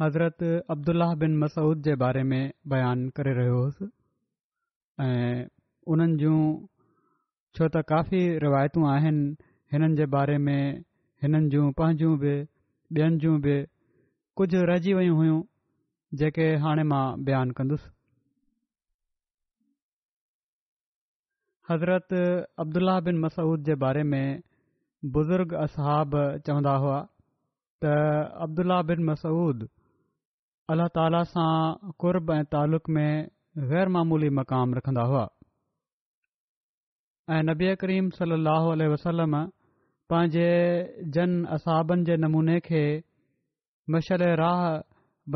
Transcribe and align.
हज़रत 0.00 0.38
अब्दुला 0.70 1.06
बिन 1.20 1.36
मसिनि 1.40 2.28
जूं 6.22 6.40
छो 7.56 7.68
त 7.74 7.82
काफ़ी 7.90 8.20
रिवायतूं 8.42 8.84
आहिनि 8.90 9.24
हिननि 9.72 9.96
जे 10.00 10.06
बारे 10.14 10.36
में 10.48 10.84
हिननि 11.22 11.48
जूं 11.54 11.66
पंहिंजूं 11.80 12.14
बि 12.24 12.34
ॿियनि 12.98 13.18
जूं 13.24 13.36
बि 13.44 13.54
कुझु 14.40 14.60
रहिजी 14.70 14.92
वियूं 14.98 15.16
हुयूं 15.18 15.40
जेके 16.22 16.46
हाणे 16.64 16.82
मां 16.92 17.04
बयानु 17.28 17.52
कंदुसि 17.58 17.90
हज़रत 21.70 22.16
अब्दुलाह 22.64 23.00
बिन 23.08 23.20
मसूद 23.26 23.64
जे 23.68 23.74
बारे 23.84 24.02
में 24.12 24.24
बुज़ुर्ग 25.16 25.52
असां 25.64 26.00
चवंदा 26.46 26.74
हुआ 26.86 26.98
त 27.82 27.84
بن 28.56 28.70
बिन 28.88 29.00
मसूद 29.08 29.58
अलाह 30.74 30.88
ताला 30.98 31.22
सां 31.30 31.54
कुर्ब 32.04 32.26
ऐं 32.34 32.44
तालुक़ 32.54 32.88
में 32.94 33.12
مقام 33.56 34.12
मक़ाम 34.38 34.74
रखंदा 34.78 35.02
हुआ 35.10 35.22
ऐं 37.34 37.42
नबी 37.48 37.68
करीम 37.82 38.08
सली 38.20 38.38
अलसलम 38.86 39.36
पंहिंजे 40.14 40.46
जन 41.18 41.30
असाबनि 41.58 42.02
जे 42.10 42.14
नमूने 42.24 42.58
खे 42.70 42.84
मशर 43.92 44.24
राह 44.44 44.62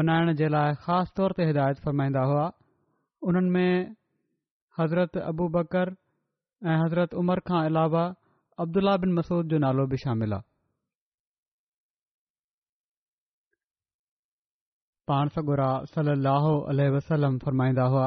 बनाइण 0.00 0.34
जे 0.42 0.46
लाइ 0.56 0.74
ख़ासि 0.86 1.10
तौर 1.18 1.30
ते 1.40 1.52
हिदायत 1.52 1.78
फरमाईंदा 1.84 2.22
हुआ 2.30 2.46
उन्हनि 3.30 3.50
में 3.54 3.70
हज़रत 4.78 5.12
अबू 5.30 5.44
बकर 5.62 5.86
ऐं 6.72 6.78
हज़रत 6.84 7.10
उमर 7.22 7.38
खां 7.48 7.60
अलावा 7.70 8.04
अब्दुल्ला 8.64 8.94
बिन 9.04 9.10
मसूद 9.22 9.44
जो 9.54 9.58
नालो 9.70 9.86
बि 9.94 10.06
शामिल 10.08 10.32
आहे 10.44 10.54
पाण 15.10 15.28
सोॻोरा 15.34 15.66
सल 15.94 16.08
अलो 16.10 16.40
अल 16.70 16.80
वसलम 16.94 17.36
फ़रमाईंदा 17.44 17.82
हुआ 17.90 18.06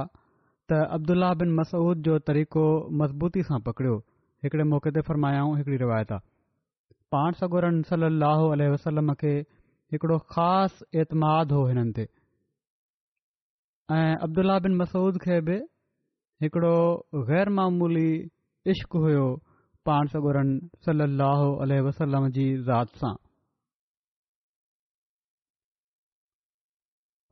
त 0.71 0.79
अब्दुलाह 0.95 1.33
बिन 1.41 1.51
मसूद 1.59 2.01
जो 2.07 2.17
तरीक़ो 2.29 2.63
मज़बूती 3.01 3.43
सां 3.49 3.59
पकड़ियो 3.67 3.93
हिकिड़े 4.45 4.65
मौक़े 4.71 4.91
ते 4.97 5.01
फ़रमायाऊं 5.09 5.53
हिकड़ी 5.59 5.77
रिवायत 5.83 6.11
आहे 6.15 6.27
पाण 7.15 7.37
सन 7.43 7.79
सलाह 7.91 8.43
अलह 8.57 8.71
वसलम 8.73 9.13
खे 9.23 9.31
हिकिड़ो 9.95 10.17
ख़ासि 10.33 10.89
एतमादु 11.05 11.55
हो 11.59 11.63
हिननि 11.71 11.93
ते 11.99 12.05
ऐं 13.99 14.17
अब्दुलाह 14.29 14.59
बिन 14.67 14.77
मसूद 14.83 15.21
खे 15.27 15.39
बि 15.51 15.57
हिकिड़ो 16.45 16.75
गैरमूली 17.31 18.09
इश्क़ 18.75 18.99
हुयो 19.07 19.25
पाण 19.91 20.13
सन 20.17 20.53
साहो 20.89 21.49
वसलम 21.89 22.29
जी 22.41 22.47
ज़ात 22.69 23.03
सां 23.05 23.15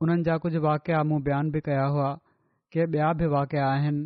उन्हनि 0.02 0.22
जा 0.26 0.36
कुझु 0.42 0.60
वाक़िया 0.64 1.02
मूं 1.10 1.22
बयान 1.28 1.50
बि 1.54 1.60
कया 1.68 1.84
हुआ 1.92 2.08
के 2.74 2.80
ॿिया 2.90 3.06
बि 3.20 3.26
वाकिया 3.34 3.66
आहिनि 3.76 4.02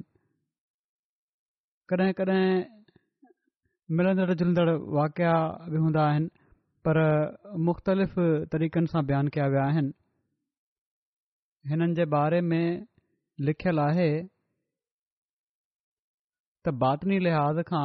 कॾहिं 1.92 2.12
कॾहिं 2.20 2.48
मिलंदड़ 3.98 4.34
जुलंदड़ 4.42 4.66
वाक़िया 4.98 5.32
बि 5.72 5.80
हूंदा 5.82 6.04
आहिनि 6.12 6.30
पर 6.88 6.98
मुख़्तलिफ़ 7.66 8.14
तरीक़नि 8.54 8.92
सां 8.92 9.02
बयानु 9.10 9.32
कया 9.36 9.46
विया 9.56 9.66
आहिनि 9.72 9.92
हिननि 11.72 11.94
जे 12.00 12.08
बारे 12.16 12.40
में 12.52 12.64
लिखियलु 13.50 13.84
आहे 13.88 14.08
त 16.64 16.74
बातमी 16.86 17.18
लिहाज़ 17.26 17.60
खां 17.74 17.84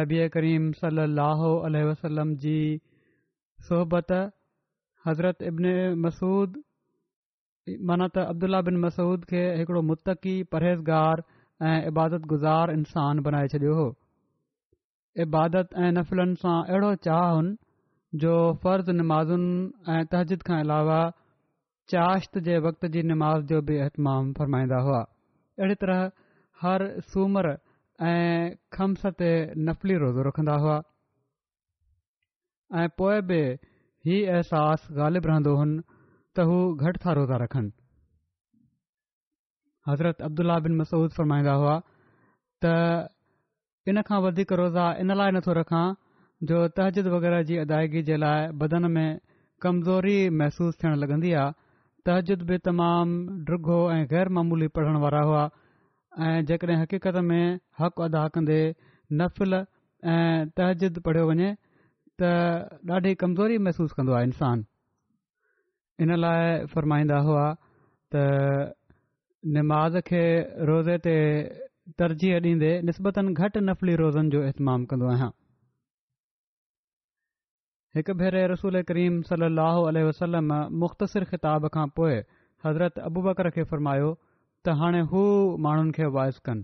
नबीए 0.00 0.28
करीम 0.38 0.72
सलाह 0.80 1.44
वसलम 1.90 2.34
जी 2.48 2.58
सोहबत 3.70 4.18
हज़रत 5.08 5.48
इब्न 5.52 5.78
मसूद 6.08 6.60
माना 7.88 8.06
त 8.14 8.18
अब्दुला 8.34 8.60
बिन 8.68 8.76
मसूद 8.84 9.24
खे 9.30 9.42
हिकड़ो 9.60 9.80
मुतक़ी 9.88 10.36
परहेज़गार 10.54 11.22
ऐं 11.70 11.76
इबादत 11.90 12.22
गुज़ार 12.32 12.70
इंसान 12.74 13.20
बनाए 13.26 13.48
छॾियो 13.54 13.74
हो 13.78 13.86
इबादत 15.26 15.68
ऐं 15.84 15.90
नफ़िलनि 15.98 16.34
सां 16.42 16.56
अहिड़ो 16.64 16.94
चाह 17.08 17.24
हुन 17.36 17.48
जो 18.24 18.34
फ़र्ज़ 18.64 18.90
नमाज़ुनि 19.00 19.96
ऐं 19.96 20.04
तहज़िद 20.14 20.42
खां 20.50 20.60
अलावा 20.66 21.00
चाश्त 21.94 22.38
जे 22.50 22.58
वक़्त 22.68 22.86
जी 22.96 23.02
नमाज़ 23.12 23.44
जो 23.52 23.60
बि 23.70 23.76
अहतमाम 23.86 24.32
फरमाईंदा 24.40 24.78
हुआ 24.88 25.00
अहिड़ी 25.60 25.80
तरह 25.84 26.04
हर 26.64 26.88
सूमर 27.14 27.50
ऐं 28.10 28.56
खम्स 28.78 29.06
ते 29.22 29.30
नफ़ली 29.70 29.94
रोज़ो 30.06 30.28
रखंदा 30.28 30.56
हुआ 30.66 30.82
ऐं 32.82 32.88
पोइ 33.02 33.20
बि 33.32 33.42
ई 34.08 34.22
अहसासु 34.36 34.94
ग़ालिबु 34.98 35.28
रहंदो 35.28 35.54
हुन 35.62 35.80
त 36.36 36.40
हू 36.48 36.56
घटि 36.86 36.98
था 37.04 37.12
रोज़ा 37.18 37.36
रखनि 37.42 37.70
हज़रत 39.88 40.18
अब्दुला 40.26 40.56
बिन 40.66 40.72
मसूद 40.80 41.10
फरमाईंदा 41.16 41.54
हुआ 41.62 41.74
त 42.64 42.74
इन 43.92 43.96
खां 44.10 44.18
वधीक 44.26 44.50
रोज़ा 44.60 44.84
इन 45.04 45.08
लाइ 45.22 45.30
नथो 45.38 45.52
रखां 45.58 45.82
जो 46.50 46.58
तहजद 46.76 47.06
वग़ैरह 47.14 47.42
जी 47.50 47.56
अदायगी 47.64 48.02
जे 48.10 48.16
लाइ 48.26 48.46
बदन 48.62 48.90
में 48.98 49.08
कमज़ोरी 49.66 50.16
महसूस 50.42 50.78
थियण 50.82 50.96
लॻंदी 51.04 51.32
आहे 51.40 51.58
तहज़िदु 52.08 52.60
तमामु 52.70 53.38
डुघो 53.50 53.80
ऐं 53.98 54.00
गै़रमूली 54.14 54.68
पढ़ण 54.76 55.02
वारा 55.06 55.24
हुआ 55.32 55.42
ऐं 56.28 56.36
जेकॾहिं 56.52 56.78
हक़ीक़त 56.84 57.18
में 57.32 57.42
हक़ 57.82 58.00
अदा 58.08 58.22
कंदे 58.36 58.60
नफ़िल 59.22 59.60
ऐं 59.60 60.48
तहजीदु 60.60 61.04
पढ़ियो 61.08 61.26
वञे 61.32 61.50
त 62.22 62.34
ॾाढी 62.98 63.18
कमज़ोरी 63.24 63.58
महसूस 63.68 63.96
कंदो 64.00 64.14
आहे 64.20 64.28
इंसानु 64.32 64.69
इन 66.02 66.14
लाइ 66.20 66.64
फ़रमाईंदा 66.72 67.16
हुआ 67.28 67.44
त 68.14 68.74
निमाज़ 69.56 69.96
खे 70.08 70.24
रोज़े 70.68 70.96
ते 71.06 71.14
तरजीह 72.00 72.36
ॾींदे 72.46 72.70
निस्बतनि 72.88 73.32
घटि 73.44 73.60
नफ़ली 73.68 73.94
रोज़नि 74.00 74.28
जो 74.34 74.40
इहतमामु 74.48 74.84
कंदो 74.90 75.06
आहियां 75.12 75.28
हिकु 77.96 78.12
भेरे 78.20 78.42
रसूल 78.52 78.80
करीम 78.92 79.20
सलाहु 79.32 79.80
वसलम 80.08 80.48
मुख़्तसिर 80.84 81.24
ख़िताब 81.32 81.68
खां 81.76 81.86
पोइ 82.00 82.14
हज़रत 82.68 82.98
अबू 83.10 83.20
बकर 83.28 83.50
खे 83.58 83.62
फ़रमायो 83.74 84.08
त 84.64 84.76
हाणे 84.80 85.00
हू 85.12 85.22
माण्हुनि 85.68 85.92
खे 86.00 86.06
वाइज़ु 86.16 86.40
कनि 86.50 86.62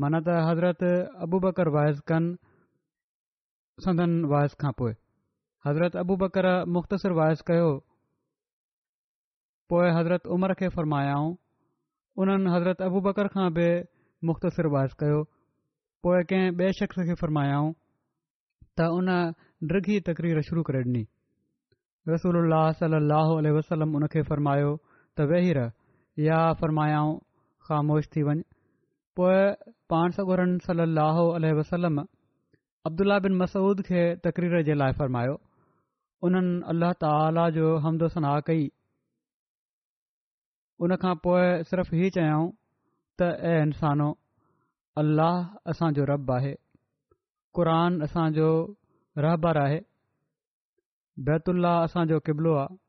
माना 0.00 0.18
त 0.26 0.40
हज़रत 0.48 0.82
अबू 1.28 1.36
बकर 1.46 1.68
वाइज़ु 1.78 2.00
कनि 2.12 2.34
संदन 3.88 4.10
वाइस 4.36 4.54
खां 4.66 4.72
पोइ 4.84 4.92
हज़रत 5.70 5.94
अबू 6.06 6.14
बकर 6.26 6.46
मुख़्तसिर 6.76 7.12
वाइसु 7.22 7.42
कयो 7.50 7.68
पोइ 9.72 9.90
हज़रत 9.96 10.26
उमर 10.34 10.52
खे 10.60 10.68
फ़र्मायाऊं 10.72 11.28
उन्हनि 12.22 12.48
हज़रत 12.54 12.80
अबूबकर 12.92 13.26
खां 13.34 13.44
बि 13.58 13.68
मुख़्तसिरब 14.30 14.74
कयो 15.02 15.20
पोइ 16.06 16.18
कंहिं 16.32 16.48
ॿिए 16.60 16.72
शख़्स 16.80 17.06
खे 17.10 17.14
फ़र्मायाऊं 17.20 17.70
त 18.80 18.88
उन 18.96 19.08
ड्रगी 19.72 19.96
तकरीर 20.08 20.40
शुरू 20.48 20.62
करे 20.70 20.82
ॾिनी 20.88 21.02
रसूल 22.08 22.36
अलाहो 22.40 23.38
अल 23.44 23.48
वसलम 23.58 23.96
उन 24.00 24.04
खे 24.16 24.22
फ़र्मायो 24.32 24.68
त 25.16 25.26
वही 25.32 25.52
रह 25.60 25.72
या 26.26 26.40
फ़र्मायाऊं 26.64 27.14
ख़ामोश 27.70 28.04
थी 28.16 28.22
वञु 28.28 28.44
पोइ 29.22 29.72
पाण 29.94 30.10
सगोरन 30.20 30.54
सलाह 30.68 31.22
अल 31.40 31.48
वसलम 31.62 32.04
अब्दुला 32.92 33.18
बिन 33.30 33.34
मसूद 33.40 33.80
खे 33.88 34.02
तक़रीर 34.28 34.60
जे 34.70 34.74
लाइ 34.84 34.92
फ़र्मायो 35.02 35.34
उन्हनि 36.30 36.54
अल्लाह 36.76 36.92
ताला 37.08 37.48
जो 37.58 37.74
हमदो 37.88 38.08
सना 38.18 38.36
कई 38.52 38.68
उन 40.84 40.94
खां 41.02 41.14
पोइ 41.24 41.42
सिर्फ़ु 41.70 41.96
हीउ 41.98 42.08
चयाऊं 42.14 42.46
त 43.18 43.26
ऐ 43.48 43.52
इन्सानो 43.66 44.06
अलाह 45.02 45.36
असांजो 45.72 46.02
रॿ 46.10 46.16
आहे 46.36 46.52
क़ुर 47.58 47.68
असांजो 48.06 48.48
रहबरु 49.26 49.60
आहे 49.66 49.78
बैतुल्ला 51.28 51.72
असांजो 51.88 52.16
क़िबिलो 52.30 52.52
आहे 52.62 52.80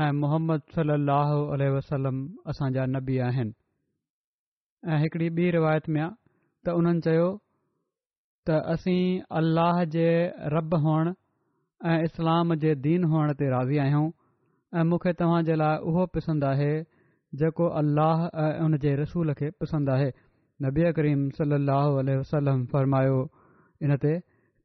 ऐं 0.00 0.12
मुहम्मद 0.20 0.60
सलाहु 0.74 1.38
वसलम 1.76 2.16
असांजा 2.54 2.82
नबी 2.98 3.16
आहिनि 3.30 3.52
ऐं 4.90 4.98
हिकिड़ी 5.02 5.28
ॿी 5.36 5.46
रिवायत 5.58 5.84
में 5.94 6.00
आहे 6.02 6.12
त 6.66 6.78
उन्हनि 6.82 7.00
चयो 7.08 7.26
त 8.48 8.62
असीं 8.76 9.02
अलाह 9.40 9.82
जे 9.98 10.08
रॿ 10.58 10.62
हुअण 10.84 11.06
ऐं 11.90 11.98
इस्लाम 12.10 12.54
जे 12.62 12.74
दीन 12.86 13.00
हुअण 13.10 13.32
ते 13.40 13.44
राज़ी 13.58 13.78
आहियूं 13.84 14.08
ऐं 14.78 14.84
मूंखे 14.90 15.12
तव्हां 15.20 15.42
जे 15.48 15.54
लाइ 15.62 15.76
उहो 15.90 16.06
पसंदि 16.16 16.46
आहे 16.56 16.72
जेको 17.40 17.66
अल्लाह 17.80 18.24
ऐं 18.26 18.60
उन 18.64 18.76
जे 18.78 18.94
रसूल 19.00 19.32
खे 19.40 19.48
पसंदि 19.60 19.90
आहे 19.92 20.08
नबी 20.64 20.84
करीम 20.96 21.20
सली 21.36 21.54
अलसलम 21.72 22.64
फ़र्मायो 22.72 23.18
इन 23.86 23.96
ते 24.04 24.12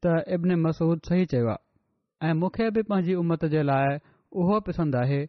त 0.06 0.18
इब्न 0.38 0.56
मसूद 0.66 1.00
सही 1.10 1.26
चयो 1.34 1.48
आहे 1.54 2.30
ऐं 2.30 2.34
मूंखे 2.40 2.70
बि 2.78 2.82
पंहिंजी 2.90 3.14
उमत 3.24 3.46
जे 3.54 3.62
लाइ 3.70 3.98
उहो 4.42 4.60
पसंदि 4.70 4.98
आहे 5.04 5.22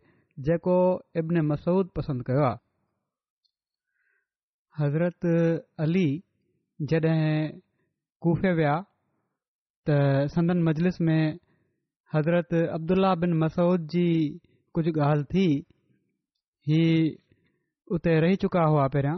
जेको 0.51 0.79
इबिन 1.23 1.41
मसूद 1.53 1.91
पसंदि 2.01 2.23
कयो 2.31 2.43
आहे 2.49 2.59
हज़रत 4.81 5.29
अली 5.87 6.09
जॾहिं 6.91 7.21
कुफे 8.27 8.51
विया 8.63 8.75
त 9.91 9.97
संदन 10.35 10.63
मजलिस 10.73 11.01
में 11.09 11.23
हज़रत 12.19 12.51
अब्दुल्ला 12.81 13.15
बिन 13.25 13.33
मसूद 13.39 13.87
जी 13.97 14.07
कुझु 14.75 14.91
ॻाल्हि 15.07 15.25
थी 15.33 15.47
ही 16.73 16.81
उते 17.97 18.15
रही 18.25 18.37
चुका 18.45 18.63
हुआ 18.75 18.87
पहिरियां 18.95 19.17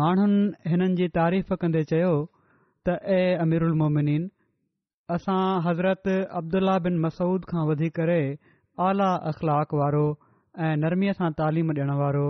माण्हुनि 0.00 0.40
हिननि 0.72 0.88
जी 1.00 1.06
तारीफ़ 1.18 1.52
कंदे 1.62 1.82
चयो 1.92 2.10
त 2.88 2.96
ऐ 3.14 3.34
अमीरुलमोमिन 3.46 4.26
असां 5.16 5.40
हज़रत 5.66 6.10
अब्दुल्ला 6.42 6.74
बिन 6.86 6.98
मसूद 7.06 7.48
खां 7.52 7.62
वधी 7.70 7.90
करे 8.00 8.18
आला 8.88 9.08
अख़लाक़ 9.32 9.72
वारो 9.82 10.04
ऐं 10.66 10.72
नरमीअ 10.82 11.16
सां 11.20 11.30
तालीम 11.40 11.72
ॾियणु 11.76 11.96
वारो 12.02 12.26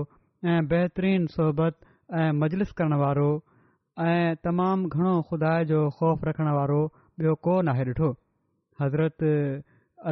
ऐं 0.52 0.61
बहतरीन 0.73 1.26
सोहबत 1.35 1.79
ऐं 2.20 2.31
मजलिस 2.44 2.73
करणु 2.81 3.00
वारो 3.05 3.29
ऐं 4.06 4.41
तमामु 4.49 4.93
घणो 4.96 5.14
खुदा 5.32 5.53
जो 5.75 5.82
ख़ौफ़ 6.00 6.26
रखणु 6.31 6.56
वारो 6.61 6.81
ॿियो 7.20 7.35
को 7.49 7.58
आहे 7.75 7.87
ॾिठो 7.93 8.12
हज़रत 8.85 9.29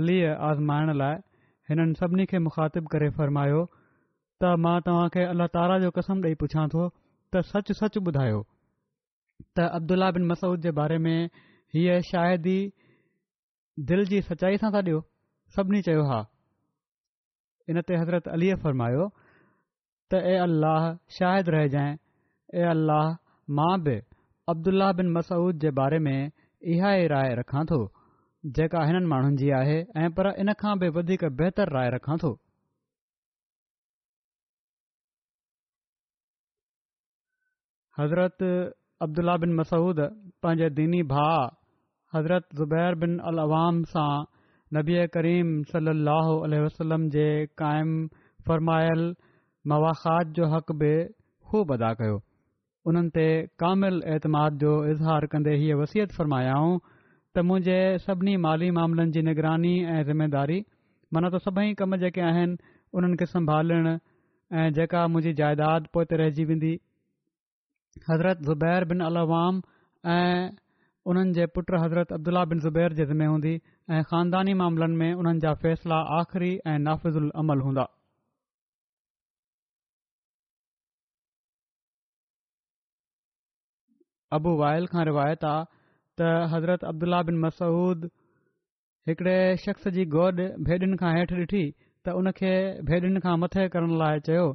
अलीअ 0.03 0.37
आज़माइण 0.53 0.95
लाइ 1.03 1.19
हिननि 1.71 2.01
सभिनी 2.05 2.31
खे 2.35 2.39
मुखातिबु 2.49 2.95
करे 2.97 3.11
फ़र्मायो 3.21 3.65
त 4.43 4.49
मां 4.65 4.75
तव्हां 4.87 5.07
खे 5.15 5.23
अलाह 5.33 5.49
ताला 5.57 5.77
जो 5.85 5.89
कसम 5.99 6.21
ॾेई 6.29 6.37
पुछा 6.43 6.65
थो 6.75 6.83
त 6.91 7.41
सच 7.51 7.71
सच 7.79 7.97
ॿुधायो 8.01 8.41
त 8.41 9.67
अब्दुल्ल्लाह 9.79 10.13
बिन 10.19 10.27
मसूद 10.33 10.61
जे 10.67 10.73
बारे 10.81 10.99
में 11.07 11.31
हीअ 11.77 11.97
शायदि 12.11 12.55
दिलि 13.91 14.05
जी 14.15 14.21
सचाई 14.29 14.61
सां 14.65 14.71
त 14.77 14.83
ॾियो 14.91 15.01
सभिनी 15.59 15.81
चयो 15.89 16.05
हा 16.13 16.21
इन 17.73 17.83
ते 17.91 17.99
हज़रत 18.03 18.31
अलीअ 18.37 18.59
फरमायो 18.67 19.09
त 19.19 20.23
ए 20.35 20.39
अल्लाह 20.47 20.87
शायदि 21.19 21.57
रहजाए 21.59 22.65
अल्लाह 22.79 23.11
मां 23.61 23.73
बि 23.89 23.99
अब्दुलाह 24.55 24.97
बिन 25.03 25.13
मसूद 25.21 25.65
जे 25.67 25.75
बारे 25.83 26.03
में 26.09 26.17
इहा 26.17 26.95
ई 26.97 27.15
राय 27.15 27.35
रखां 27.45 27.67
थो 27.73 27.81
जेका 28.61 28.87
हिननि 28.93 29.13
माण्हुनि 29.15 29.43
जी 29.43 29.53
आहे 29.61 29.79
ऐ 29.83 30.11
पर 30.21 30.33
इन 30.47 30.57
खां 30.65 30.77
बि 30.85 30.95
वधीक 31.01 31.31
बहितर 31.43 31.79
राय 31.79 31.93
रखां 31.97 32.17
थो 32.25 32.37
हज़रत 38.01 38.43
अब्दुल्ला 39.05 39.37
बिन 39.45 39.55
मसूद 39.61 40.01
पंहिंजे 40.43 40.67
दीनी 40.79 41.03
भाउ 41.13 41.39
हज़रत 42.17 42.45
ज़ुबैर 42.61 42.95
बिन 43.05 43.17
अल 43.31 43.39
आवाम 43.45 43.81
सां 43.95 44.23
नबीआ 44.77 45.07
करीम 45.17 45.51
सली 45.71 46.61
वसलम 46.67 47.09
जे 47.17 47.27
क़ाइमु 47.63 47.97
फ़रमायल 48.51 49.03
मवाख़ात 49.75 50.33
जो 50.39 50.47
हक़ 50.55 50.73
बि 50.85 50.93
ख़ूब 51.51 51.73
अदा 51.79 51.91
कयो 52.03 52.17
उन्हनि 52.93 53.11
ते 53.21 53.27
एतमाद 54.15 54.63
जो 54.65 54.73
इज़हार 54.95 55.27
कंदे 55.37 55.57
हीअ 55.63 55.81
वसियत 55.85 56.15
फ़र्मायाऊं 56.19 56.79
त 57.35 57.45
मुंहिंजे 57.49 57.79
सभिनी 58.09 58.37
माली 58.49 58.71
मामलनि 58.81 59.13
जी 59.17 59.23
निगरानी 59.31 59.75
ऐं 59.85 60.03
ज़िमेदारी 60.13 60.59
माना 61.17 61.29
त 61.39 61.43
सभई 61.49 61.75
कम 61.83 61.99
जेके 62.07 62.25
आहिनि 62.33 62.57
उन्हनि 63.01 63.25
खे 63.25 63.35
संभालणु 63.39 63.97
ऐं 64.61 64.75
जेका 64.81 65.07
मुंहिंजी 65.17 65.37
जाइदाद 65.43 65.93
पोइ 65.99 66.05
ते 66.13 66.21
रहिजी 66.23 66.45
वेंदी 66.53 66.73
हज़रत 68.09 68.43
ज़ुबैर 68.49 68.85
बिन 68.91 69.01
अलवाम 69.07 69.61
ऐं 70.15 70.51
उन्हनि 71.11 71.33
जे 71.39 71.47
पुटु 71.57 71.81
हज़रत 71.85 72.13
अब्दुला 72.13 72.45
बिन 72.53 72.61
ज़ुबैर 72.67 72.93
जे 73.01 73.05
ज़िमे 73.13 73.27
हूंदी 73.27 73.55
ऐं 73.91 74.03
ख़ानदानी 74.11 74.55
मामलनि 74.61 74.97
में 74.97 75.13
उन्हनि 75.21 75.41
जा 75.45 75.55
फ़ैसिला 75.63 75.99
आख़िरी 76.19 76.53
ऐं 76.67 76.79
नाफ़िज़ल 76.89 77.31
अमल 77.43 77.61
हूंदा 77.69 77.87
अबू 84.37 84.57
वायल 84.61 84.87
खां 84.95 85.05
रिवायत 85.11 85.45
आहे 85.51 85.63
त 86.21 86.31
हज़रत 86.55 86.85
अब्दुल्ला 86.85 87.23
बिन 87.29 87.37
मसूद 87.45 88.11
हिकड़े 89.09 89.37
शख़्स 89.67 89.89
जी 89.99 90.05
गोॾ 90.15 90.31
भेॾिन 90.69 90.97
खां 91.03 91.13
हेठि 91.19 91.35
ॾिठी 91.45 91.65
त 92.05 92.15
उनखे 92.21 92.53
भेॾिन 92.91 93.19
खां 93.27 93.37
मथे 93.45 93.69
करण 93.77 93.97
लाइ 94.03 94.21
चयो 94.29 94.47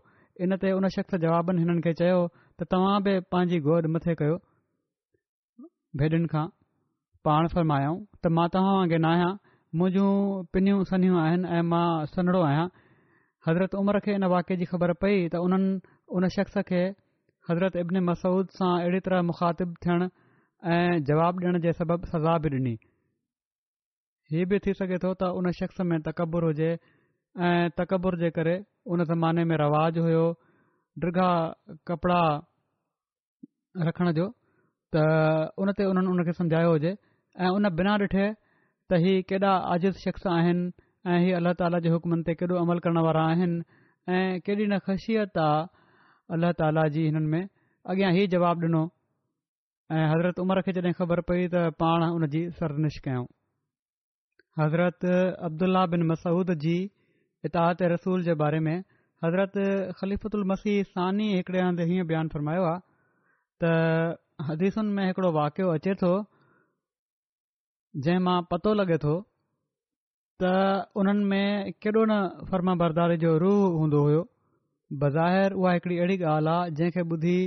इन 0.46 0.56
ते 0.64 0.72
उन 0.80 0.88
शख़्स 0.98 1.18
जवाबनि 1.26 1.62
हिननि 1.66 1.82
खे 1.90 1.94
चयो 2.02 2.20
त 2.62 2.66
तव्हां 2.72 2.98
बि 3.06 3.14
पंहिंजी 3.34 3.60
गोद 3.68 3.86
मथे 3.96 4.14
कयो 4.22 4.34
भेॾियुनि 6.02 6.28
खां 6.34 6.46
पाण 7.28 7.48
फर्मायाऊं 7.54 7.98
त 8.22 8.26
मां 8.38 8.48
तव्हां 8.56 8.74
वांगुरु 8.80 9.00
न 9.06 9.10
आहियां 9.14 9.32
मुंहिंजियूं 9.82 10.12
पिनूं 10.54 10.82
सनियूं 10.90 11.18
आहिनि 11.22 11.48
ऐं 11.58 11.64
मां 11.74 11.86
सनड़ो 12.14 12.42
आहियां 12.52 12.68
हज़रत 13.48 13.74
उमिरि 13.82 14.00
खे 14.08 14.12
इन 14.20 14.26
वाक्य 14.34 14.56
जी 14.62 14.66
ख़बर 14.74 14.94
पई 15.06 15.16
त 15.34 15.42
उन्हनि 15.46 15.72
उन 16.20 16.28
शख़्स 16.38 16.58
खे 16.72 16.84
हज़रत 17.50 17.76
इब्न 17.84 18.04
मसूद 18.12 18.54
सां 18.60 18.72
अहिड़ी 18.84 19.00
तरह 19.08 19.22
मुखातिब 19.34 19.74
थियण 19.86 20.08
ऐं 20.76 21.04
जवाब 21.12 21.42
ॾियण 21.46 21.60
जे 21.66 21.74
सबबि 21.82 22.12
सज़ा 22.14 22.38
बि 22.46 22.50
ॾिनी 22.58 22.76
हीअ 24.36 24.46
बि 24.54 24.60
थी 24.68 24.78
सघे 24.82 24.98
थो 25.06 25.14
त 25.24 25.34
उन 25.42 25.52
शख़्स 25.62 25.82
में 25.92 26.00
तकबुर 26.12 26.50
हुजे 26.52 26.72
ऐं 27.50 27.58
तक़बुर 27.82 28.18
जे 28.24 28.30
करे 28.40 28.56
उन 28.96 29.04
ज़माने 29.14 29.44
में 29.52 29.58
रवाज 29.66 29.98
हुयो 30.08 30.26
डिघा 31.02 31.30
کپڑا 31.90 32.22
रखण 33.88 34.10
जो 34.18 34.26
त 34.94 35.02
उन 35.62 35.72
ते 35.78 35.86
उन्हनि 35.92 36.10
उन 36.14 36.20
खे 36.26 36.34
समुझायो 36.40 36.70
हुजे 36.72 36.90
ऐं 37.42 37.50
उन 37.54 37.68
बिना 37.78 37.94
ॾिठे 38.02 38.26
त 38.90 39.00
हीउ 39.04 39.24
केॾा 39.30 39.54
आजिज़ 39.76 39.96
शख़्स 40.04 40.28
आहिनि 40.30 40.70
ऐं 41.14 41.16
हीउ 41.26 41.34
अलाह 41.42 41.54
ताला 41.62 41.80
जे 41.86 41.90
हुकमनि 41.98 42.22
ते 42.30 42.34
केॾो 42.42 42.60
अमल 42.64 42.78
करण 42.86 43.00
वारा 43.06 43.24
आहिनि 43.30 43.64
ऐं 44.06 44.38
केॾी 44.46 44.68
नख़शियत 44.74 45.34
आहे 45.46 45.58
अल्लाह 46.38 46.52
ताला 46.62 46.84
जी 46.98 47.06
हिननि 47.10 47.30
में 47.34 47.42
अॻियां 47.94 48.12
हीउ 48.18 48.30
जवाबु 48.38 48.68
ॾिनो 48.70 48.84
ऐं 49.98 50.06
हज़रत 50.14 50.46
उमर 50.46 50.62
खे 50.70 50.78
जॾहिं 50.80 50.94
ख़बर 51.02 51.26
पई 51.30 51.42
त 51.58 51.74
पाण 51.82 52.06
हुन 52.14 52.30
जी 52.38 52.44
सर्निश 52.62 53.00
कयूं 53.10 53.26
हज़रत 54.64 55.10
अब्दुल्ला 55.50 55.86
बिन 55.98 56.06
मसूद 56.14 56.54
जी 56.68 56.78
इताह 57.50 57.74
रसूल 57.98 58.30
जे 58.30 58.38
बारे 58.46 58.62
में 58.70 58.76
हज़रत 59.24 59.52
ख़लीफ़ल 60.00 60.44
मसीह 60.48 60.84
सानी 60.94 61.26
हिकड़े 61.34 61.60
हंधि 61.62 61.84
हीअं 61.92 62.08
बयानु 62.08 62.30
फ़रमायो 62.32 62.64
आहे 62.72 63.64
त 63.64 64.50
हदीसुनि 64.50 64.92
में 64.98 65.06
हिकड़ो 65.08 65.30
वाक़ियो 65.38 65.68
अचे 65.80 65.94
थो 66.02 66.12
जंहिं 68.08 68.22
मां 68.28 68.36
पतो 68.54 68.74
लॻे 68.80 68.98
थो 69.04 69.14
त 70.44 70.50
उन्हनि 71.02 71.24
में 71.32 71.72
केॾो 71.86 72.04
न 72.12 72.50
फर्म 72.52 72.76
बरदारी 72.84 73.18
जो 73.24 73.32
रूह 73.46 73.62
हूंदो 73.80 74.00
हुयो 74.08 74.22
बज़ाहिर 75.06 75.58
उहा 75.62 75.72
हिकड़ी 75.78 75.98
अहिड़ी 75.98 76.20
ॻाल्हि 76.34 76.56
आहे 76.58 76.76
जंहिंखे 76.80 77.02
ॿुधी 77.16 77.40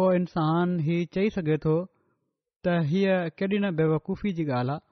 को 0.00 0.10
इंसानु 0.22 0.80
हीउ 0.90 1.12
चई 1.20 1.28
सघे 1.38 1.56
थो 1.68 1.74
त 2.64 2.80
हीअ 2.94 3.20
केॾी 3.36 3.58
न 3.60 3.74
बेवकूफ़ी 3.82 4.32
जी 4.40 4.44
ॻाल्हि 4.50 4.80
आहे 4.80 4.88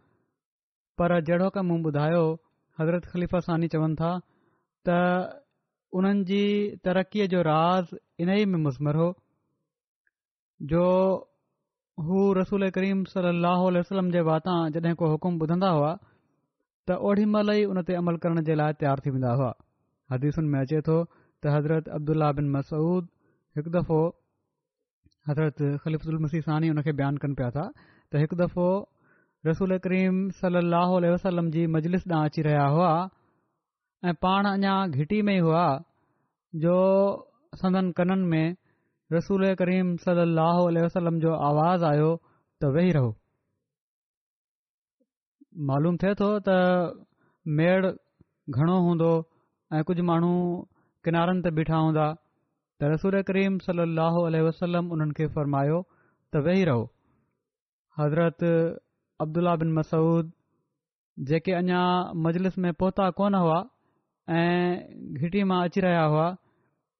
पर 1.00 1.18
जहिड़ो 1.30 1.48
क 1.58 1.82
ॿुधायो 1.90 2.24
हज़रत 2.80 3.12
सानी 3.52 3.72
चवनि 3.76 3.96
था 4.04 4.12
त 4.88 5.02
उन्हनि 5.96 6.24
जी 6.28 6.40
तरक़ीअ 6.86 7.26
जो 7.32 7.42
राज़ 7.46 7.94
इन 8.20 8.30
ई 8.38 8.44
में 8.54 8.58
मुज़मर 8.62 8.96
हो 9.00 9.06
जो 10.72 10.82
हू 12.08 12.26
रसूल 12.40 12.68
करीम 12.78 13.04
सलाहु 13.12 13.70
वसलम 13.78 14.10
वे 14.16 14.20
वाता 14.28 14.56
जॾहिं 14.76 14.94
को 15.02 15.08
हुकुम 15.12 15.38
ॿुधंदा 15.46 15.70
हुआ 15.76 15.92
त 16.88 16.98
ओॾी 17.08 17.24
महिल 17.36 17.50
ई 17.54 17.64
उन 17.72 17.82
ते 17.88 17.94
अमल 18.02 18.16
करण 18.24 18.42
जे 18.50 18.54
लाइ 18.62 18.72
तयार 18.82 19.00
थी 19.06 19.10
वेंदा 19.16 19.32
हुआ 19.40 19.52
हदीसुनि 20.12 20.48
में 20.54 20.60
अचे 20.60 20.80
थो 20.88 20.96
त 21.42 21.54
हज़रत 21.56 21.88
अब्दुल्ला 21.98 22.30
बिन 22.40 22.50
मसूद 22.58 23.08
हिकु 23.56 23.70
दफ़ो 23.80 24.00
हज़रत 25.28 25.58
ख़लिफुल 25.84 26.18
मसीह 26.28 26.44
सानी 26.50 26.70
उन 26.74 26.82
खे 26.86 26.92
बयानु 27.00 27.24
कनि 27.24 27.34
पिया 27.40 27.50
था 27.56 27.64
त 27.80 28.24
हिकु 28.24 28.36
दफ़ो 28.46 28.68
रसूल 29.46 29.78
करीम 29.88 30.22
सलाहु 30.44 30.96
आलह 31.00 31.14
वसलम 31.18 31.50
जी 31.56 31.66
मजलिस 31.78 32.08
ॾांहुं 32.08 32.28
अची 32.30 32.42
रहिया 32.48 32.64
हुआ 32.78 32.92
ऐं 34.06 34.12
पाण 34.22 34.46
अञा 34.46 34.74
घिटी 34.86 35.20
में 35.26 35.34
ई 35.34 35.38
हुआ 35.44 35.62
जो 36.64 36.72
सननि 37.60 37.92
कननि 38.00 38.26
में 38.32 38.54
रसूल 39.12 39.44
करीम 39.60 39.96
सल 40.02 40.18
अल 40.24 40.78
वसलम 40.84 41.18
जो 41.20 41.32
आवाज़ 41.46 41.84
आयो 41.84 42.10
त 42.62 42.68
वेही 42.76 42.92
रहो 42.96 43.10
मालूम 45.70 45.96
थे 46.02 46.12
थो 46.20 46.28
त 46.48 46.54
मेड़ 47.60 47.86
घणो 47.90 48.76
हूंदो 48.86 49.10
ऐं 49.78 49.80
कुझु 49.88 50.02
माण्हू 50.10 50.32
किनारनि 51.08 51.42
ते 51.46 51.50
बीठा 51.58 51.76
हूंदा 51.86 52.04
त 52.78 52.80
रसूल 52.94 53.16
करीम 53.30 53.56
सल 53.66 53.82
अहो 54.06 54.22
वसलम 54.50 54.92
उन्हनि 54.96 55.14
खे 55.20 55.26
फरमायो 55.38 55.80
त 56.32 56.44
वेही 56.46 56.64
रहो 56.70 56.84
हज़रत 58.02 58.40
अब्दुला 59.26 59.54
बिन 59.64 59.72
मसूद 59.80 60.30
जेके 61.32 61.52
अञा 61.62 61.82
मजलिस 62.28 62.58
में 62.66 62.70
पहुता 62.84 63.08
कोन 63.22 63.34
हुआ 63.38 63.58
ऐं 64.36 65.14
घिटी 65.20 65.42
मां 65.50 65.60
अची 65.66 65.80
रहिया 65.80 66.02
हुआ 66.14 66.24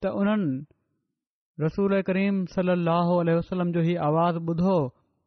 त 0.03 0.11
उन्हनि 0.19 1.65
रसूल 1.65 1.95
करीम 2.09 2.39
सली 2.53 2.73
अलसलम 2.75 3.73
जो 3.77 3.81
हीउ 3.89 3.97
आवाज़ु 4.09 4.41
ॿुधो 4.53 4.77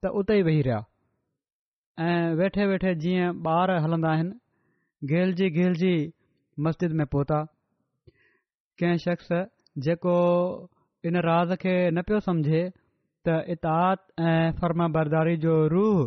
त 0.03 0.05
उते 0.21 0.37
ई 0.39 0.47
वेही 0.47 0.61
रहिया 0.67 2.09
ऐं 2.09 2.33
वेठे 2.39 2.65
वेठे 2.71 2.93
जीअं 3.03 3.29
ॿार 3.51 3.71
हलंदा 3.83 4.09
आहिनि 4.13 4.33
गेलिजी 5.11 5.49
गेलजी 5.59 5.95
मस्जिद 6.67 6.91
में 7.01 7.05
पहुता 7.15 7.39
कंहिं 8.81 8.97
शख़्स 9.05 9.29
जेको 9.87 10.15
इन 11.11 11.15
राज़ 11.29 11.53
खे 11.65 11.75
न 11.91 12.01
पियो 12.09 12.19
सम्झे 12.31 12.63
त 13.25 13.37
इताद 13.57 14.03
ऐं 14.31 14.51
फर्म 14.61 14.87
बरदारी 14.97 15.37
जो 15.45 15.53
रूह 15.77 16.03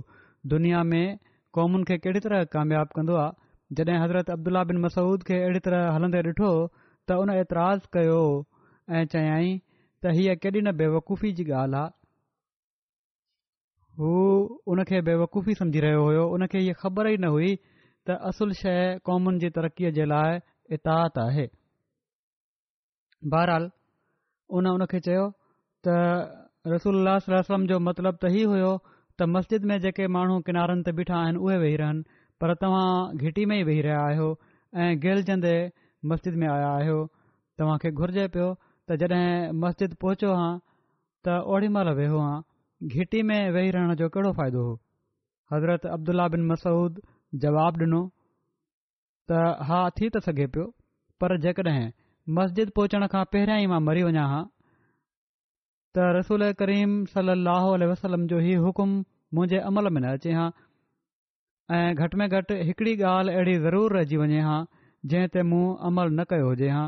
दुनिया 0.56 0.82
में 0.94 1.06
क़ौमुनि 1.58 1.84
खे 1.90 1.98
कहिड़ी 2.06 2.26
तरह 2.28 2.44
कामियाबु 2.58 2.98
कंदो 3.00 3.16
आहे 3.26 3.42
जॾहिं 3.78 3.98
हज़रत 4.02 4.30
अब्दुला 4.30 4.62
बिन 4.70 4.78
मसूद 4.82 5.22
खे 5.28 5.34
अहिड़ी 5.42 5.60
तरह 5.66 5.84
हलंदे 5.94 6.18
ॾिठो 6.30 6.50
त 7.10 7.16
हुन 7.20 7.30
एतिराज़ 7.34 7.86
कयो 7.96 8.20
ऐं 8.98 9.04
चयाईं 9.14 9.58
त 10.02 10.12
हीअ 10.18 10.34
केॾी 10.42 10.60
न 10.62 10.72
बेवूफ़ी 10.82 11.32
जी 11.40 11.46
ॻाल्हि 11.62 11.80
आहे 11.80 11.94
हू 13.98 14.12
हुन 14.72 14.84
खे 14.90 15.00
बेवूफ़ी 15.10 15.54
सम्झी 15.62 15.80
रहियो 15.86 16.04
हो 16.06 16.22
उनखे 16.38 16.60
इहे 16.66 16.74
ख़बर 16.84 17.10
ई 17.14 17.24
न 17.26 17.32
हुई 17.36 17.50
त 18.06 18.16
असुल 18.30 18.54
शइ 18.62 19.04
क़ौमुनि 19.10 19.42
जी 19.44 19.50
तरक़ीअ 19.60 19.92
जे 20.00 20.06
लाइ 20.14 20.40
इतात 20.78 21.20
आहे 21.26 21.46
बहरहाल 23.36 23.68
उन 24.60 24.70
उनखे 24.74 25.00
चयो 25.08 25.26
त 25.86 26.74
रसूल 26.74 27.14
जो 27.72 27.78
मतिलबु 27.88 28.18
त 28.26 28.36
हीउ 28.36 28.48
हुयो 28.56 28.72
त 28.88 29.34
मस्जिद 29.38 29.64
में 29.72 29.78
जेके 29.86 30.10
माण्हू 30.18 30.40
किनारनि 30.50 30.86
ते 30.90 31.00
बीठा 31.00 31.16
आहिनि 31.24 31.38
उहे 31.46 31.56
वेही 31.64 31.76
रहनि 31.84 32.13
पर 32.44 32.54
तव्हां 32.60 33.16
घिटी 33.24 33.44
में 33.50 33.56
ई 33.58 33.62
वेही 33.66 33.80
रहिया 33.84 34.00
आहियो 34.06 34.26
ऐं 34.84 34.98
गिलजंदे 35.02 35.52
मस्जिद 36.10 36.34
में 36.40 36.46
आया 36.54 36.66
आहियो 36.78 36.96
तव्हांखे 37.58 37.90
घुर्जे 38.00 38.26
पियो 38.34 38.48
त 38.88 38.96
जॾहिं 39.02 39.52
मस्जिद 39.60 39.94
पहुचो 40.04 40.32
हां 40.40 40.50
त 41.24 41.36
ओॾी 41.52 41.68
महिल 41.76 41.88
वेहो 42.00 42.18
हां 42.24 42.88
घिटी 42.92 43.22
में 43.28 43.40
वेही 43.54 43.70
रहण 43.76 43.94
जो 44.00 44.08
कहिड़ो 44.16 44.32
फ़ाइदो 44.40 44.64
हो 44.66 44.74
हज़रत 45.54 45.86
अब्दुल्ला 45.96 46.26
बिन 46.34 46.44
मसूद 46.52 47.00
जवाब 47.46 47.80
ॾिनो 47.84 48.02
त 49.32 49.40
हा 49.70 49.80
थी 50.00 50.06
त 50.16 50.22
सघे 50.28 50.46
पियो 50.56 50.66
पर 51.24 51.36
जेकॾहिं 51.46 51.88
मस्जिद 52.40 52.74
पहुचण 52.80 53.06
खां 53.14 53.24
पहिरियां 53.38 53.58
ई 53.64 53.72
मां 53.74 53.80
मरी 53.88 54.04
वञा 54.10 54.26
हां 54.34 54.42
त 54.50 56.12
रसूल 56.20 56.46
करीम 56.64 56.94
सलाहु 57.16 57.72
वसलम 57.94 58.28
जो 58.34 58.44
हीउ 58.48 58.62
हुकुम 58.68 58.94
मुंहिंजे 59.34 59.64
अमल 59.72 59.92
में 59.98 60.02
न 60.06 60.12
अचे 60.18 60.32
हा 60.40 60.46
ऐं 61.72 61.94
घटि 61.94 62.16
में 62.16 62.28
घटि 62.28 62.54
हिकिड़ी 62.68 62.92
ॻाल्हि 63.08 63.34
अहिड़ी 63.34 63.56
ज़रूर 63.58 63.92
रहिजी 63.96 64.16
वञे 64.22 64.40
हां 64.46 64.56
जंहिं 65.12 65.28
ते 65.36 65.42
मूं 65.52 65.60
अमल 65.88 66.10
न 66.20 66.24
कयो 66.32 66.48
हुजे 66.48 66.68
हां 66.72 66.82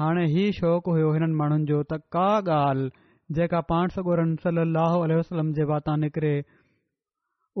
हाणे 0.00 0.22
हीउ 0.34 0.52
शौक़ु 0.58 0.92
हुयो 0.94 1.10
हिननि 1.16 1.34
माण्हुनि 1.40 1.66
जो 1.70 1.82
त 1.90 1.98
का 2.16 2.28
ॻाल्हि 2.52 3.34
जेका 3.38 3.60
पाण 3.72 3.88
सगोरनि 3.96 4.36
सली 4.44 4.62
अलसलम 4.64 5.52
जे 5.58 5.64
वाता 5.72 5.96
निकिरे 6.04 6.32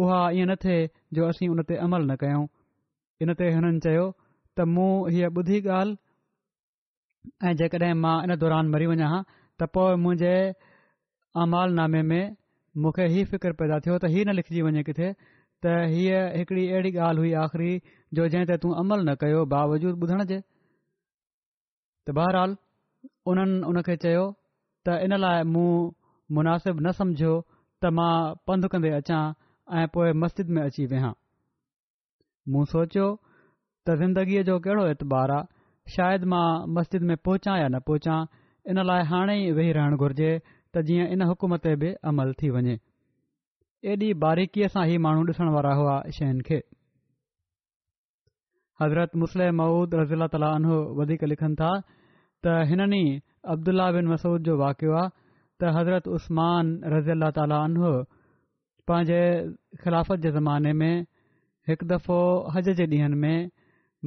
उहा 0.04 0.20
ईअं 0.38 0.48
न 0.50 0.54
थिए 0.64 0.78
जो 1.18 1.26
असीं 1.32 1.48
उन 1.56 1.62
ते 1.72 1.76
अमल 1.88 2.06
न 2.10 2.16
कयूं 2.24 2.44
इन 3.26 3.32
ते 3.42 3.50
हुननि 3.58 3.80
चयो 3.88 4.06
त 4.12 4.66
मूं 4.76 4.88
हीअ 5.16 5.30
ॿुधी 5.40 5.60
ॻाल्हि 5.80 7.50
ऐं 7.50 7.52
जेकॾहिं 7.64 7.90
मां 8.06 8.14
इन 8.30 8.36
दौरान 8.44 8.70
मरी 8.76 8.86
वञा 8.94 9.10
हा 9.16 9.18
त 9.60 9.68
पोइ 9.76 10.00
मुंहिंजे 10.06 10.32
अमालनामे 11.44 12.02
में 12.14 12.24
मूंखे 12.84 13.10
ई 13.20 13.24
फ़िकर 13.34 13.56
पैदा 13.62 13.78
थियो 13.88 13.98
त 14.06 14.10
हीअ 14.16 14.26
न 14.30 14.34
लिखजी 14.40 14.66
वञे 14.70 14.86
किथे 14.92 15.12
त 15.64 15.70
हीअ 15.92 16.20
हिकड़ी 16.38 16.62
अहिड़ी 16.72 16.90
ॻाल्हि 17.06 17.18
हुई 17.22 17.32
आख़िरी 17.44 17.72
जो 18.18 18.26
जंहिं 18.34 18.46
ते 18.50 18.56
तूं 18.64 18.70
अमल 18.82 19.02
न 19.08 19.14
कयो 19.22 19.40
बावजूद 19.54 19.98
ॿुधण 20.04 20.22
जे 20.30 20.38
त 22.06 22.14
बहरहाल 22.18 22.54
उन्हनि 23.32 23.58
उन 23.72 23.80
खे 23.88 23.96
चयो 24.06 24.22
त 24.88 24.94
इन 25.08 25.16
लाइ 25.24 25.42
मूं 25.56 25.68
मुनासिब 26.38 26.80
न 26.86 26.92
समझो 27.02 27.34
त 27.40 27.92
मां 27.98 28.12
पंधु 28.48 28.72
कंदे 28.76 28.94
अचां 29.00 29.20
ऐं 29.82 29.86
पोए 29.96 30.12
मस्जिद 30.24 30.56
में 30.56 30.62
अची 30.66 30.86
वेहा 30.94 31.12
मूं 32.56 32.64
सोचियो 32.74 33.06
त 33.86 34.00
ज़िंदगीअ 34.04 34.42
जो 34.50 34.58
कहिड़ो 34.68 34.86
एतबार 34.96 35.36
आहे 35.36 35.92
शायदि 35.96 36.32
मां 36.36 36.44
मस्जिद 36.78 37.08
में 37.12 37.16
पहुचां 37.28 37.58
या 37.60 37.68
न 37.76 37.84
पहुचां 37.90 38.18
इन 38.72 38.84
लाइ 38.92 39.04
हाणे 39.12 39.36
ई 39.46 39.50
वेही 39.60 39.72
रहणु 39.80 40.00
घुर्जे 40.08 40.30
त 40.48 40.88
जीअं 40.90 41.10
इन 41.18 41.28
हुकुम 41.32 41.56
ते 41.68 41.74
बि 41.84 41.92
अमल 42.14 42.32
थी 42.42 42.50
वञे 42.56 42.80
एॾी 43.88 44.08
बारीकीअ 44.22 44.66
सां 44.72 44.80
ई 44.88 44.96
माण्हू 45.04 45.22
ॾिसण 45.28 45.48
वारा 45.52 45.72
हुआ 45.76 45.92
शयुनि 46.16 46.42
खे 46.46 46.56
हज़रत 48.82 49.14
मुस्लिम 49.22 49.56
मऊद 49.60 49.94
रज़ीला 50.00 50.26
ताला 50.34 50.50
अनह 50.56 50.74
वधीक 50.98 51.22
लिखनि 51.32 51.56
था 51.60 51.70
त 52.46 52.56
हिननि 52.72 53.00
अब्दुल्ला 53.54 53.86
बिन 53.96 54.10
मसूद 54.12 54.42
जो 54.48 54.56
वाक़ियो 54.64 54.92
आहे 55.04 55.12
त 55.12 55.72
हज़रत 55.76 56.10
उस्मान 56.18 56.74
रज़ी 56.96 57.12
अला 57.20 57.30
ताला 57.38 57.60
अनह 57.70 57.88
पंहिंजे 58.90 59.22
ख़िलाफ़त 59.84 60.24
जे 60.28 60.32
ज़माने 60.36 60.72
में 60.82 61.06
हिकु 61.72 61.88
दफ़ो 61.94 62.20
हज 62.56 62.68
जे 62.82 62.88
ॾींहनि 62.96 63.18
में 63.24 63.48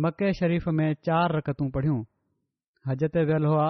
मके 0.06 0.34
शरीफ़ 0.42 0.70
में 0.82 0.88
चार 1.10 1.36
रकतू 1.40 1.70
पढ़ियूं 1.78 2.00
हज 2.92 3.10
ते 3.18 3.26
वियल 3.32 3.50
हुआ 3.54 3.68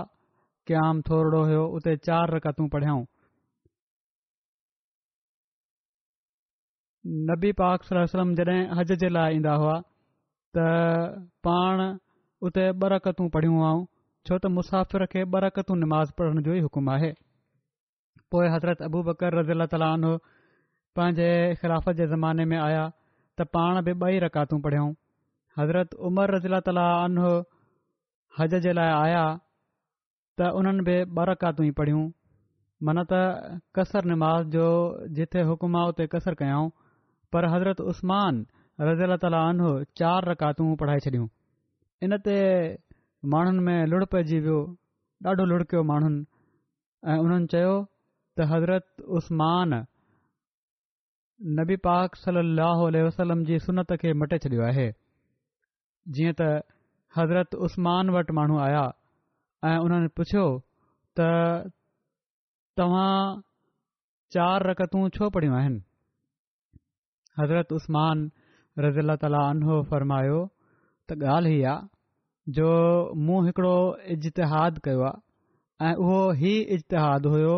क़्याम 0.68 1.02
थोरो 1.12 1.44
हुयो 1.52 1.64
उते 1.80 1.96
चार 2.12 2.36
रकतूं 2.40 2.68
पढ़ियऊं 2.78 3.04
नबी 7.08 7.52
पाक 7.60 7.84
सलम 7.84 8.30
जॾहिं 8.36 8.60
हज 8.80 8.92
जे 9.00 9.08
लाइ 9.14 9.36
ईंदा 9.36 9.54
हुआ 9.62 9.72
त 10.56 10.68
पाण 11.48 11.82
उते 12.50 12.68
ॿ 12.68 12.90
रकतूं 12.94 13.28
पढ़ियूं 13.34 13.56
हुआ 13.56 13.72
छो 14.28 14.38
त 14.44 14.52
मुसाफ़िर 14.58 15.06
खे 15.12 15.24
ॿ 15.24 15.42
रकतूं 15.46 15.76
नमाज़ 15.82 16.12
पढ़ण 16.18 16.42
जो 16.46 16.54
ई 16.56 16.60
हुकुमु 16.68 16.92
आहे 16.92 17.12
पोइ 18.36 18.48
हज़रत 18.54 18.82
अबू 18.88 19.02
बकर 19.10 19.36
रज़ीला 19.40 19.66
ताली 19.74 19.86
आन 19.88 20.06
पंहिंजे 21.00 21.30
ख़िलाफ़त 21.64 21.96
जे 22.02 22.08
ज़माने 22.14 22.46
में 22.54 22.58
आया 22.60 22.86
त 22.90 23.48
पाण 23.56 23.82
बि 23.88 23.94
ॿई 24.06 24.20
रकातूं 24.28 24.60
पढ़ियूं 24.68 24.88
हज़रत 25.60 25.94
उमर 26.12 26.36
रज़ीला 26.36 26.60
ताला 26.70 26.86
आन 27.04 27.18
हज 28.40 28.56
जे 28.68 28.74
लाइ 28.80 28.94
आया 29.04 29.26
त 30.40 30.56
उन्हनि 30.62 30.88
बि 30.92 30.96
ॿ 31.02 31.28
रकातूं 31.34 31.68
ई 31.68 31.76
पढ़ियूं 31.82 32.06
मन 32.88 33.04
त 33.12 33.24
क़सर 33.80 34.10
नुमाज़ 34.16 34.48
जो 34.56 34.68
जिथे 35.20 35.42
हुकुम 35.52 35.76
आहे 35.82 35.92
उते 35.96 36.08
कसर 36.16 36.40
कयाऊं 36.44 36.70
पर 37.34 37.46
हज़रत 37.54 37.80
उस्मान 37.92 38.36
रज़ा 38.88 39.16
ताला 39.22 39.38
अनो 39.52 39.70
चार 40.00 40.30
रकातूं 40.32 40.70
पढ़ाए 40.80 41.00
छॾियूं 41.06 42.18
ते 42.28 42.36
माण्हुनि 43.34 43.62
में 43.68 43.80
लुढ़पजी 43.94 44.40
वियो 44.46 44.58
ॾाढो 45.32 45.44
लुढ़कियो 45.52 45.82
माण्हुनि 45.90 46.20
ऐं 47.14 47.18
उन्हनि 47.26 47.48
चयो 47.54 47.72
त 48.40 48.44
हज़रत 48.52 49.06
उस्मान 49.20 49.72
नबी 51.60 51.76
पाक 51.88 52.16
सलाहु 52.24 52.90
वसलम 53.08 53.42
जी 53.52 53.58
सनत 53.68 53.94
खे 54.04 54.12
मटे 54.24 54.38
छॾियो 54.44 54.62
आहे 54.68 54.86
जीअं 56.18 56.34
त 56.42 56.50
हज़रत 57.18 57.56
उस्मान 57.70 58.12
वटि 58.18 58.36
माण्हू 58.42 58.60
आया 58.68 58.84
ऐं 59.72 59.78
उन्हनि 59.88 60.12
पुछियो 60.22 60.46
त 61.20 61.32
तव्हां 62.82 63.16
चारि 64.38 64.64
रकतूं 64.70 65.08
छो 65.18 65.30
पढ़ियूं 65.38 65.56
आहिनि 65.62 65.80
हज़रत 67.40 67.72
उस्मान 67.74 68.20
रज़ी 68.84 69.00
अला 69.02 69.16
ताली 69.22 69.38
अनो 69.50 69.82
फरमायो 69.90 70.40
त 71.10 71.24
ॻाल्हि 71.36 71.56
ई 71.60 71.64
आहे 71.72 72.54
जो 72.58 72.68
मूं 73.28 73.40
हिकिड़ो 73.46 73.76
इजतिहादु 74.16 74.80
कयो 74.86 75.02
आहे 75.10 75.88
ऐं 75.88 75.96
उहो 76.06 76.20
ई 76.44 76.54
इजिहादु 76.78 77.30
हुओ 77.34 77.56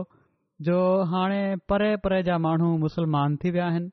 जो 0.68 0.78
हाणे 1.12 1.42
परे 1.70 1.92
परे 2.06 2.22
जा 2.30 2.38
माण्हू 2.48 2.70
मुस्लमान 2.86 3.36
थी 3.44 3.52
विया 3.58 3.66
आहिनि 3.74 3.90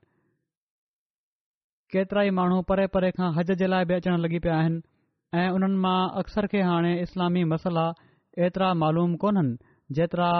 केतिरा 1.95 2.23
ई 2.31 2.37
माण्हू 2.39 2.63
परे 2.73 2.87
परे 2.97 3.11
खां 3.19 3.29
हज 3.39 3.53
जे 3.63 3.67
लाइ 3.75 3.85
बि 3.93 3.95
अचण 4.01 4.19
लॻी 4.27 4.39
पिया 4.47 4.57
आहिनि 4.63 4.81
ऐं 5.41 5.49
उन्हनि 5.59 5.77
मां 5.85 6.01
अक्सर 6.23 6.47
खे 6.53 6.61
हाणे 6.71 6.93
इस्लामी 7.03 7.45
मसइला 7.55 7.87
एतिरा 8.47 8.73
मालूम 8.83 9.15
कोन्हनि 9.23 9.55
जेतिरा 9.99 10.31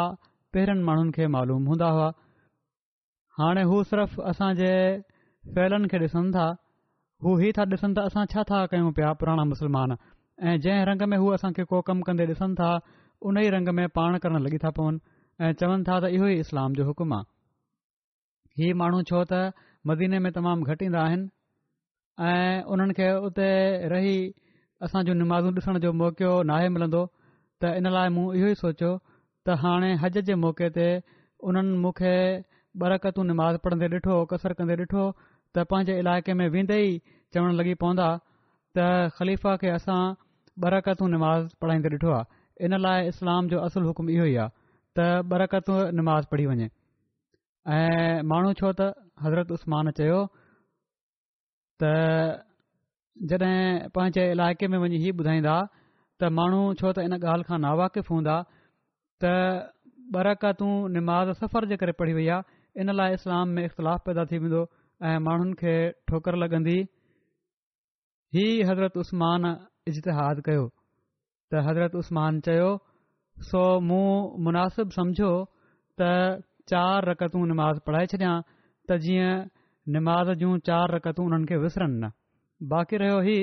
पहिरनि 0.57 0.83
माण्हुनि 0.89 1.13
खे 1.17 1.27
मालूम 1.39 1.67
हूंदा 1.71 1.89
हुआ 1.97 2.11
हाणे 3.41 3.63
हू 3.71 3.83
फैलनि 5.55 5.89
खे 5.93 5.99
ॾिसनि 6.05 6.31
था 6.37 6.45
हू 7.25 7.33
ई 7.47 7.53
था 7.59 7.65
ॾिसनि 7.77 7.95
त 7.97 8.05
असां 8.11 8.25
छा 8.33 8.43
था 8.51 8.59
कयूं 8.75 8.93
पिया 8.99 9.13
पुराणा 9.23 9.45
मुस्लमान 9.53 9.95
ऐं 9.95 10.55
जंहिं 10.67 10.85
रंग 10.91 11.03
में 11.13 11.17
हू 11.23 11.27
असांखे 11.37 11.65
को 11.73 11.81
कमु 11.89 12.07
कंदे 12.09 12.27
ॾिसनि 12.35 12.55
था 12.61 12.69
उन 13.29 13.39
ई 13.43 13.51
रंग 13.57 13.69
में 13.79 13.87
पाण 13.99 14.17
करणु 14.25 14.39
लॻी 14.45 14.59
था 14.65 14.71
पवनि 14.79 15.01
ऐं 15.45 15.53
चवनि 15.63 15.85
था 15.89 15.99
त 16.05 16.11
इहो 16.19 16.27
ई 16.33 16.39
इस्लाम 16.47 16.75
जो 16.81 16.85
हुकुम 16.91 17.13
आहे 17.17 17.31
ही 18.63 18.73
माण्हू 18.83 19.03
छो 19.13 19.23
त 19.33 19.43
मदीने 19.93 20.19
में 20.27 20.31
तमामु 20.37 20.71
घटि 20.73 20.85
ईंदा 20.93 21.03
आहिनि 21.09 21.29
ऐं 22.29 22.63
उन्हनि 22.75 22.93
खे 23.01 23.11
उते 23.31 23.49
रही 23.95 24.15
असां 24.89 25.05
जूं 25.09 25.15
नमाज़ू 25.25 25.51
ॾिसण 25.59 25.79
जो 25.87 25.93
मौको 26.05 26.31
नाहे 26.53 26.69
मिलंदो 26.77 27.03
त 27.61 27.75
इन 27.81 27.87
लाइ 27.99 28.09
मूं 28.19 28.27
इहो 28.41 28.49
ई 28.55 28.61
सोचियो 28.63 28.95
त 29.47 29.61
हाणे 29.65 29.93
हज 30.07 30.19
जे 30.31 30.35
मौके 30.47 30.69
ते 30.79 30.89
उन्हनि 31.51 31.77
मूंखे 31.85 32.17
बरकतूं 32.83 33.25
निमाज़ 33.31 33.57
पढ़ंदे 33.67 33.87
ॾिठो 33.97 34.15
कसरु 34.33 34.55
कंदे 34.61 34.75
ॾिठो 34.85 35.03
त 35.57 35.63
पंहिंजे 35.73 35.95
इलाइक़े 36.01 36.35
में 36.41 36.49
वेंदे 36.53 36.77
ई 36.83 36.93
चवण 37.35 37.53
लॻी 37.61 37.75
पवंदा 37.83 38.09
त 38.11 39.17
ख़लीफ़ा 39.17 39.53
खे 39.65 39.69
असां 39.79 40.01
बरकतू 40.65 41.05
नमाज़ 41.15 41.51
पढ़ाईंदे 41.65 41.89
ॾिठो 41.97 42.11
आहे 42.19 42.69
इन 42.69 42.77
लाइ 42.85 43.09
इस्लाम 43.13 43.49
जो 43.55 43.59
असुलु 43.67 43.87
हुकुम 43.93 44.09
इहो 44.17 44.27
ई 44.33 44.39
आहे 44.41 44.51
त 44.99 45.27
बरकतू 45.35 45.75
नमाज़ 46.01 46.27
पढ़ी 46.33 46.47
वञे 46.53 46.69
ऐं 46.71 48.25
माण्हू 48.33 48.53
छो 48.63 48.73
त 48.81 48.89
हज़रत 49.27 49.53
उस्मान 49.61 49.91
चयो 50.01 50.21
त 51.85 51.95
जॾहिं 53.33 53.93
पंहिंजे 53.99 54.23
इलाइक़े 54.33 54.67
में 54.75 54.79
वञी 54.87 54.99
ई 55.09 55.13
ॿुधाईंदा 55.23 55.57
त 55.71 56.35
माण्हू 56.41 56.61
छो 56.83 56.93
त 56.93 57.09
इन 57.11 57.21
ॻाल्हि 57.23 57.45
खां 57.51 57.59
नावाकिफ़ु 57.71 58.09
हूंदा 58.19 58.37
त 59.21 59.23
बरकतू 60.17 60.69
नमाज़ 61.01 61.29
सफ़र 61.45 61.63
जे 61.73 61.85
करे 61.85 61.93
पढ़ी 62.05 62.13
वई 62.21 62.27
आहे 62.41 62.81
इन 62.85 63.01
लाइ 63.01 63.11
इस्लाम 63.23 63.45
में 63.59 63.63
इख़्तिलाफ़ु 63.71 64.03
पैदा 64.09 64.25
थी 64.33 64.37
वेंदो 64.49 64.63
ऐं 65.11 65.19
माण्हुनि 65.27 65.55
खे 65.61 65.75
ठोकरु 66.09 66.37
लॻंदी 66.41 66.79
ही 68.37 68.45
उस्मान 69.03 69.43
इज़तिहादु 69.91 70.43
कयो 70.49 70.67
त 71.53 71.63
हज़रत 71.69 71.95
उस्मान 72.03 72.39
चयो 72.49 72.69
सो 73.49 73.63
मूं 73.89 74.07
मुनासिबु 74.47 74.95
सम्झो 74.97 75.31
त 76.01 76.09
चारि 76.75 77.07
रकतूं 77.11 77.43
निमाज़ 77.53 77.81
पढ़ाए 77.87 78.07
छॾिया 78.13 78.33
त 78.89 78.99
जीअं 79.07 79.35
निमाज़ 79.97 80.31
जूं 80.45 80.53
चार 80.71 80.95
रतूं 80.97 81.27
उन्हनि 81.29 81.47
खे 81.51 81.57
विसरनि 81.67 81.99
न 82.05 82.11
बाक़ी 82.75 83.01
रहियो 83.05 83.19
ही 83.31 83.39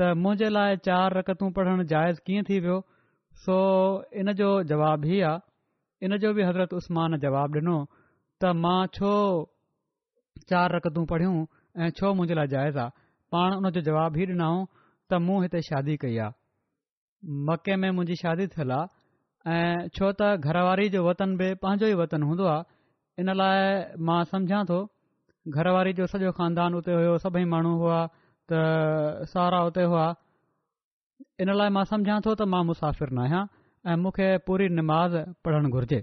त 0.00 0.10
मुंहिंजे 0.24 0.48
लाइ 0.58 0.76
चार 0.90 1.18
रकतूं 1.20 1.50
पढ़णु 1.60 1.88
जाइज़ 1.94 2.20
कीअं 2.26 2.44
थी 2.50 2.60
वियो 2.66 2.76
सो 3.46 3.56
इन 4.20 4.32
जो 4.42 4.48
जवाब 4.74 5.08
ई 5.16 5.20
आहे 5.32 6.06
इन 6.06 6.18
जो 6.26 6.34
बि 6.38 6.42
हज़रत 6.50 6.76
उसमान 6.82 7.18
जवाबु 7.26 7.58
ॾिनो 7.60 7.76
त 7.90 8.54
मां 8.64 8.78
छो 8.98 9.12
चार 10.50 10.72
रकतूं 10.76 11.04
पढ़ियूं 11.12 11.36
ऐं 11.84 11.90
छो 11.98 12.12
मुंहिंजे 12.14 12.34
लाइ 12.34 12.46
जाइज़ 12.54 12.78
आहे 12.78 12.90
पाण 13.34 13.54
उन 13.58 13.70
जो 13.76 13.80
जवाब 13.88 14.16
ई 14.22 14.26
ॾिनऊं 14.32 14.58
त 15.12 15.20
मूं 15.28 15.38
हिते 15.44 15.60
शादी 15.68 15.96
कई 16.04 16.16
आहे 16.24 16.36
मके 17.50 17.76
में 17.84 17.88
मुंहिंजी 17.90 18.16
शादी 18.22 18.46
थियल 18.56 18.72
आहे 18.78 19.54
ऐं 19.54 19.88
छो 19.98 20.10
त 20.20 20.28
घरवारी 20.50 20.88
जो 20.96 21.02
वतन 21.08 21.36
बि 21.42 21.48
पंहिंजो 21.64 21.86
ई 21.86 21.94
वतन 22.02 22.28
हूंदो 22.30 22.44
आहे 22.56 23.22
इन 23.24 23.32
लाइ 23.40 24.04
मां 24.10 24.20
सम्झा 24.34 24.62
थो 24.72 24.78
घरवारी 25.58 25.92
जो 26.00 26.06
सॼो 26.14 26.32
खानदान 26.40 26.78
उते 26.82 26.92
हुयो 26.98 27.16
सभई 27.26 27.44
माण्हू 27.56 27.74
हुआ 27.82 27.98
त 28.52 28.62
सहरा 29.34 29.64
उते 29.72 29.88
हुआ 29.92 30.06
इन 31.46 31.54
लाइ 31.62 31.76
मां 31.78 31.84
सम्झा 31.94 32.20
थो 32.28 32.34
त 32.36 32.50
मां 32.56 32.64
मुसाफ़िर 32.72 33.16
न 33.18 33.26
आहियां 33.28 33.44
ऐं 33.92 34.00
मूंखे 34.04 34.28
पूरी 34.50 34.68
निमाज़ 34.80 35.16
पढ़णु 35.44 35.72
घुर्जे 35.78 36.02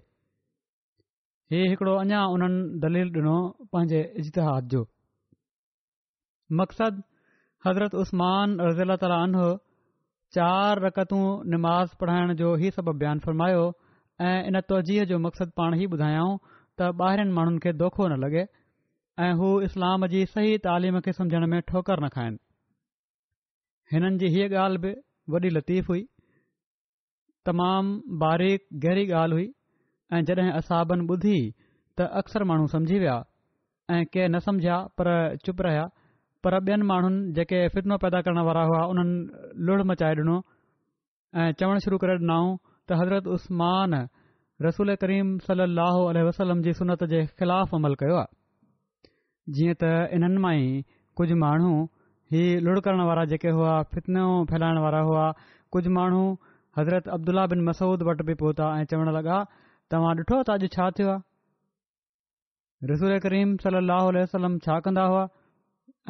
ही 1.51 1.61
हिकड़ो 1.69 1.93
अञा 2.01 2.19
उन्हनि 2.33 2.59
दलील 2.83 3.07
ॾिनो 3.19 3.37
पंहिंजे 3.75 4.01
इजतिहाद 4.19 4.67
जो 4.73 4.81
मक़सदु 6.59 7.01
हज़रत 7.65 7.95
उस्मानज़ीला 8.03 8.95
ताला 9.01 9.17
अनो 9.25 9.49
चार 10.37 10.81
रकतू 10.85 11.19
निमाज़ 11.55 11.97
पढ़ाइण 12.03 12.31
जो 12.43 12.53
ई 12.63 12.71
सभु 12.77 12.93
बयानु 13.03 13.23
फ़र्मायो 13.27 13.65
ऐं 14.29 14.37
इन 14.53 14.61
तवजीह 14.71 15.09
जो 15.11 15.19
मक़सदु 15.27 15.53
पाण 15.61 15.75
ई 15.83 15.91
ॿुधायाऊं 15.97 16.33
त 16.79 16.89
ॿाहिरनि 17.09 17.33
माण्हुनि 17.39 17.59
खे 17.65 17.71
दोखो 17.83 18.07
न 18.13 18.21
लॻे 18.25 18.43
ऐं 19.27 19.31
हू 19.41 19.49
इस्लाम 19.69 20.07
जी 20.17 20.23
सही 20.33 20.55
तइलीम 20.69 20.99
खे 21.07 21.17
समुझण 21.21 21.47
में 21.53 21.59
ठोकरु 21.71 22.05
न 22.07 22.15
खाइनि 22.19 22.39
हिननि 23.93 24.23
जी 24.23 24.31
हीअ 24.37 24.47
ॻाल्हि 24.67 24.79
बि 24.87 24.91
वॾी 25.35 25.49
लतीफ़ 25.61 25.91
हुई 25.95 26.07
तमामु 27.49 27.91
बारीक़ 28.23 28.65
गहरी 28.87 29.05
ॻाल्हि 29.21 29.37
हुई 29.41 29.49
ऐं 30.13 30.21
जॾहिं 30.27 30.51
असाबन 30.59 31.05
ॿुधी 31.09 31.39
त 31.97 32.01
अक्सर 32.19 32.43
माण्हू 32.49 32.65
सम्झी 32.71 32.97
विया 32.99 33.17
ऐं 33.95 34.03
के 34.13 34.27
न 34.27 34.39
समझिया 34.47 34.77
पर 34.97 35.07
चुप 35.45 35.61
रहिया 35.65 35.85
पर 36.43 36.53
ॿियनि 36.55 36.85
माण्हुनि 36.91 37.31
जेके 37.35 37.59
फितिनो 37.73 37.97
पैदा 38.03 38.21
करण 38.25 38.37
वारा 38.47 38.61
हुआ 38.69 38.81
उन्हनि 38.93 39.63
लुड 39.67 39.81
मचाए 39.91 40.15
ॾिनो 40.21 40.35
ऐं 41.39 41.45
चवणु 41.59 41.79
शुरु 41.87 41.97
करे 42.03 42.15
ॾिनऊं 42.23 42.55
त 42.89 42.99
हज़रत 43.03 43.27
उस्मान 43.35 43.93
रसूल 44.67 44.93
करीम 45.05 45.31
सली 45.47 45.61
अलसलम 46.19 46.61
जी 46.67 46.73
सनत 46.81 47.03
जे 47.15 47.23
ख़िलाफ़ 47.39 47.75
अमल 47.79 47.93
कयो 48.03 48.15
आहे 48.23 48.27
जीअं 49.57 49.75
त 49.81 49.95
इन्हनि 50.19 50.37
मां 50.47 50.53
ई 50.61 50.69
कुझु 51.21 51.35
माण्हू 51.47 51.73
ही 52.35 52.43
लुण 52.67 52.79
करण 52.85 53.01
वारा 53.11 53.23
जेके 53.31 53.49
हुआ 53.59 53.81
फितिनो 53.95 54.25
फैलाइण 54.51 54.77
वारा 54.87 54.99
हुआ 55.09 55.25
कुझु 55.73 55.89
माण्हू 55.99 56.23
हज़रत 56.77 57.07
अब्दुल्ला 57.17 57.45
बिन 57.53 57.63
मसूद 57.71 58.03
वटि 58.09 58.23
बि 58.31 58.41
पहुता 58.45 58.65
ऐं 58.81 58.85
चवण 58.91 59.09
लॻा 59.19 59.43
तव्हां 59.91 60.11
ॾिठो 60.17 60.35
त 60.47 60.51
अॼु 60.55 60.67
छा 60.73 60.83
थियो 60.97 61.09
आहे 61.13 62.89
रसूल 62.91 63.13
करीम 63.23 63.49
सलाहु 63.63 64.05
उल 64.11 64.17
वसलम 64.21 64.53
छा 64.65 64.75
कंदा 64.85 65.03
हुआ 65.13 65.23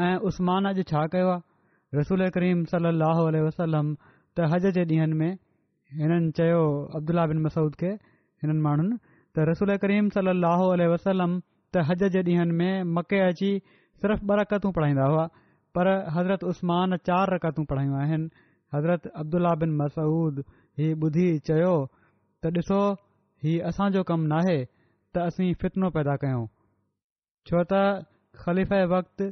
ऐं 0.07 0.17
उस्मान 0.31 0.67
अॼु 0.71 0.83
छा 0.91 1.01
कयो 1.15 1.29
आहे 1.37 1.99
रसूल 2.01 2.23
करीम 2.35 2.59
सल 2.73 2.89
अल 2.91 3.39
वसलम 3.47 3.89
त 4.01 4.51
हज 4.53 4.67
जे 4.77 4.83
ॾींहनि 4.93 5.17
में 5.21 5.31
हिननि 6.03 6.29
चयो 6.41 6.59
अब्दुला 6.99 7.25
बिन 7.33 7.41
मसूद 7.47 7.79
खे 7.81 7.91
हिननि 8.45 8.61
माण्हुनि 8.69 8.97
त 9.01 9.49
रसूल 9.51 9.75
करीम 9.87 10.11
सल 10.17 10.31
अल 10.37 10.85
वसलम 10.95 11.35
त 11.73 11.87
हज 11.91 12.03
जे 12.19 12.23
ॾींहंनि 12.31 12.55
में 12.61 12.93
मके 12.99 13.23
अची 13.33 13.51
सिर्फ़ु 13.67 14.31
ॿ 14.31 14.39
रकतूं 14.41 14.71
पढ़ाईंदा 14.77 15.09
हुआ 15.13 15.25
पर 15.77 15.87
हज़रत 16.17 16.43
उस्मान 16.53 16.95
चार 17.09 17.31
रकतूं 17.35 17.65
पढ़ायूं 17.73 17.99
आहिनि 18.05 18.29
हज़रत 18.75 19.11
अब्दुला 19.23 19.55
बिन 19.63 19.75
मसूद 19.81 20.43
हीअ 20.81 20.97
ॿुधी 21.07 21.27
चयो 21.49 21.75
त 22.43 22.59
ॾिसो 22.61 22.81
हीउ 23.43 23.61
असांजो 23.67 24.01
कमु 24.09 24.25
नाहे 24.31 24.57
त 25.13 25.17
असीं 25.27 25.53
फितिनो 25.61 25.87
पैदा 25.97 26.15
कयूं 26.23 26.45
छो 27.49 27.61
त 27.71 27.73
ख़लीफ़ 28.41 28.73
वक़्तु 28.93 29.25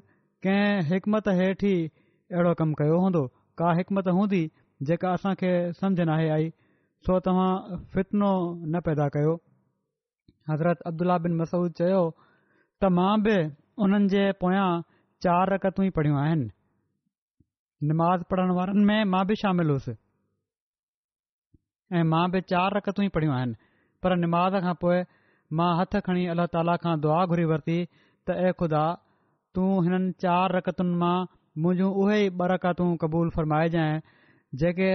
कंहिं 0.43 0.81
हिकमत 0.91 1.27
हेठि 1.39 1.73
ई 1.73 1.89
अहिड़ो 2.33 2.53
कमु 2.61 2.73
कयो 2.79 2.97
हूंदो 3.03 3.21
का 3.59 3.67
हिकमत 3.79 4.07
हूंदी 4.17 4.41
जेका 4.89 5.09
असांखे 5.17 5.51
समुझ 5.81 6.01
नाहे 6.09 6.27
आई 6.37 6.49
सो 7.05 7.19
तव्हां 7.27 7.51
फितनो 7.93 8.31
न 8.71 8.81
पैदा 8.89 9.07
कयो 9.15 9.33
हज़रत 10.49 10.79
अब्दुला 10.89 11.17
बिन 11.25 11.37
मसूद 11.41 11.71
चयो 11.79 12.01
त 12.81 12.91
मां 12.97 13.13
बि 13.27 13.37
उन्हनि 13.83 14.11
जे 14.15 14.23
पोयां 14.43 14.67
चारि 15.25 15.49
रकतूं 15.55 15.85
ई 15.89 15.93
पढ़ियूं 16.01 16.17
आहिनि 16.25 16.49
नमाज़ 17.93 18.27
पढ़ण 18.31 18.49
वारनि 18.59 18.83
में 18.91 18.99
मां 19.15 19.23
बि 19.31 19.39
शामिल 19.45 19.69
हुयुसि 19.73 19.95
ऐं 21.97 22.05
मां 22.15 22.25
बि 22.37 22.45
चारि 22.53 22.75
रक़तूं 22.79 23.07
ई 23.11 23.17
पढ़ियूं 23.17 23.35
आहिनि 23.39 23.57
पर 24.03 24.15
निमाज़ 24.23 24.55
खां 24.65 24.73
पोइ 24.83 24.99
मां 25.59 25.69
हथु 25.81 25.99
खणी 26.07 26.25
अलाह 26.35 26.47
ताला 26.55 26.75
खां 26.85 26.91
दुआ 27.05 27.19
घुरी 27.33 27.45
वरिती 27.51 27.77
त 27.87 28.35
ए 28.39 28.57
खुदा 28.61 28.83
तूं 29.57 29.69
हिननि 29.87 30.11
चारि 30.25 30.57
रकतुनि 30.57 30.99
मां 31.03 31.15
मुंहिंजूं 31.63 31.89
उहे 32.03 32.19
ई 32.21 32.29
ॿ 32.29 32.49
रकतूं 32.53 32.87
क़बूल 33.03 33.31
फरमाइजांइ 33.37 33.97
जेके 34.63 34.89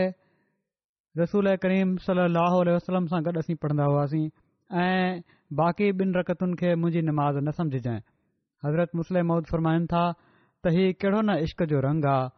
रसूल 1.23 1.51
करीम 1.65 1.97
सलाहु 2.05 2.63
वसलम 2.71 3.11
सां 3.15 3.21
गॾु 3.29 3.43
असीं 3.45 3.57
पढ़ंदा 3.65 3.91
हुआसीं 3.91 4.25
ऐं 4.85 5.23
बाक़ी 5.63 5.91
ॿिनि 6.05 6.17
रकतुनि 6.19 6.57
खे 6.63 6.73
मुंहिंजी 6.85 7.05
निमाज़ 7.11 7.39
न 7.43 7.55
समझजांइ 7.59 8.01
हज़रत 8.67 8.97
मुस्लिम 9.03 9.27
मौद 9.33 9.53
फरमाइनि 9.53 9.91
था 9.95 10.05
त 10.19 10.75
हीउ 10.79 10.97
कहिड़ो 11.05 11.21
न 11.21 11.37
इश्क 11.49 11.63
जो 11.75 11.81
रंगु 11.89 12.11
आहे 12.15 12.31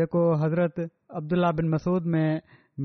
जेको 0.00 0.22
हज़रत 0.44 0.80
अब्दुला 1.22 1.50
बिन 1.62 1.74
मसूद 1.76 2.10
में 2.14 2.28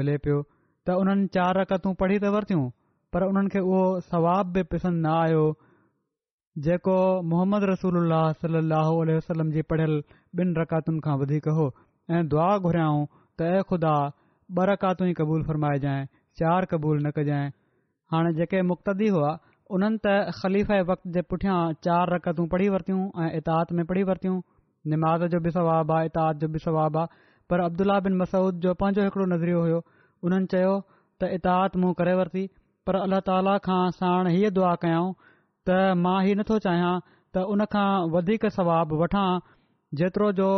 मिले 0.01 0.17
पियो 0.27 0.41
त 0.43 0.97
उन्हनि 1.05 1.27
चारि 1.39 1.59
रकतूं 1.63 1.93
पढ़ी 2.03 2.19
त 2.25 2.33
वरितियूं 2.37 2.67
पर 3.15 3.23
उन्हनि 3.25 3.49
खे 3.51 3.59
उहो 3.65 3.81
सवाब 4.09 4.49
बि 4.55 4.63
पसंदि 4.73 5.01
न 5.07 5.11
आयो 5.17 5.43
जेको 6.65 6.95
मुहम्मद 7.33 7.63
रसूल 7.69 7.99
सलाहु 8.43 8.95
वसलम 9.09 9.51
जी 9.57 9.61
पढ़ियल 9.71 9.95
ॿिनि 10.43 10.55
रकातुनि 10.61 10.99
खां 11.05 11.13
वधीक 11.21 11.47
हो 11.59 11.67
ऐं 12.17 12.21
दुआ 12.33 12.47
घुरायाऊं 12.69 13.05
त 13.11 13.51
ऐं 13.51 13.61
ख़ुदा 13.69 13.93
ॿ 14.09 14.67
रकातू 14.71 15.05
ई 15.05 15.13
क़बूल 15.21 15.43
फ़रमाएजांइ 15.51 16.05
चार 16.41 16.67
क़बूल 16.73 17.01
न 17.07 17.11
कजांइ 17.19 17.49
हाणे 18.15 18.33
जेके 18.41 18.61
मुख़्तदी 18.73 19.07
हुआ 19.15 19.31
उन्हनि 19.77 19.99
त 20.07 20.39
ख़लीफ़ 20.41 20.75
वक़्त 20.91 21.09
जे 21.17 21.23
पुठियां 21.33 21.57
चारि 21.89 22.15
रकततूं 22.17 22.47
पढ़ी 22.55 22.69
वरितियूं 22.75 23.07
ऐं 23.27 23.31
एताहत 23.41 23.73
में 23.79 23.85
पढ़ी 23.93 24.03
वरितियूं 24.11 24.37
निमाज़ 24.95 25.25
जो 25.35 25.39
बि 25.47 25.51
सवाबु 25.61 25.93
आहे 25.97 26.11
एतात 26.13 26.43
जो 26.43 26.49
बि 26.53 26.59
सवाब 26.67 26.97
आहे 26.99 27.25
पर 27.51 27.63
अब्दुला 27.69 27.99
बिन 28.07 28.17
मसूद 28.23 28.61
जो 28.67 28.73
पंहिंजो 28.83 29.07
हिकड़ो 29.09 29.25
नज़रियो 29.37 29.63
हुयो 29.65 29.81
उन्हनि 30.29 30.55
चयो 30.55 30.79
त 31.21 31.33
एताहात 31.39 31.77
मूं 31.85 31.93
करे 32.03 32.13
वरिती 32.21 32.47
पर 32.87 32.95
अलाह 32.99 33.19
ताला 33.27 33.53
खां 33.67 33.79
साण 33.95 34.27
हीअ 34.33 34.49
दुआ 34.57 34.71
कयाऊं 34.83 35.07
त 35.69 35.79
मां 36.03 36.17
हीउ 36.25 36.35
नथो 36.41 36.57
चाहियां 36.65 36.91
त 37.05 37.41
उन 37.53 37.63
खां 37.73 37.87
वधीक 38.13 38.45
सवाबु 38.57 38.99
वठां 39.01 39.25
जेतिरो 40.01 40.29
जो 40.37 40.49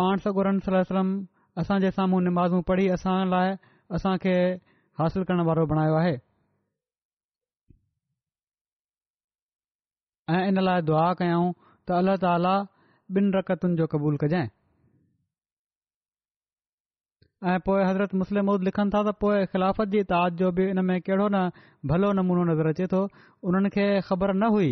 पाण 0.00 0.22
सगुरम 0.26 0.60
असांजे 1.62 1.88
साम्हूं 1.96 2.20
निमाज़ूं 2.26 2.60
पढ़ी 2.68 2.86
असां 2.98 3.16
लाइ 3.32 3.50
असांखे 3.98 4.36
हासिल 5.00 5.26
करण 5.30 5.42
वारो 5.48 5.64
बणायो 5.72 5.98
आहे 6.04 6.12
ऐं 10.36 10.44
इन 10.52 10.64
लाइ 10.70 10.86
दुआ 10.92 11.06
कयऊं 11.22 11.50
त 11.56 12.00
अल्ल्ह 12.00 12.18
ताला 12.26 12.54
ॿिनि 13.20 13.36
रकतुनि 13.38 13.76
जो 13.82 13.86
क़बूल 13.94 14.16
कजांइ 14.24 14.48
ऐं 17.50 17.58
पोइ 17.66 17.82
हज़रत 17.84 18.14
मुस्लिम 18.14 18.50
लिखनि 18.64 18.90
था 18.94 19.02
त 19.02 19.12
पोए 19.20 19.44
ख़िलाफ़त 19.52 19.88
जी 19.92 20.02
ताद 20.10 20.34
जो 20.40 20.50
बि 20.56 20.64
इन 20.70 20.78
में 20.88 21.00
कहिड़ो 21.02 21.26
न 21.34 21.38
भलो 21.90 22.12
नमूनो 22.18 22.42
नज़र 22.52 22.66
अचे 22.70 22.86
थो 22.92 23.00
उन्हनि 23.50 23.68
खे 23.76 23.86
ख़बर 24.08 24.32
न 24.38 24.46
हुई 24.56 24.68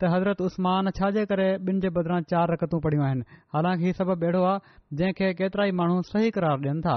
त 0.00 0.08
हज़रत 0.14 0.40
उस्मान 0.46 0.90
छाजे 0.98 1.24
करे 1.32 1.48
ॿिनि 1.60 1.80
जे 1.84 1.90
बदिरां 1.96 2.20
चार 2.32 2.48
रकतू 2.52 2.80
पढ़ियूं 2.86 3.04
आहिनि 3.06 3.24
हालांकि 3.56 3.84
हीउ 3.88 3.98
सबब 4.00 4.24
अहिड़ो 4.28 4.44
आहे 4.52 4.72
जंहिंखे 5.00 5.28
केतिरा 5.40 5.66
ई 5.66 5.72
माण्हू 5.80 6.00
सही 6.12 6.30
करार 6.38 6.64
ॾियनि 6.66 6.82
था 6.86 6.96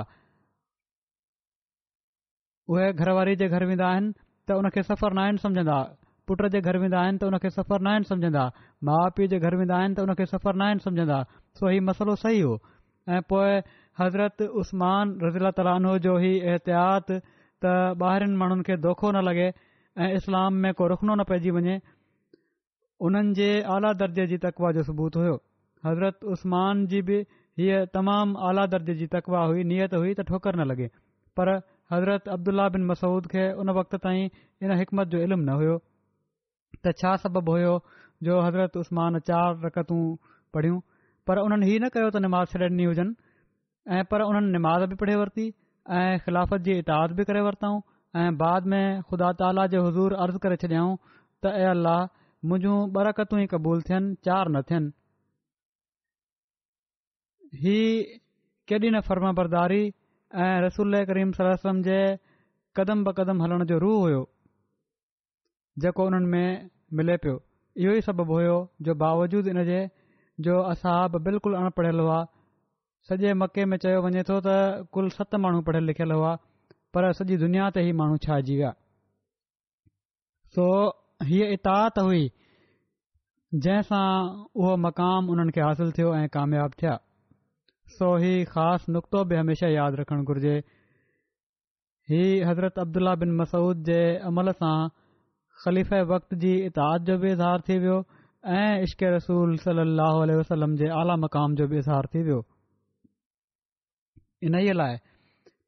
उहे 2.75 2.87
घरवारी 2.93 3.35
जे 3.41 3.49
घर 3.57 3.65
वेंदा 3.71 3.87
आहिनि 3.89 4.13
त 4.13 4.59
उनखे 4.61 4.83
सफ़र 4.91 5.17
न 5.17 5.25
आहिनि 5.25 5.43
समुझंदा 5.43 5.77
पुट 6.31 6.45
जे 6.55 6.61
घर 6.63 6.77
वेंदा 6.85 7.01
आहिनि 7.01 7.17
त 7.17 7.33
उनखे 7.33 7.49
सफ़र 7.59 7.81
न 7.87 7.97
आहिनि 7.97 8.13
समुझंदा 8.13 8.47
माउ 8.91 9.05
पीउ 9.19 9.27
जे 9.35 9.39
घर 9.51 9.55
वेंदा 9.63 9.75
आहिनि 9.81 9.95
त 9.99 10.07
उनखे 10.07 10.25
सफ़र 10.35 10.55
न 10.63 10.69
आहिनि 10.69 10.83
समुझंदा 10.87 11.19
सो 11.61 11.69
हीउ 11.73 11.81
मसलो 11.91 12.15
सही 12.25 12.39
हो 12.47 12.53
ऐं 13.15 13.21
पोए 13.31 13.51
हज़रत 13.99 14.41
उसमान 14.61 15.13
रज़ीला 15.23 15.49
तालो 15.57 15.97
जो 16.05 16.17
ई 16.25 16.33
एहतियात 16.49 17.11
त 17.63 17.69
ॿाहिरिनि 18.09 18.35
माण्हुनि 18.41 18.63
खे 18.67 18.75
दोखो 18.85 19.09
न 19.11 19.23
लॻे 19.27 19.45
ऐं 19.97 20.09
इस्लाम 20.17 20.53
में 20.65 20.73
को 20.81 20.87
रुखिनो 20.93 21.13
न 21.17 21.23
पइजी 21.29 21.51
वञे 21.55 21.75
उन्हनि 23.09 23.33
जे 23.41 23.47
आला 23.75 23.93
दर्जे 24.03 24.25
जी 24.33 24.37
तकवा 24.45 24.71
जो 24.77 24.83
सबूत 24.91 25.15
हुयो 25.21 25.33
हज़रत 25.87 26.29
उसमान 26.35 26.85
जी 26.93 27.01
बि 27.09 27.17
हीअ 27.63 27.79
तमामु 27.97 28.37
आला 28.49 28.65
दर्जे 28.77 28.95
जी 29.01 29.07
तकवा 29.17 29.41
हुई 29.53 29.63
नियत 29.73 29.93
हुई 29.99 30.13
त 30.19 30.27
ठोकरु 30.31 30.61
न 30.63 30.69
लॻे 30.73 30.89
पर 31.41 31.53
हज़रत 31.95 32.27
अब्दुल्ला 32.37 32.67
बिन 32.77 32.85
मसूद 32.93 33.31
खे 33.35 33.47
उन 33.65 33.73
वक़्त 33.81 33.99
ताईं 34.07 34.23
इन 34.25 34.79
हिकमत 34.85 35.13
जो 35.15 35.25
इल्मु 35.29 35.43
न 35.49 35.57
हुयो 35.63 35.77
त 36.85 36.99
छा 37.03 37.15
सबबु 37.25 37.57
हुयो 37.57 37.73
जो 38.29 38.39
हज़रत 38.49 38.81
उस्तमान 38.85 39.19
चारि 39.31 39.65
रकतू 39.69 39.99
पढ़ियूं 40.57 40.79
पर 41.31 41.39
उन्हनि 41.47 41.69
हीउ 41.73 41.83
न 41.85 41.89
कयो 41.97 42.09
त 42.13 42.25
निमा 42.27 42.45
छॾे 42.53 42.67
ॾिनी 42.69 42.85
हुजनि 42.93 43.13
ऐं 43.95 44.03
पर 44.11 44.21
उन्हनि 44.21 44.51
निमाज़ 44.51 44.83
बि 44.91 44.95
पढ़ी 45.01 45.15
वरिती 45.15 45.43
ऐं 45.97 46.17
ख़िलाफ़त 46.25 46.61
जी 46.61 46.71
इताद 46.79 47.11
बि 47.17 47.23
करे 47.29 47.41
वरितऊं 47.41 47.79
ऐं 48.21 48.29
बाद 48.37 48.65
में 48.73 49.01
ख़ुदा 49.09 49.31
ताला 49.41 49.65
जे 49.73 49.77
हज़ूर 49.85 50.13
अर्ज़ु 50.23 50.39
करे 50.45 50.55
छॾियऊं 50.63 50.95
त 51.45 51.51
ऐं 51.61 51.67
अलाह 51.69 52.01
मुंहिंजूं 52.51 52.77
बरकतूं 52.97 53.39
ई 53.39 53.45
क़बूल 53.55 53.81
थियनि 53.89 54.13
चारि 54.29 54.53
न 54.57 54.61
थियनि 54.71 54.91
ही 57.63 57.77
केॾी 58.67 58.89
न 58.91 59.01
फर्म 59.09 59.31
बरदारी 59.41 59.81
ऐं 60.45 60.49
रसुल 60.67 61.03
करीम 61.11 61.31
सलाह 61.41 61.73
जे 61.89 61.99
क़दम 62.79 63.03
ब 63.09 63.15
क़दम 63.21 63.41
हलण 63.43 63.65
जो 63.73 63.77
रूह 63.85 63.97
हुओ 64.03 64.23
जेको 65.85 66.05
उन्हनि 66.11 66.29
में 66.33 66.69
मिले 67.01 67.15
पियो 67.23 67.37
इहो 67.83 67.91
ई 67.97 68.01
सबबु 68.09 68.33
हुयो 68.37 68.59
जे 68.89 68.93
बावजूद 69.05 69.47
इनजे 69.55 69.81
जो 70.47 70.61
असां 70.75 70.97
बिल्कुलु 71.29 71.57
अनपढ़ियल 71.63 71.99
हुआ 72.05 72.19
सॼे 73.11 73.33
मके 73.39 73.63
में 73.71 73.75
चयो 73.83 73.99
वञे 74.03 74.21
थो 74.27 74.37
त 74.45 74.53
कुलु 74.95 75.09
सत 75.17 75.35
माण्हू 75.43 75.59
पढ़ियल 75.67 75.83
लिखियल 75.89 76.11
हुआ 76.11 76.31
पर 76.95 77.05
सॼी 77.19 77.35
दुनिया 77.43 77.67
ते 77.75 77.83
ई 77.89 77.91
माण्हू 77.99 78.17
छाजी 78.25 78.55
विया 78.57 78.71
सो 80.55 80.65
हीअ 81.29 81.47
इताद 81.57 82.01
हुई 82.07 82.25
जंहिंसां 83.65 84.03
उहो 84.61 84.75
मक़ाम 84.87 85.29
उन्हनि 85.35 85.55
खे 85.59 85.61
हासिलु 85.67 85.95
थियो 85.99 86.09
ऐं 86.23 86.27
कामियाब 86.35 86.75
थिया 86.81 86.97
सो 87.95 88.09
हीउ 88.25 88.43
ख़ासि 88.55 88.91
नुक़्तो 88.97 89.23
बि 89.31 89.39
हमेशह 89.41 89.71
यादि 89.77 90.01
रखणु 90.01 90.27
घुर्जे 90.33 90.57
ही 92.13 92.21
हज़रत 92.51 92.83
अब्दुल्ला 92.85 93.13
बिन 93.23 93.31
मसूद 93.39 93.87
जे 93.91 93.99
अमल 94.31 94.51
सां 94.65 94.73
ख़लीफ़ 95.63 95.95
वक़्त 96.11 96.37
जी 96.43 96.53
इताद 96.73 97.07
जो 97.11 97.17
बि 97.23 97.31
इज़हार 97.39 97.65
थी 97.71 97.79
वियो 97.87 97.97
ऐं 98.59 98.69
इश्क 98.89 99.09
रसूल 99.17 99.57
सली 99.67 100.37
वसलम 100.43 100.75
जे 100.83 100.93
आला 101.01 101.15
मक़ाम 101.25 101.55
जो 101.61 101.67
बि 101.75 101.83
इज़ार 101.85 102.13
थी 102.15 102.23
वियो 102.29 102.43
इन 104.45 104.55
ई 104.55 104.71
लाइ 104.81 104.97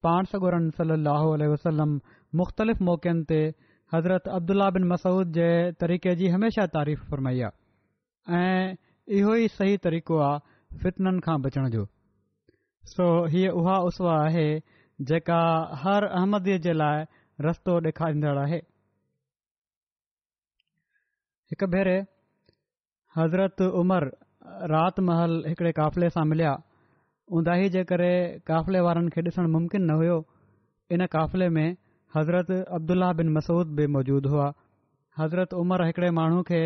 पाण 0.06 0.24
सगुरन 0.32 0.70
सली 0.80 1.48
वसलम 1.54 1.96
मुख़्तलिफ़ 2.42 2.82
मौक़नि 2.90 3.24
ते 3.30 3.40
हज़रत 3.94 4.28
अब्दुला 4.40 4.70
बिन 4.76 4.84
मसूद 4.92 5.32
जे 5.38 5.48
तरीक़े 5.84 6.16
जी 6.22 6.28
हमेशह 6.38 6.66
तारीफ़ 6.76 7.04
फरमाई 7.14 7.42
आहे 7.48 8.42
ऐं 8.42 8.76
इहो 9.22 9.36
ई 9.36 9.48
सही 9.56 9.78
तरीक़ो 9.88 10.20
आहे 10.28 10.78
फितननि 10.84 11.24
खां 11.28 11.38
बचण 11.48 11.70
जो 11.76 11.86
सो 12.94 13.08
हीअ 13.36 13.52
उहा 13.62 13.78
उसवा 13.92 14.20
आहे 14.28 14.46
जेका 15.14 15.40
हर 15.86 16.08
अहमदीअ 16.12 16.60
जे 16.68 16.74
लाइ 16.84 17.04
रस्तो 17.50 17.80
ॾेखारींदड़ 17.90 18.38
आहे 18.46 18.62
हिकु 21.52 21.72
भेरे 21.78 21.98
हज़रत 23.18 23.62
उमर 23.70 24.10
उमरि 24.68 25.04
महल 25.12 25.38
हिकिड़े 25.48 25.72
काफ़िले 25.82 26.10
सां 26.18 26.26
मिलिया 26.34 26.58
उंदाही 27.38 27.68
जे 27.74 27.84
करे 27.90 28.12
क़ाफ़िले 28.50 28.80
वारनि 28.86 29.10
खे 29.14 29.22
ॾिसणु 29.22 29.50
मुमकिन 29.56 29.82
न 29.90 29.98
हुयो 30.02 30.18
इन 30.94 31.06
क़ाफ़िले 31.16 31.48
में 31.58 31.76
हज़रत 32.16 32.50
अब्दुल्ला 32.78 33.10
बिन 33.20 33.30
मसूद 33.34 33.74
बि 33.80 33.86
मौजूद 33.96 34.26
हुआ 34.34 34.48
हज़रत 35.20 35.54
उमर 35.62 35.86
हिकिड़े 35.86 36.10
माण्हू 36.20 36.42
खे 36.50 36.62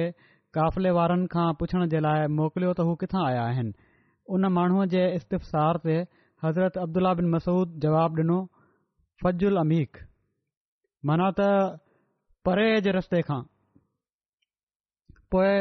क़ाफ़िले 0.58 0.92
वारनि 1.00 1.28
खां 1.34 1.48
पुछण 1.60 1.88
जे 1.94 2.00
लाइ 2.06 2.28
मोकिलियो 2.40 2.72
त 2.80 2.88
हू 2.90 2.96
किथां 3.04 3.24
आया 3.26 3.44
आहिनि 3.50 3.76
उन 4.38 4.52
माण्हूअ 4.60 4.88
जे 4.96 5.04
इस्तफ़सार 5.18 5.82
ते 5.88 5.98
हज़रत 6.46 6.78
अब्दुल्ला 6.86 7.14
बिन 7.20 7.30
मसूद 7.36 7.76
जवाबु 7.88 8.22
ॾिनो 8.24 8.40
फजुल 9.24 9.60
अमीक़ 9.68 10.00
माना 11.12 11.30
त 11.42 11.52
परे 12.48 12.70
जे 12.88 12.92
रस्ते 13.02 13.22
खां 13.32 13.42
पोइ 15.36 15.52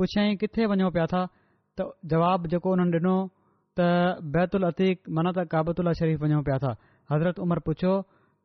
पुछियईं 0.00 0.42
किथे 0.44 0.64
वञो 0.74 0.88
पिया 0.98 1.06
था 1.14 1.22
त 1.80 1.90
जवाबु 2.16 2.54
जेको 2.56 2.72
उन्हनि 2.78 2.98
ॾिनो 3.04 3.16
त 3.78 3.80
बैत 4.34 4.54
अलतीकतु 4.56 5.40
काबतुला 5.52 5.92
शरीफ़ 6.00 6.20
वञूं 6.24 6.42
पिया 6.48 6.58
था 6.64 6.70
हज़रत 7.12 7.38
उमर 7.44 7.58
पुछो 7.68 7.92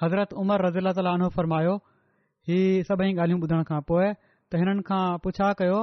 हज़रत 0.02 0.32
उमर 0.42 0.62
रज़ीला 0.66 0.92
ताला 0.98 1.10
अनो 1.18 1.28
फरमायो 1.38 1.72
ही 2.50 2.58
सभई 2.90 3.08
ॻाल्हियूं 3.16 3.40
ॿुधण 3.44 3.64
खां 3.70 3.80
पोइ 3.90 4.06
त 4.12 4.60
हिननि 4.60 4.82
खां 4.90 5.00
पुछा 5.26 5.48
कयो 5.58 5.80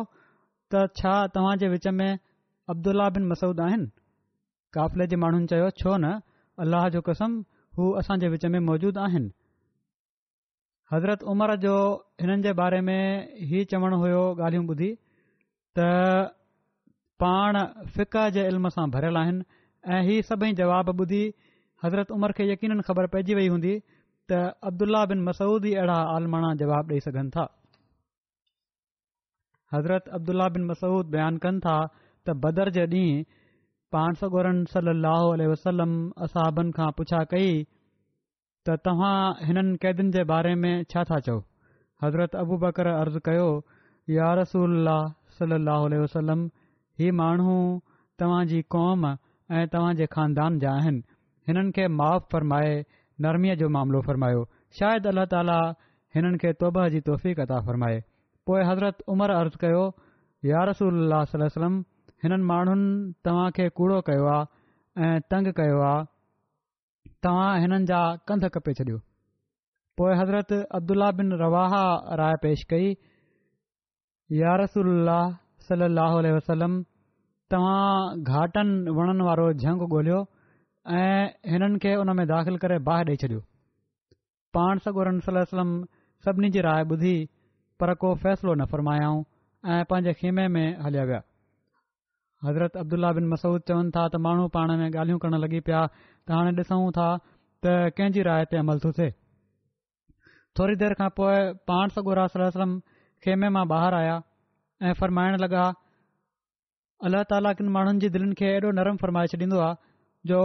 त 0.74 0.86
छा 1.02 1.16
तव्हांजे 1.38 1.70
विच 1.74 1.88
में 2.00 2.12
بن 2.70 3.24
مسعود 3.32 3.32
मसूद 3.32 3.60
आहिनि 3.66 3.88
काफ़िले 4.78 5.08
जे 5.12 5.16
माण्हुनि 5.24 5.48
चयो 5.52 5.70
छो 5.82 5.98
न 5.98 6.06
جو 6.94 7.02
قسم 7.02 7.02
कसम 7.02 7.44
हू 7.78 7.92
असांजे 8.02 8.28
وچ 8.34 8.46
में 8.54 8.60
موجود 8.70 8.98
आहिनि 9.04 9.30
حضرت 10.94 11.20
عمر 11.30 11.56
جو 11.66 11.76
हिननि 12.22 12.42
जे 12.48 12.54
बारे 12.62 12.82
में 12.82 13.36
हीउ 13.52 13.64
चवण 13.74 13.94
हुयो 14.02 14.24
ॻाल्हियूं 14.40 14.66
ॿुधी 14.74 14.90
त 15.78 16.34
پان 17.22 17.54
فقہ 17.96 18.30
जे 18.34 18.48
علم 18.48 18.70
سان 18.76 18.90
भरियलु 18.98 19.20
आहिनि 19.22 19.42
ऐं 19.96 20.02
हीअ 20.08 20.22
सभई 20.28 20.54
जवाब 20.60 20.90
ॿुधी 21.02 21.22
हज़रत 21.84 22.10
उमिरि 22.12 22.34
खे 22.38 22.46
यकीन 22.52 22.82
ख़बर 22.86 23.06
पइजी 23.12 23.36
वई 23.38 23.48
हूंदी 23.52 23.74
त 24.32 24.40
अब्दुल्ला 24.70 25.04
बिन 25.12 25.20
मसूद 25.28 25.66
ई 25.66 25.74
अहिड़ा 25.82 25.96
आलमाणा 26.16 26.48
जवाब 26.62 26.90
ॾेई 26.96 27.00
सघनि 27.06 27.30
था 27.36 27.44
हज़रत 29.76 30.10
अब्दुल्ला 30.18 30.48
बिन 30.56 30.66
मसूद 30.72 31.14
बयानु 31.16 31.40
कनि 31.46 31.60
था 31.68 31.76
त 31.92 32.36
बदर 32.46 32.72
जे 32.80 32.84
ॾींहुं 32.94 33.22
पाण 33.96 34.20
सगोरनि 34.24 34.66
सलल 34.74 35.06
वसलम 35.52 35.94
असाबनि 36.28 36.72
खां 36.78 36.88
पुछा 37.00 37.22
कई 37.36 37.54
त 38.70 38.76
तव्हां 38.88 39.16
हिननि 39.52 39.78
क़ैदियुनि 39.86 40.12
जे 40.18 40.24
बारे 40.34 40.54
में 40.66 40.74
छा 40.96 41.04
था 41.12 41.20
चओ 41.30 41.38
हज़रत 42.06 42.36
अबू 42.44 42.58
बकर 42.66 42.88
अर्ज़ु 42.96 43.20
कयो 43.30 43.48
यार 44.18 44.36
रसूल 44.42 44.92
सल 45.40 45.58
लह 45.70 45.88
वसलम 46.04 46.44
हीउ 47.04 47.16
माण्हू 47.22 47.58
तव्हांजी 48.20 48.62
क़ौम 48.78 49.08
ऐं 49.52 49.66
तव्हांजे 49.74 50.06
खानदान 50.12 50.58
जा 50.60 50.72
आहिनि 50.78 51.00
हिननि 51.48 51.72
खे 51.76 51.86
माफ़ 52.00 52.24
फ़र्माए 52.32 52.72
नरमीअ 53.24 53.56
जो 53.60 53.68
मामिलो 53.76 54.02
फ़र्मायो 54.08 54.42
शायदि 54.80 55.08
अल्ला 55.10 55.24
ताली 55.34 55.56
हिननि 56.16 56.38
खे 56.42 56.52
तौब 56.64 56.80
जी 56.96 57.00
तौफ़त 57.10 57.40
था 57.52 57.60
फ़र्माए 57.68 58.00
पोइ 58.48 58.64
हज़रत 58.70 58.98
उमिरि 59.14 59.34
अर्ज़ु 59.42 59.58
कयो 59.64 59.84
यारसलम 60.52 61.76
हिननि 62.24 62.44
माण्हुनि 62.52 62.90
तव्हां 63.26 63.48
खे 63.60 63.70
कूड़ो 63.78 64.02
कयो 64.12 64.26
आहे 64.34 65.10
ऐं 65.10 65.20
तंग 65.32 65.52
कयो 65.62 65.80
आहे 65.92 66.04
तव्हां 67.26 67.50
हिननि 67.64 67.86
जा 67.92 68.02
कंध 68.28 68.48
कपे 68.58 68.74
छॾियो 68.80 69.00
पोइ 69.98 70.16
हज़रत 70.22 70.54
अब्दुला 70.80 71.10
बिन 71.20 71.32
रवाहा 71.44 71.84
राय 72.22 72.36
पेशि 72.42 72.66
कई 72.76 72.92
यारसल 74.42 75.00
सलाहु 75.68 76.22
वसलम 76.38 76.80
तव्हां 77.52 78.24
घाटनि 78.38 78.92
वणनि 78.96 79.24
वारो 79.28 79.46
झंग 79.54 79.82
ॻोल्हियो 79.92 80.18
ऐं 81.00 81.22
हिननि 81.52 81.78
खे 81.84 81.94
उन 82.02 82.10
में 82.18 82.26
दाख़िल 82.32 82.56
करे 82.64 82.78
बाहि 82.90 83.04
ॾेई 83.10 83.16
छॾियो 83.24 83.40
पाण 84.58 84.82
सगोरम 84.86 85.20
सभिनी 86.26 86.50
जी 86.56 86.62
राय 86.68 86.84
ॿुधी 86.96 87.16
पर 87.80 87.94
को 88.02 88.14
फ़ैसिलो 88.24 88.54
न 88.62 88.66
फ़रमायाऊं 88.74 89.24
ऐं 89.74 89.84
पंहिंजे 89.90 90.14
खेमे 90.22 90.48
में 90.56 90.66
हलिया 90.86 91.04
विया 91.12 91.22
हज़रत 92.46 92.76
अब्दुल्ला 92.84 93.12
बिन 93.18 93.28
मसूद 93.34 93.62
चवनि 93.68 93.92
था 93.96 94.08
त 94.16 94.22
माण्हू 94.28 94.48
पाण 94.58 94.76
में 94.82 94.86
ॻाल्हियूं 94.90 95.20
करणु 95.26 95.38
लॻी 95.46 95.60
पिया 95.70 95.86
त 95.96 96.32
हाणे 96.38 96.52
ॾिसूं 96.62 96.92
था 97.00 97.10
त 97.66 97.76
कंहिंजी 97.98 98.22
राय 98.30 98.46
ते 98.52 98.58
अमल 98.64 98.80
थो 98.86 98.92
थिए 99.00 99.12
थोरी 100.60 100.76
देरि 100.84 101.00
खां 101.02 101.10
पोइ 101.20 101.38
पाण 101.72 101.96
सगोरम 101.96 102.80
खेमे 103.26 103.50
मां 103.60 103.66
ॿाहिरि 103.80 104.02
आया 104.02 104.16
ऐं 104.90 104.94
फ़र्माइण 105.04 105.38
लॻा 105.46 105.66
अलाह 107.06 107.24
ताला 107.30 107.52
किन 107.58 107.68
माण्हुनि 107.76 108.00
जी 108.04 108.10
दिलनि 108.14 108.36
खे 108.38 108.46
ऐॾो 108.60 108.70
नरमु 108.78 108.98
फ़रमाए 109.02 109.28
छॾींदो 109.34 109.58
आहे 109.62 109.74
जो 110.30 110.40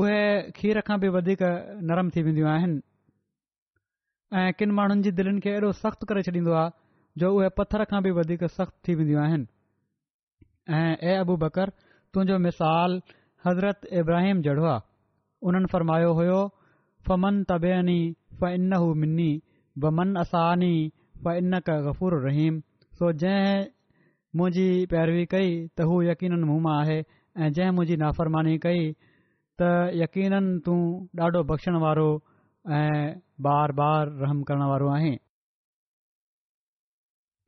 उहे 0.00 0.18
खीर 0.58 0.80
खां 0.88 0.98
बि 1.04 1.08
वधीक 1.16 1.42
नरम 1.90 2.10
थी 2.16 2.22
वेंदियूं 2.26 2.48
आहिनि 2.54 2.80
ऐं 4.40 4.52
किनि 4.58 4.76
माण्हुनि 4.80 5.02
जी 5.06 5.10
दिलनि 5.22 5.40
खे 5.46 5.54
एॾो 5.60 5.70
सख़्तु 5.80 6.10
करे 6.10 6.22
छॾींदो 6.28 6.52
आहे 6.64 6.76
जो 7.24 7.32
उहे 7.38 7.48
पथर 7.60 7.84
खां 7.92 8.02
बि 8.08 8.10
वधीक 8.20 8.44
सख़्तु 8.58 8.78
थी 8.88 8.94
वेंदियूं 9.00 9.22
आहिनि 9.22 9.46
ऐं 10.80 10.96
ऐ 10.96 11.16
अबू 11.24 11.38
बकर 11.46 11.72
तुंहिंजो 12.12 12.38
मिसालु 12.50 13.00
हज़रत 13.48 13.88
इब्राहिम 14.04 14.42
जहिड़ो 14.50 14.64
आहे 14.76 14.86
उन्हनि 15.50 15.72
फ़रमायो 15.78 16.12
हुयो 16.22 16.38
फ़ 17.08 17.20
मन 17.26 17.42
तबैनिी 17.56 17.98
फ़ 18.40 18.54
इन 18.60 18.72
हू 18.84 18.94
मिनी 19.04 19.30
फ़ 19.82 19.98
मन 20.00 20.14
असानी 20.28 20.72
फ़ 21.24 21.44
इन 21.44 21.60
क 21.68 21.82
रहीम 22.28 22.60
सो 23.00 23.12
जंहिं 23.24 23.58
मुंहिंजी 24.36 24.86
पैरवी 24.90 25.24
कई 25.30 25.48
त 25.52 25.86
हू 25.90 25.94
यकीननि 26.08 26.44
मुंहुं 26.50 26.60
मां 26.66 26.74
आहे 26.82 26.98
ऐं 26.98 27.48
जंहिं 27.56 27.70
मुंहिंजी 27.78 27.96
नाफ़रमानी 28.02 28.58
कई 28.64 28.82
त 29.62 29.70
यक़ीननि 30.00 30.60
तूं 30.66 30.76
ॾाढो 31.26 31.42
बख़्शण 31.48 31.78
वारो 31.86 32.04
ऐं 32.76 33.00
बार 33.48 33.72
बार 33.82 34.12
रहम 34.22 34.42
करण 34.50 34.62
वारो 34.74 34.90
आहीं 34.98 35.16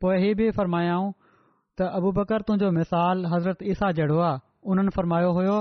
पोइ 0.06 0.18
हीअ 0.24 0.34
बि 0.42 0.50
फ़र्मायाऊं 0.58 1.06
त 1.12 1.90
अबु 2.02 2.12
बकर 2.20 2.46
तुंहिंजो 2.48 2.70
मिसाल 2.82 3.24
हज़रत 3.36 3.62
ईसा 3.76 3.92
जहिड़ो 4.02 4.18
आहे 4.32 4.46
उन्हनि 4.74 4.96
फ़र्मायो 5.00 5.30
हुयो 5.40 5.60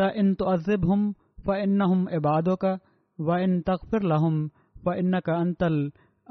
त 0.00 0.10
इन 0.24 0.34
तौज़िब 0.44 0.90
हुम 0.92 1.06
फ़ 1.46 1.62
इन 1.68 1.80
हुम 1.94 2.02
इबादुक 2.22 2.64
व 3.28 3.38
इन 3.48 3.60
तक़फ़िरम 3.70 4.42
फ़ 4.86 4.96
इन 5.04 5.20
क 5.28 5.38
अंतल 5.40 5.78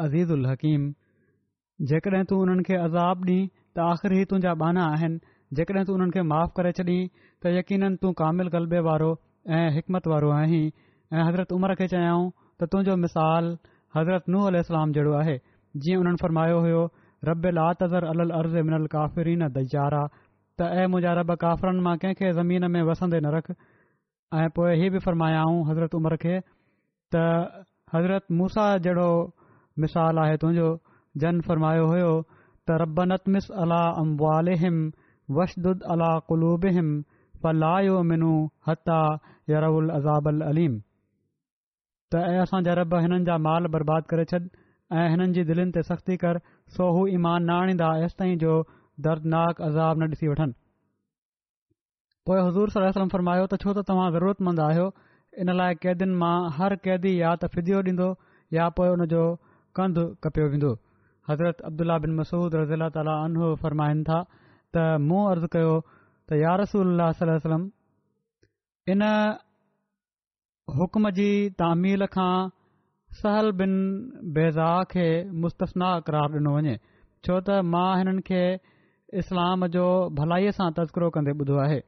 अज़ीज़ल 0.05 0.47
हकीम 0.55 0.93
जेकॾहिं 1.93 2.23
तूं 2.33 2.41
उन्हनि 2.47 2.63
खे 2.71 2.77
त 3.77 3.83
आख़िर 3.83 4.13
ई 4.17 4.25
तुंहिंजा 4.31 4.53
बाना 4.59 4.83
आहिनि 4.89 5.19
जेकॾहिं 5.59 5.85
तूं 5.87 5.93
उन्हनि 5.99 6.11
खे 6.15 6.21
माफ़ु 6.31 6.51
करे 6.57 6.71
छॾियां 6.75 7.07
त 7.43 7.51
यकीन 7.53 7.95
तूं 8.03 8.11
कामिल 8.21 8.49
ग़लबे 8.55 8.79
वारो 8.87 9.09
ऐं 9.57 9.63
हिकमत 9.77 10.07
वारो 10.11 10.29
आहीं 10.35 10.63
ऐं 11.15 11.23
हज़रत 11.27 11.51
उमर 11.55 11.73
खे 11.79 11.87
चयाऊं 11.93 12.29
त 12.61 12.69
तुंहिंजो 12.75 12.95
मिसाल 13.01 13.49
हज़रत 13.95 14.29
नूह 14.35 14.47
अलस्लाम 14.49 14.93
जहिड़ो 14.97 15.13
आहे 15.21 15.35
जीअं 15.87 15.97
उन्हनि 16.03 16.21
फ़र्मायो 16.21 16.61
हुयो 16.65 16.83
रब 17.29 17.47
लातर 17.57 18.07
अल 18.11 18.23
अर्ज़ 18.37 18.55
मिनल 18.57 18.85
काफ़रीन 18.93 19.43
दलचारा 19.57 20.03
त 20.61 20.69
ऐं 20.83 20.85
मुंहिंजा 20.93 21.15
रब 21.19 21.33
काफ़िरनि 21.41 21.83
मां 21.87 21.95
कंहिंखे 22.03 22.31
ज़मीन 22.37 22.67
में 22.75 22.81
वसंदे 22.91 23.19
न 23.25 23.33
रख 23.37 23.49
ऐं 24.43 24.45
पोइ 24.61 24.79
हीउ 24.83 24.93
बि 24.95 24.99
फ़र्मायाऊं 25.07 25.57
हज़रत 25.71 25.91
उमर 25.99 26.13
खे 26.23 26.35
त 27.15 27.25
हज़रत 27.95 28.23
मूसा 28.39 28.65
जहिड़ो 28.87 29.09
मिसाल 29.85 30.23
आहे 30.27 30.35
तुंहिंजो 30.45 30.69
जन 31.25 31.35
फ़रमायो 31.49 31.85
हुयो 31.91 32.11
त 32.69 32.75
रब 32.81 32.99
नतमिस 33.09 33.47
अला 33.63 33.81
अम्बालिम 34.03 34.77
वशदुद 35.39 35.83
अला 35.95 36.07
कुलूबिम 36.31 36.87
फलायो 37.43 37.97
मिनू 38.11 38.29
हता 38.69 38.99
अलीम 39.55 40.77
त 42.13 42.23
ऐं 42.31 42.39
असांजा 42.45 42.73
रब 42.79 42.95
हिननि 43.03 43.27
जा 43.29 43.35
माल 43.47 43.69
बर्बादु 43.75 44.09
करे 44.13 44.25
छॾ 44.31 44.39
ऐं 45.01 45.05
हिननि 45.13 45.35
जी 45.35 45.43
दिलनि 45.51 45.75
ते 45.75 45.83
सख़्ती 45.91 46.17
कर 46.23 46.39
सो 46.77 46.87
हू 46.97 47.03
ईमान 47.17 47.45
न 47.45 47.57
आणींदा 47.59 47.89
ऐसि 48.07 48.17
ताईं 48.21 48.37
जो 48.45 48.53
दर्दनाक 49.09 49.61
अज़ाब 49.67 50.01
न 50.03 50.09
ॾिसी 50.15 50.31
वठनि 50.31 50.57
पोइ 52.29 52.39
हज़ूर 52.47 52.73
सर 52.77 52.87
असलम 52.89 53.11
फ़र्मायो 53.15 53.47
त 53.53 53.59
छो 53.65 53.75
त 53.79 53.83
तव्हां 53.91 54.07
ज़रूरतमंद 54.17 54.63
आहियो 54.69 54.87
इन 55.45 55.53
लाइ 55.61 55.77
कैदियुनि 55.85 56.19
मां 56.25 56.33
हर 56.59 56.75
क़ैदी 56.87 57.13
या 57.21 57.35
त 57.43 57.51
फिदियो 57.57 57.83
ॾींदो 57.91 58.09
या 58.59 58.67
पोइ 58.81 59.09
जो 59.15 59.23
कंधु 59.81 60.07
कपियो 60.27 60.49
वेंदो 60.55 60.73
हज़रत 61.29 61.61
अब्दुला 61.65 61.97
बिन 62.03 62.11
मसूद 62.15 62.55
रज़ीला 62.59 62.87
ताला 62.95 63.13
उन्ह 63.27 63.53
फरमाइनि 63.61 64.03
था 64.09 64.17
त 64.75 64.83
मूं 65.05 65.21
अर्ज़ु 65.29 65.47
कयो 65.55 65.71
त 65.85 66.37
यार 66.41 66.61
रसूल 66.61 67.01
सलम 67.21 67.63
इन 68.93 69.01
हुकम 70.77 71.09
जी 71.19 71.29
तामील 71.63 72.05
खां 72.17 72.33
सहल 73.21 73.51
बिन 73.63 73.73
बेज़ाह 74.37 74.77
खे 74.93 75.07
मुस्तफ़ना 75.45 75.89
करार 76.09 76.29
ॾिनो 76.39 76.51
वञे 76.57 76.75
छो 77.25 77.35
त 77.45 77.59
मां 77.73 77.89
हिननि 78.01 78.21
खे 78.31 78.43
इस्लाम 79.21 79.65
जो 79.77 79.85
भलाईअ 80.21 80.53
सां 80.59 80.69
तज़करो 80.81 81.09
कंदे 81.15 81.31
ॿुधो 81.45 81.55
आहे 81.67 81.79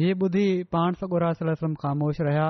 हीअ 0.00 0.14
ॿुधी 0.28 0.46
पाण 0.76 0.90
सगुरा 1.04 1.30
ख़ामोश 1.60 2.20
रहिया 2.28 2.46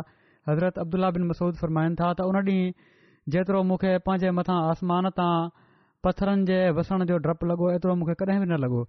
हज़रत 0.49 0.75
अब्दुला 0.85 1.09
बिन 1.19 1.23
मसूद 1.33 1.55
फरमाइनि 1.63 1.95
था 2.03 2.13
त 2.21 2.31
उन 2.33 2.47
ॾींहुं 2.55 2.91
जेतिरो 3.31 3.63
मूंखे 3.67 3.91
पंहिंजे 4.07 4.31
मथां 4.37 4.55
आसमान 4.69 5.09
तां 5.19 5.33
पथरनि 6.07 6.45
जे 6.47 6.57
वसण 6.79 7.05
जो 7.11 7.19
डपु 7.27 7.47
लॻो 7.51 7.69
एतिरो 7.73 7.95
मूंखे 8.01 8.15
कॾहिं 8.23 8.39
बि 8.43 8.47
न 8.53 8.59
लॻो 8.63 8.81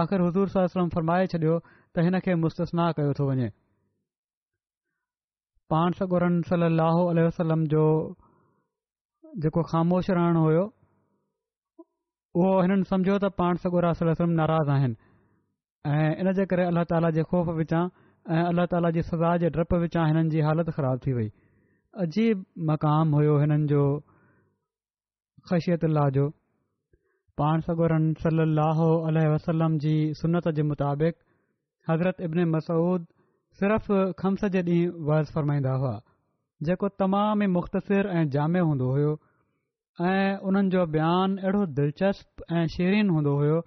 आख़िर 0.00 0.20
हज़ूर 0.26 0.48
सलम 0.52 0.88
फरमाए 0.96 1.26
छॾियो 1.32 1.56
त 1.94 2.04
हिन 2.08 2.18
खे 2.26 2.34
मुस्तसना 2.42 2.86
कयो 2.98 3.14
थो 3.20 3.26
वञे 3.30 3.48
पाण 5.74 5.98
सगोर 6.02 6.26
सलो 6.50 7.88
जेको 9.42 9.62
ख़ामोश 9.72 10.10
रहणो 10.10 10.44
हुयो 10.44 10.62
उहो 12.38 12.54
हिननि 12.62 12.84
सम्झो 12.94 13.18
त 13.26 13.32
पाण 13.42 13.62
सगोरम 13.66 14.38
नाराज़ु 14.38 14.72
आहिनि 14.78 15.00
ऐं 15.96 16.08
इन 16.22 16.32
जे 16.40 16.46
करे 16.52 16.70
अलाह 16.70 16.86
ताला 16.94 17.10
जे 17.18 17.26
ख़ौफ़ 17.32 17.50
विचां 17.60 17.84
ऐं 18.36 18.42
अलाह 18.54 18.66
ताला 18.74 18.90
जी 18.98 19.02
सजा 19.12 19.36
जे 19.44 19.50
डपु 19.58 19.82
विचां 19.86 20.06
हिननि 20.12 20.34
जी 20.36 20.40
हालति 20.50 20.78
थी 21.06 21.12
वई 21.20 21.30
अजीब 22.02 22.44
मक़ाम 22.68 23.14
हुयो 23.14 23.32
हिननि 23.40 23.66
जो 23.68 23.80
ख़शियत 25.50 25.84
अल 25.84 25.98
जो 26.16 26.28
पाण 27.40 27.60
सगोरन 27.66 28.12
सली 28.20 28.44
लहल 28.58 29.16
वसलम 29.32 29.76
जी 29.84 29.94
सुनत 30.20 30.48
जे 30.58 30.62
मुताबिक़ 30.70 31.16
हज़रत 31.90 32.20
इब्न 32.28 32.44
मसूद 32.50 33.06
सिर्फ़ 33.60 33.88
ख़म्स 34.22 34.44
जे 34.56 34.62
ॾींहुं 34.62 35.00
वर्ज़ 35.08 35.32
फ़रमाईंदा 35.34 35.72
हुआ 35.84 35.92
जेको 36.70 36.88
तमामु 37.04 37.44
ई 37.44 37.46
मुख़्तसिर 37.58 38.06
ऐं 38.06 38.22
जामे 38.36 38.60
हूंदो 38.70 38.90
हुयो 38.94 39.12
ऐं 40.12 40.38
उन्हनि 40.50 40.70
जो 40.76 40.86
बयानु 40.94 41.42
अहिड़ो 41.42 41.64
दिलचस्पु 41.80 42.54
ऐं 42.58 42.64
शेरीन 42.76 43.10
हूंदो 43.16 43.34
हुयो 43.42 43.60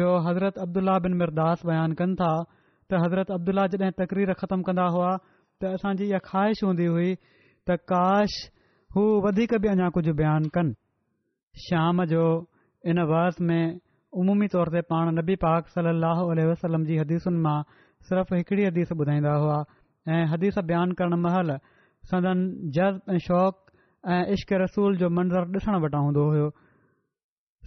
जो 0.00 0.08
हज़रत 0.30 0.58
अब्दुल्ला 0.66 0.98
बिन 1.08 1.14
मिरदास 1.24 1.66
बयानु 1.72 2.00
कनि 2.02 2.18
था 2.24 2.32
त 2.48 3.04
हज़रत 3.04 3.30
अब्दुल्ला 3.38 3.66
जॾहिं 3.78 3.94
तकरीर 4.02 4.34
ख़तमु 4.42 4.62
कंदा 4.70 4.88
हुआ 4.98 5.14
त 5.60 5.76
असांजी 5.78 6.10
इहा 6.10 6.24
ख़्वाहिश 6.30 6.64
हूंदी 6.68 6.90
हुई 6.96 7.14
त 7.66 7.74
काश 7.92 8.32
हू 8.94 9.02
वधीक 9.26 9.52
बि 9.64 9.68
अञा 9.72 9.88
कुझु 9.96 10.12
बयानु 10.20 10.48
कनि 10.54 10.72
शाम 11.64 12.04
जो 12.12 12.22
इन 12.92 12.98
वास 13.10 13.36
में 13.50 13.80
उमूमी 14.22 14.46
तौर 14.54 14.68
ते 14.76 14.80
पाण 14.92 15.10
नबी 15.18 15.36
पाक 15.44 15.68
सलाहु 15.74 16.22
आलह 16.32 16.48
वसलम 16.52 16.84
जी 16.90 16.94
हदीसुनि 17.02 17.38
मां 17.44 17.58
सिर्फ़ 18.10 18.34
हिकड़ी 18.34 18.64
हदीस 18.68 18.92
ॿुधाईंदा 18.92 19.32
हुआ 19.42 19.58
ऐं 20.14 20.24
हदीस 20.34 20.58
बयानु 20.72 20.94
करणु 21.02 21.16
महिल 21.26 21.54
सदन 22.10 22.38
जज़्ब 22.78 23.14
ऐं 23.14 23.18
शौक़ु 23.28 23.70
ऐं 24.16 24.20
इश्क 24.36 24.52
रसूल 24.64 24.96
जो 25.04 25.08
मंज़रु 25.18 25.60
ॾिसण 25.60 25.78
वटां 25.86 26.02
हूंदो 26.08 26.22
हुयो 26.32 26.48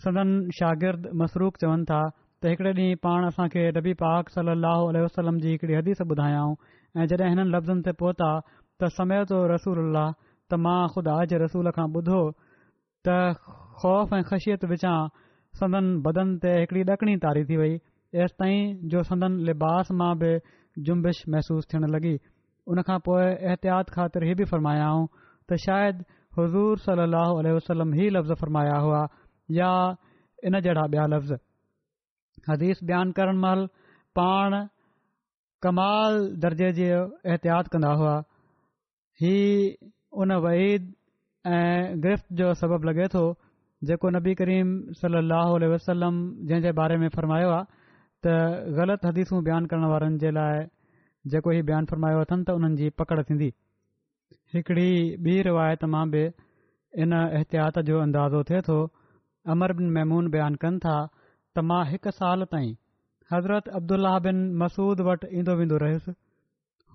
सदन 0.05 0.29
शागिर्दु 0.59 1.15
मसरूफ़ 1.23 1.57
चवनि 1.63 1.85
था 1.93 2.01
त 2.43 2.51
हिकड़े 2.53 2.71
ॾींहुं 2.81 3.01
पाण 3.07 3.25
असांखे 3.31 3.65
नबी 3.79 3.93
पाक 4.03 4.29
सलाहु 4.35 4.91
वसलम 5.07 5.37
जी 5.45 5.55
हिकड़ी 5.57 5.73
हदीस 5.81 6.01
ॿुधायाऊं 6.07 6.53
ऐं 6.99 7.07
जॾहिं 7.13 7.31
हिननि 7.35 7.49
लफ़्ज़नि 7.55 7.81
ते 7.89 7.95
पहुता 8.03 8.31
त 8.81 8.87
समय 8.95 9.23
थो 9.31 9.37
रसूल 9.51 9.97
त 10.53 10.57
मां 10.65 10.79
ख़ुदा 10.93 11.15
जे 11.33 11.37
रसूल 11.43 11.69
खां 11.75 11.83
ॿुधो 11.99 12.17
त 12.31 13.19
ख़ौफ़ 13.83 14.15
ऐं 14.17 14.23
ख़शियत 14.31 14.65
विचां 14.71 14.95
संदन 15.59 15.85
बदन 16.07 16.33
ते 16.45 16.51
हिकड़ी 16.57 16.83
ॾकिणी 16.95 17.13
तारी 17.25 17.43
थी 17.51 17.59
वई 17.61 17.77
एस 18.25 18.35
ताईं 18.41 18.65
जो 18.95 19.03
संदन 19.11 19.37
लिबास 19.51 19.93
मां 20.01 20.09
बि 20.23 20.33
जुंबिश 20.89 21.23
महसूस 21.35 21.69
थियण 21.73 21.87
लॻी 21.95 22.13
उन 22.73 22.83
खां 22.89 22.99
पोइ 23.07 23.23
एहतियात 23.29 23.95
ख़ातिर 23.95 24.27
ही 24.31 24.35
बि 24.41 24.49
फ़रमायाऊं 24.51 25.07
त 25.21 25.61
शायदि 25.69 26.05
हुज़ूर 26.39 26.83
सलाह 26.89 27.33
वसलम 27.59 27.95
ई 27.97 28.09
लफ़्ज़ 28.19 28.43
फ़रमाया 28.45 28.77
हुआ 28.87 29.01
या 29.61 29.71
इन 30.51 30.61
जहिड़ा 30.67 30.83
ॿिया 30.95 31.09
लफ़्ज़ 31.15 31.35
हदीस 32.51 32.83
बयान 32.91 33.17
करण 33.21 33.41
महिल 33.47 33.67
पाण 34.19 34.61
कमाल 35.67 36.23
दर्जे 36.47 36.71
जी 36.81 36.89
एहतियात 36.95 37.75
कंदा 37.77 37.91
हुआ 38.03 38.15
ही 39.23 39.33
उ 40.21 40.25
वहीद 40.45 40.87
ऐं 41.49 41.99
गिरफ़्त 42.03 42.25
जो 42.39 42.47
सबबु 42.61 42.87
लॻे 42.91 43.05
थो 43.15 43.21
जेको 43.89 44.09
नबी 44.15 44.33
करीम 44.41 44.71
सलाहु 45.01 45.69
वसलम 45.73 46.15
जंहिं 46.47 46.61
जे 46.65 46.71
बारे 46.79 46.97
में 47.03 47.07
फ़र्मायो 47.17 47.49
आहे 47.57 47.65
त 48.27 48.33
ग़लति 48.79 49.07
हदीसूं 49.07 49.39
बयानु 49.49 49.67
करण 49.73 49.85
वारनि 49.93 50.17
जे 50.23 50.31
लाइ 50.39 50.65
जेको 51.35 51.51
हीउ 51.57 51.63
बयानु 51.69 51.89
फ़रमायो 51.91 52.25
अथनि 52.27 52.43
त 52.49 52.57
उन्हनि 52.59 52.75
जी 52.81 52.89
पकड़ 53.03 53.19
थींदी 53.29 53.49
हिकड़ी 54.57 54.87
ॿी 55.29 55.35
रिवायत 55.49 55.85
मां 55.95 56.03
बि 56.15 56.25
इन 57.05 57.13
एहतियात 57.19 57.79
जो 57.91 57.99
अंदाज़ो 58.07 58.43
थिए 58.51 58.61
थो 58.71 58.77
अमर 59.55 59.73
बिन 59.79 59.89
मैमून 59.99 60.29
बयानु 60.37 60.61
कनि 60.65 60.83
था 60.87 60.97
त 61.09 61.65
मां 61.71 61.83
हिकु 61.95 62.15
साल 62.19 62.45
ताईं 62.55 62.73
हज़रत 63.35 63.73
अब्दुलाह 63.81 64.19
बिन 64.29 64.45
मसूद 64.65 65.07
वटि 65.11 65.31
ईंदो 65.39 65.55
वेंदो 65.63 65.77
रहियुसि 65.85 66.19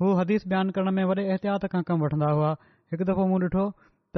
हू 0.02 0.10
हदीस 0.18 0.44
बयानु 0.50 0.72
करण 0.76 0.90
में 0.96 1.04
वॾे 1.08 1.22
एहतियात 1.32 1.64
खां 1.72 1.80
कमु 1.88 2.04
वठंदा 2.06 2.28
हुआ 2.36 2.50
हिकु 2.92 3.06
दफ़ो 3.08 3.24
मूं 3.30 3.38
ॾिठो 3.46 3.64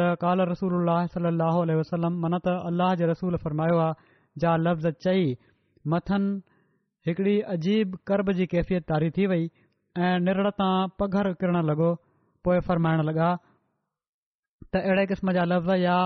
त 0.01 0.05
काल 0.25 0.43
रसूल 0.51 0.75
अलसलम 0.93 2.19
मन 2.25 2.37
त 2.45 2.53
अलाह 2.69 2.93
जे 3.01 3.09
रसूल 3.11 3.37
फ़रमायो 3.45 3.79
आहे 3.87 4.45
जा 4.45 4.53
लफ़्ज़ 4.65 5.01
चई 5.07 5.25
मथनि 5.95 6.31
हिकड़ी 7.09 7.33
अजीब 7.55 7.97
करब 8.11 8.31
जी 8.41 8.47
कैफ़ियत 8.53 8.87
तारी 8.93 9.11
थी 9.17 9.27
वई 9.33 9.49
ऐं 10.09 10.13
निरड़ 10.29 10.53
तां 10.63 10.71
पघर 11.03 11.31
किरण 11.43 11.59
लॻो 11.73 11.91
पोइ 12.49 12.61
फ़रमाइण 12.69 13.05
लॻा 13.11 13.33
त 13.41 14.85
अहिड़े 14.85 15.07
क़िस्म 15.15 15.35
जा 15.39 15.49
लफ़्ज़ 15.55 15.85
या 15.87 15.99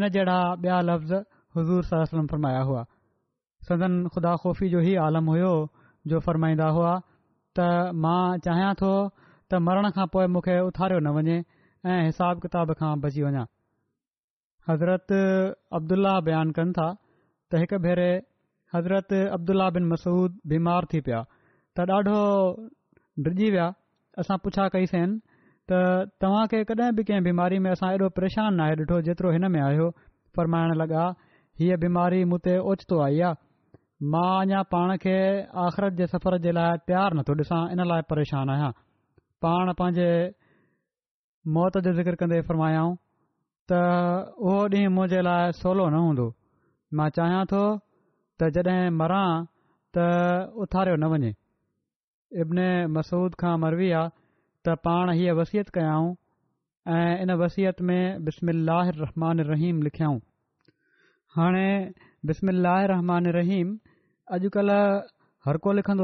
इन 0.00 0.08
जहिड़ा 0.18 0.38
ॿिया 0.62 0.78
लफ़्ज़ 0.92 1.16
हज़ूर 1.58 1.90
सर 1.90 2.14
फरमाया 2.34 2.62
हुआ 2.70 2.86
सदन 3.72 3.98
खुदा 4.16 4.36
खुफ़ी 4.46 4.70
जो 4.78 4.80
ई 4.88 4.96
आलम 5.08 5.34
हुयो 5.36 5.52
जो 6.14 6.24
फ़रमाईंदा 6.30 6.70
हुआ 6.80 6.96
त 7.58 7.66
मां 8.04 8.22
चाहियां 8.46 8.70
थो 8.82 8.90
त 9.18 9.60
मरण 9.68 9.90
खां 9.98 10.06
पोइ 10.14 10.28
मूंखे 10.36 10.56
उथारियो 10.70 11.00
न 11.02 11.12
वञे 11.18 11.36
ऐं 11.94 11.98
हिसाब 12.06 12.42
किताब 12.46 12.72
खां 12.82 12.90
बची 13.04 13.24
वञा 13.26 13.44
हज़रत 14.70 15.12
अब्दुल्ला 15.78 16.12
बयानु 16.28 16.56
कनि 16.60 16.76
था 16.78 16.86
त 16.96 17.62
हिकु 17.64 17.78
भेरे 17.86 18.08
हज़रत 18.76 19.16
अब्दुला 19.38 19.68
बिन 19.76 19.88
मसूद 19.92 20.40
बीमार 20.54 20.88
थी 20.94 21.02
पिया 21.08 21.20
त 21.30 21.86
ॾाढो 21.98 22.18
डिजी 23.26 23.48
विया 23.56 23.68
असां 24.24 24.38
पुछा 24.46 24.66
कईसीं 24.76 25.06
त 25.72 25.84
तव्हां 26.24 26.44
खे 26.54 26.62
कॾहिं 26.72 26.90
बि 26.98 27.04
कंहिं 27.10 27.24
बीमारी 27.28 27.58
में 27.66 27.70
असां 27.74 27.92
एॾो 27.98 28.08
परेशान 28.20 28.50
न 28.60 28.66
आहे 28.66 28.76
ॾिठो 28.82 29.00
जेतिरो 29.10 29.32
हिन 29.36 29.50
में 29.56 29.60
आयो 29.68 29.90
फरमाइण 30.38 30.74
लॻा 30.82 31.06
हीअ 31.60 31.76
बीमारी 31.86 32.24
मूं 32.32 32.42
ते 32.48 32.58
ओचितो 32.74 33.00
आई 33.08 33.20
आहे 33.28 33.40
मां 34.12 34.44
अञा 34.46 34.62
पाण 34.70 34.96
खे 35.02 35.14
आख़िरत 35.64 35.92
जे 35.98 36.06
सफ़र 36.06 36.38
जे 36.46 36.52
लाइ 36.52 36.76
प्यारु 36.86 37.16
नथो 37.18 37.34
ॾिसां 37.40 37.60
इन 37.72 37.80
लाइ 37.88 38.02
परेशान 38.10 38.50
आहियां 38.54 38.70
पाण 39.44 39.72
पंहिंजे 39.78 40.08
मौत 41.56 41.78
जो 41.86 41.92
ज़िक्र 41.98 42.14
कंदे 42.22 42.40
फ़रमायऊं 42.48 42.94
त 43.72 43.80
उहो 44.40 44.58
ॾींहुं 44.74 44.92
मुंहिंजे 44.96 45.20
लाइ 45.28 45.52
सवलो 45.60 45.88
न 45.88 45.94
हूंदो 46.06 46.28
मां 47.00 47.08
चाहियां 47.18 47.44
थो 47.52 47.64
त 48.40 48.48
जॾहिं 48.56 48.90
मरां 49.00 49.30
त 49.98 50.06
उथारियो 50.64 50.96
न 50.96 51.10
वञे 51.16 51.32
इब्न 52.44 52.70
मसूद 52.98 53.34
खां 53.44 53.56
मरवी 53.64 53.90
आहे 54.02 54.10
त 54.10 54.78
पाण 54.88 55.14
हीअ 55.18 55.34
वसियत 55.40 55.68
कयाऊं 55.78 56.12
ऐं 56.94 57.22
इन 57.22 57.32
वसियत 57.44 57.80
में 57.90 58.24
बिस्मा 58.24 58.82
रहमान 58.90 59.46
रहीम 59.52 59.80
लिखियाऊं 59.88 60.18
हाणे 61.36 61.68
بسم 62.28 62.48
रहमान 62.90 63.26
रहीम 63.34 63.68
अॼुकल्ह 64.34 64.74
हर 64.74 65.58
को 65.58 65.58
ہر 65.58 65.58
کو 65.62 65.72
لکھن 65.72 65.98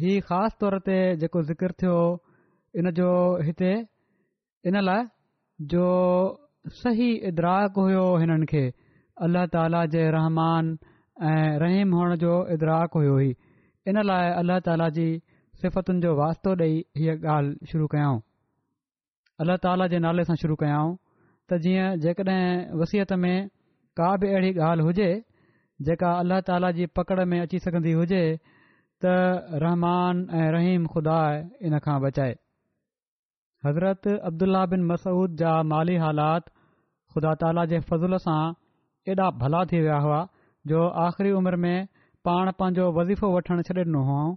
हीअ 0.00 0.20
ख़ासि 0.28 0.56
तौर 0.60 0.78
ते 0.86 0.96
जेको 1.20 1.42
ज़िकिर 1.50 1.72
थियो 1.82 1.92
इन 2.80 2.90
जो 2.96 3.10
हिते 3.46 3.70
इन 4.68 4.76
लाइ 4.80 5.04
जो 5.72 5.86
सही 6.80 7.08
इदराक 7.28 7.72
हुयो 7.82 8.02
हिननि 8.22 8.46
खे 8.52 8.62
अल्ल्ह 9.26 9.46
ताला 9.56 9.84
जे 9.96 10.02
रहमान 10.16 10.68
ऐं 11.30 11.46
रहीम 11.64 11.94
हुअण 11.98 12.14
जो 12.24 12.32
इदराक 12.54 12.98
हुयो 13.00 13.16
ई 13.24 13.30
इन 13.88 14.02
लाइ 14.10 14.28
अलाह 14.44 14.58
ताला 14.68 14.88
जी 15.00 15.06
सिफ़तुनि 15.64 16.00
जो 16.06 16.14
वास्तो 16.20 16.52
ॾेई 16.66 16.76
हीअ 17.02 17.16
ॻाल्हि 17.36 17.72
शुरू 17.72 17.86
कयाऊं 17.96 18.20
अलाह 19.44 19.56
ताला 19.68 19.86
जे 19.96 20.02
नाले 20.08 20.24
सां 20.32 20.36
शुरू 20.44 20.58
कयाऊं 20.64 20.94
त 20.98 21.62
जीअं 21.68 21.88
जेकॾहिं 22.04 22.82
वसियत 22.84 23.20
में 23.24 23.36
का 24.00 24.16
बि 24.22 24.28
अहिड़ी 24.32 24.52
ॻाल्हि 24.68 24.86
हुजे 24.86 25.08
जेका 25.88 26.10
अलाह 26.24 26.40
ताला 26.48 26.70
जी 26.78 26.86
पकड़ 26.98 27.24
में 27.32 27.38
अची 27.40 27.58
सघंदी 27.66 27.92
हुजे 27.98 28.22
त 29.04 29.14
रहमान 29.64 30.20
ऐं 30.40 30.48
रहीम 30.56 30.86
खुदा 30.96 31.16
ऐं 31.36 31.68
इन 31.70 31.78
खां 31.86 31.96
बचाए 32.06 32.34
हज़रत 33.66 34.08
अब्दुलाह 34.30 34.66
बिन 34.74 34.86
मसूद 34.92 35.36
जा 35.42 35.54
माली 35.74 35.96
हालात 36.04 36.48
ख़ुदा 37.14 37.34
ताला 37.42 37.64
जे 37.74 37.80
फज़ुल 37.90 38.18
सां 38.26 38.40
एॾा 39.14 39.28
भला 39.44 39.64
थी 39.74 39.82
विया 39.86 39.98
हुआ 40.06 40.20
जो 40.72 40.86
आख़िरी 41.06 41.32
उमिरि 41.42 41.60
में 41.66 41.76
पाण 42.30 42.50
पंहिंजो 42.62 42.90
वज़ीफ़ो 43.00 43.30
वठणु 43.36 43.66
छॾे 43.70 43.82
ॾिनो 43.84 44.02
हुअऊं 44.10 44.30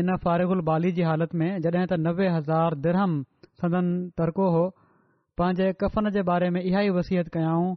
इन 0.00 0.16
फ़ारिगु 0.24 0.60
बाली 0.70 0.92
जी 0.98 1.06
हालति 1.12 1.38
में 1.42 1.48
जॾहिं 1.66 1.86
त 1.92 2.00
नवे 2.08 2.28
हज़ार 2.40 2.78
दिरहम 2.86 3.16
सदन 3.62 3.92
तरको 4.20 4.48
हो 4.56 4.64
पंहिंजे 5.40 5.72
कफ़न 5.84 6.10
जे 6.18 6.22
बारे 6.32 6.50
में 6.56 6.60
इहा 6.62 6.82
ई 6.88 6.98
वसीत 6.98 7.32
कयाऊं 7.36 7.70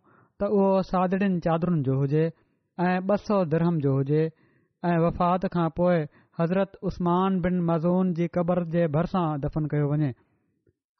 त 0.43 0.49
उहो 0.55 0.69
सादड़ीनि 0.91 1.39
चादरुनि 1.45 1.81
जो 1.87 1.93
हुजे 1.99 2.23
ऐं 2.23 2.95
ॿ 3.09 3.15
सौ 3.27 3.35
धर्हम 3.51 3.75
जो 3.85 3.91
हुजे 3.97 4.21
ऐं 4.91 4.95
वफ़ात 5.03 5.45
खां 5.55 5.65
पोइ 5.79 5.99
हज़रत 6.39 6.73
उसमान 6.91 7.35
बिन 7.45 7.59
मज़ून 7.69 8.13
जी 8.19 8.27
क़बर 8.37 8.61
जे 8.75 8.83
भरिसां 8.95 9.23
दफ़न 9.45 9.67
कयो 9.73 9.89
वञे 9.91 10.09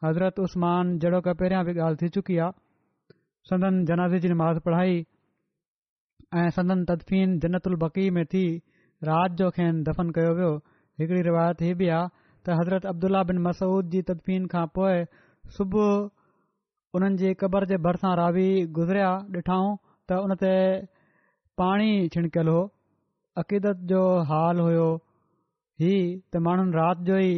हज़रत 0.05 0.39
उस्मान 0.45 0.93
जहिड़ो 1.05 1.19
की 1.27 1.33
पहिरियां 1.43 1.63
बि 1.69 1.73
ॻाल्हि 1.87 2.01
थी 2.03 2.09
चुकी 2.19 2.37
आहे 2.45 3.51
सदन 3.51 3.83
जनाज़ 3.91 4.15
जी 4.27 4.33
मात 4.43 4.63
पढ़ाई 4.69 4.95
ऐं 6.43 6.47
सदन 6.59 6.85
तदफ़ीन 6.93 7.37
जनत 7.47 7.67
उल्बकी 7.73 8.09
में 8.19 8.25
थी 8.35 8.45
राति 9.11 9.43
जो 9.43 9.49
खेनि 9.57 9.83
दफ़न 9.91 10.15
कयो 10.19 10.33
वियो 10.41 10.53
हिकिड़ी 11.03 11.21
रिवायत 11.31 11.67
हीअ 11.67 11.77
बि 11.83 11.91
आहे 11.99 12.09
त 12.45 12.59
हज़रत 12.61 12.85
अब्दुला 12.95 13.23
बिन 13.33 13.43
मसूद 13.49 13.91
जी 13.97 14.01
तदफ़ीन 14.13 14.47
खां 14.55 14.65
पोइ 14.79 14.99
सुबुह 15.57 15.97
उन्हनि 16.97 17.17
जी 17.19 17.33
क़बर 17.41 17.65
जे 17.69 17.77
भरिसां 17.85 18.09
रावी 18.17 18.47
गुज़रिया 18.77 19.09
ॾिठाऊं 19.37 19.69
त 20.09 20.17
उन 20.25 20.33
ते 20.41 20.51
पाणी 21.61 21.87
छिड़कियलु 22.15 22.51
हो, 22.57 22.61
अक़ीदत 23.41 23.77
जो 23.91 24.01
हाल 24.31 24.59
हुयो 24.65 24.85
ही 25.83 25.93
त 26.33 26.41
माण्हुनि 26.47 26.75
राति 26.77 27.05
जो 27.07 27.17
ई 27.27 27.33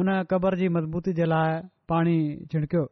उन 0.00 0.10
क़बर 0.32 0.56
जी 0.62 0.68
मज़बूती 0.76 1.12
जे 1.20 1.24
लाइ 1.32 1.56
पाणी 1.92 2.16
छिड़िकियो 2.52 2.82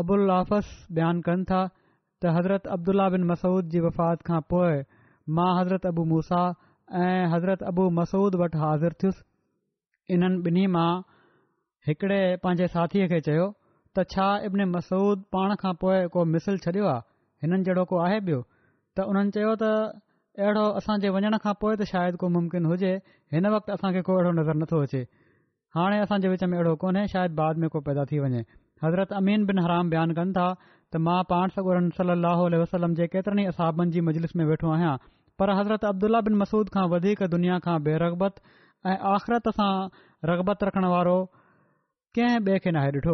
अबुल 0.00 0.30
आफ़स 0.36 0.72
बयानु 0.98 1.22
कनि 1.28 1.44
था 1.52 1.60
त 1.68 2.34
हज़रत 2.38 2.66
अब्दुल्ल्ल्ल्ल्ला 2.74 3.08
बिन 3.16 3.24
मसूद 3.32 3.70
जी 3.76 3.80
वफ़ात 3.86 4.24
खां 4.28 4.40
पोइ 4.54 4.76
मां 5.38 5.48
हज़रत 5.60 5.86
अबू 5.92 6.04
मूसा 6.12 6.42
ऐं 7.06 7.22
हज़रत 7.36 7.62
अबू 7.72 7.88
मसूद 8.00 8.34
वटि 8.44 8.58
हाज़िर 8.64 8.92
थियुसि 9.02 10.14
इन्हनि 10.14 10.42
ॿिन्ही 10.50 10.66
मां 10.76 10.90
हिकिड़े 11.88 12.20
पंहिंजे 12.44 12.66
साथीअ 12.76 13.08
खे 13.14 13.20
चयो 13.30 13.48
त 13.98 14.02
छा 14.10 14.24
इब्न 14.46 14.64
मसूद 14.72 15.22
पाण 15.34 15.54
खां 15.60 15.70
पोइ 15.82 16.02
को 16.16 16.24
मिसिल 16.32 16.58
छॾियो 16.64 16.84
आहे 16.88 17.00
हिननि 17.44 17.56
जहिड़ो 17.68 17.84
को 17.92 17.96
आहे 18.02 18.18
बियो 18.26 18.40
त 18.98 19.04
हुननि 19.06 19.30
चयो 19.36 19.54
त 19.62 19.70
अहिड़ो 20.42 20.66
असांजे 20.80 21.08
वञण 21.16 21.36
खां 21.46 21.54
पोइ 21.62 21.78
त 21.80 21.86
शायदि 21.92 22.20
को 22.24 22.28
मुमकिन 22.34 22.68
हुजे 22.72 22.92
हिन 23.36 23.48
वक़्ति 23.54 23.72
असां 23.76 23.90
खे 23.96 24.02
को 24.08 24.18
अहिड़ो 24.18 24.34
नज़र 24.38 24.60
नथो 24.60 24.82
अचे 24.88 25.00
हाणे 25.78 25.98
असां 26.04 26.18
जे 26.26 26.30
विच 26.34 26.44
में 26.52 26.54
अहिड़ो 26.58 26.74
कोन्हे 26.84 27.04
शायदि 27.14 27.34
बाद 27.40 27.62
में 27.64 27.68
को 27.76 27.82
पैदा 27.88 28.04
थी 28.12 28.18
वञे 28.26 28.42
हज़रत 28.84 29.14
अमीन 29.22 29.46
बिन 29.50 29.60
हराम 29.64 29.90
बयानु 29.94 30.16
कनि 30.20 30.36
था 30.38 30.44
त 30.66 31.00
मां 31.08 31.16
पाण 31.32 31.54
सगुरन 31.56 31.88
सलाहु 31.98 32.44
वसलम 32.62 32.94
जे 33.00 33.08
केतिरनि 33.16 33.46
ई 33.48 33.52
असाबनि 33.54 33.96
जी 33.98 34.04
मुजलिस 34.10 34.36
में 34.42 34.44
वेठो 34.52 34.70
आहियां 34.76 34.92
पर 35.42 35.54
हज़रत 35.62 35.88
अब्दुला 35.92 36.20
बिन 36.30 36.36
मसूद 36.44 36.70
खां 36.78 36.84
वधीक 36.94 37.24
दुनिया 37.34 37.58
खां 37.66 37.78
बेरगबत 37.90 38.38
ऐं 38.92 38.94
आख़िरत 39.16 39.50
सां 39.60 39.72
रगबत 40.32 40.64
रखण 40.70 40.88
वारो 40.96 41.16
कंहिं 42.18 42.46
ॿिए 42.46 42.58
खे 42.68 42.74
नाहे 42.78 42.94
डि॒ठो 42.98 43.12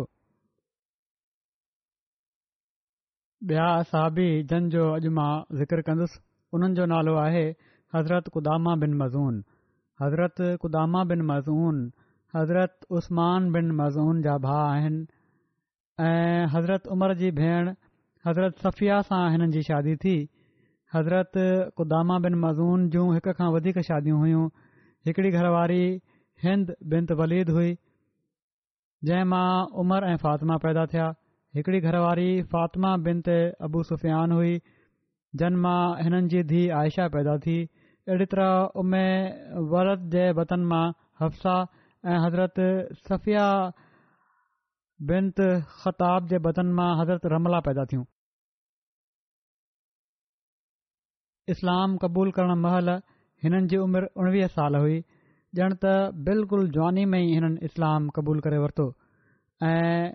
ॿिया 3.45 3.64
सहाबी 3.89 4.24
जन 4.51 4.68
जो 4.74 4.82
अॼु 4.91 5.11
मां 5.16 5.30
ज़िक्र 5.57 5.82
कंदुसि 5.87 6.20
उन्हनि 6.59 6.74
जो 6.76 6.84
नालो 6.93 7.14
आहे 7.22 7.43
हज़रत 7.97 8.28
कुदामा 8.37 8.74
बिन 8.84 8.95
मज़ून 9.01 9.43
हज़रत 10.03 10.37
कुदामा 10.62 11.03
बिन 11.11 11.22
मज़ून 11.30 11.82
हज़रत 12.37 12.87
उस्मान 13.01 13.51
बिन 13.57 13.70
मज़ून 13.80 14.22
जा 14.26 14.37
भाउ 14.47 14.62
आहिनि 14.68 15.03
हज़रत 16.55 16.87
उमर 16.97 17.14
जी 17.20 17.30
भेण 17.41 17.68
हज़रत 18.30 18.64
सफ़िया 18.66 19.01
सां 19.11 19.20
हिननि 19.37 19.51
जी 19.59 19.62
शादी 19.68 19.97
थी 20.07 20.16
हज़रत 20.97 21.37
कुदामा 21.82 22.18
बिन 22.28 22.39
मज़ून 22.47 22.89
जूं 22.97 23.07
हिक 23.18 23.28
खां 23.43 23.51
वधीक 23.59 23.82
शादियूं 23.91 24.18
हुयूं 24.24 24.47
हिकिड़ी 25.11 25.30
घरवारी 25.43 25.84
हिंद 26.49 26.74
बिनत 26.95 27.12
वलीद 27.20 27.55
हुई 27.61 27.76
जंहिं 29.05 29.30
मां 29.37 29.49
उमरि 29.84 30.12
ऐं 30.14 30.16
फ़ातिमा 30.26 30.57
पैदा 30.68 30.87
थिया 30.97 31.12
हिकिड़ी 31.57 31.79
घरवारी 31.89 32.31
फ़ातिमा 32.55 32.89
बिनत 33.05 33.29
अबू 33.67 33.83
सुफ़ियान 33.91 34.33
हुई 34.37 34.57
जनमां 35.43 35.79
हिननि 36.07 36.29
जी 36.33 36.43
धीउ 36.51 36.73
आयशा 36.81 37.07
पैदा 37.15 37.37
थी 37.45 37.55
अहिड़ी 38.09 38.27
तरह 38.35 38.83
उमे 38.83 39.05
वरद 39.75 40.03
जे 40.17 40.25
बदन 40.39 40.67
मां 40.73 40.81
हफ्साह 41.21 42.11
ऐं 42.15 42.17
हज़रत 42.25 42.61
सफ़िया 43.07 43.45
बिनत 45.13 45.43
ख़ताब 45.79 46.27
जे 46.35 46.43
बदन 46.49 46.75
मां 46.83 46.91
हज़रत 47.01 47.31
रमला 47.35 47.63
पैदा 47.71 47.87
थियूं 47.95 48.05
इस्लाम 51.57 51.97
क़बूल 52.05 52.35
करणु 52.41 52.59
महिल 52.67 52.95
हिननि 53.47 53.67
जी 53.73 53.81
उमिरि 53.89 54.13
उणिवीह 54.25 54.53
साल 54.61 54.79
हुई 54.85 55.01
ॼण 55.65 55.75
त 55.81 55.91
बिल्कुलु 56.31 56.71
जवानी 56.79 57.03
में 57.17 57.19
ई 57.23 57.35
हिननि 57.37 57.69
इस्लाम 57.73 58.09
क़बूलु 58.21 58.43
करे 58.51 58.63
वरितो 58.67 58.87
ऐं 59.73 60.15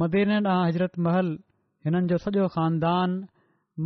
मदीने 0.00 0.36
ॾांहुं 0.48 0.66
हज़रत 0.66 0.98
महल 1.04 1.26
हिननि 1.84 2.06
जो 2.10 2.16
सॼो 2.24 2.46
ख़ानदान 2.56 3.10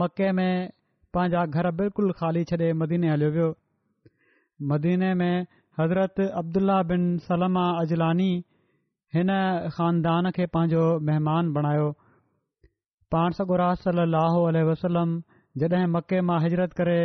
मके 0.01 0.31
में 0.39 0.71
पंहिंजा 1.15 1.45
घर 1.59 1.71
बिल्कुलु 1.79 2.13
खाली 2.19 2.43
छॾे 2.51 2.69
मदीने 2.83 3.09
हलियो 3.13 3.31
वियो 3.37 3.47
मदीने 4.73 5.09
में 5.23 5.47
हज़रत 5.79 6.21
अब्दुल्ला 6.41 6.77
बिन 6.91 7.03
सलमा 7.27 7.65
अजलानी 7.81 8.31
हिन 9.17 9.31
ख़ानदान 9.79 10.31
खे 10.37 10.47
पंहिंजो 10.57 10.85
महिमान 11.09 11.53
बणायो 11.57 11.89
पाण 13.15 13.31
सगुरास 13.39 13.83
लाहो 13.95 14.45
वसलम 14.71 15.17
जॾहिं 15.63 15.87
मके 15.97 16.21
मां 16.29 16.41
हिजरत 16.45 16.73
करे 16.83 17.01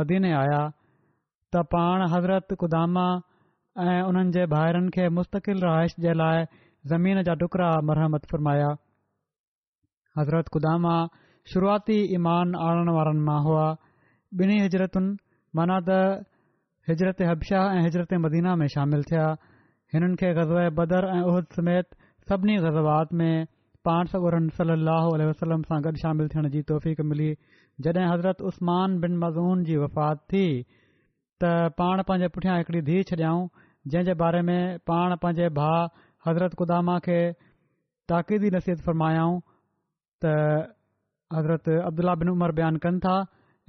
मदीने 0.00 0.32
आया 0.40 0.62
त 1.52 1.64
पाण 1.76 2.06
हज़रत 2.14 2.56
कुदामा 2.64 3.04
ऐं 3.88 3.98
उन्हनि 4.12 4.30
जे 4.38 4.46
भाइरनि 4.56 4.90
खे 4.96 5.08
मुस्तक़िल 5.20 5.60
रहाइश 5.68 5.94
जे 6.06 6.12
लाइ 6.22 6.44
ज़मीन 6.90 7.22
जा 7.28 7.32
ॾुकड़ा 7.40 7.68
मरहमत 7.88 8.26
फुरमाया 8.30 8.68
हज़रत 10.18 10.46
कुदामा 10.54 10.94
शुरूआती 11.52 11.96
ईमान 12.18 12.54
आणण 12.68 12.88
वारनि 12.96 13.22
मां 13.28 13.38
हुआ 13.46 13.66
ॿिन्ही 14.42 14.56
हिजरतुनि 14.66 15.16
मना 15.60 15.76
त 15.88 15.98
हिजरत 16.88 17.20
हबशाह 17.30 17.62
ऐं 17.76 17.82
हिजरत 17.86 18.12
मदीना 18.24 18.52
में 18.62 18.66
शामिल 18.76 19.04
थिया 19.12 19.26
हिननि 19.96 20.16
खे 20.22 20.32
ग़ज़ल 20.40 20.68
बदर 20.80 21.06
ऐं 21.16 21.20
उहद 21.32 21.46
समेत 21.58 21.96
सभिनी 22.32 22.56
गज़वात 22.64 23.14
में 23.22 23.34
पाण 23.90 24.12
सगुरनि 24.14 24.52
सली 24.62 24.76
अल 24.96 25.26
वसलम 25.30 25.62
सां 25.68 25.80
गॾु 25.90 25.94
शामिल 26.06 26.28
थियण 26.34 26.48
जी 26.58 26.62
तौफ़ 26.74 26.90
मिली 27.12 27.30
जॾहिं 27.86 28.06
हज़रत 28.14 28.44
उस्मान 28.54 28.98
बिन 29.06 29.16
मज़मून 29.28 29.64
जी 29.70 29.76
वफ़ात 29.84 30.20
थी 30.34 30.44
त 30.60 31.54
पाण 31.82 32.04
पंहिंजे 32.10 32.28
पुठियां 32.36 32.58
हिकड़ी 32.60 32.82
धीउ 32.92 33.08
छॾियऊं 33.14 33.48
जंहिं 33.92 34.12
जे 34.12 34.20
बारे 34.26 34.42
में 34.52 34.60
पाण 34.92 35.16
पंहिंजे 35.24 35.48
भाउ 35.64 35.88
हज़रत 36.28 36.54
قدامہ 36.60 36.94
खे 37.04 37.18
ताक़ीदी 38.08 38.48
नसीहत 38.56 38.80
फरमायाऊं 38.86 39.40
त 40.24 40.34
हज़रत 41.32 41.68
حضرت 41.88 42.18
बिन 42.20 42.28
उमर 42.34 42.50
बयानु 42.60 42.78
कनि 42.84 43.00
था 43.04 43.16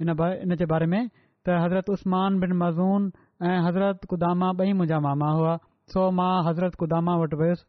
इन 0.00 0.08
ब 0.12 0.20
بارے 0.20 0.56
जे 0.60 0.66
बारे 0.72 0.86
में 0.92 1.08
त 1.08 1.60
हज़रत 1.64 1.86
उस्मान 1.96 2.38
मज़ून 2.62 3.12
ऐं 3.50 3.56
हज़रत 3.66 4.04
कुदामा 4.10 4.48
ॿई 4.60 4.72
मुंहिंजा 4.78 5.00
मामा 5.08 5.30
हुआ 5.40 5.56
सो 5.92 6.10
मां 6.18 6.32
हज़रत 6.48 6.74
कुदामा 6.80 7.12
वटि 7.22 7.36
वियुसि 7.42 7.66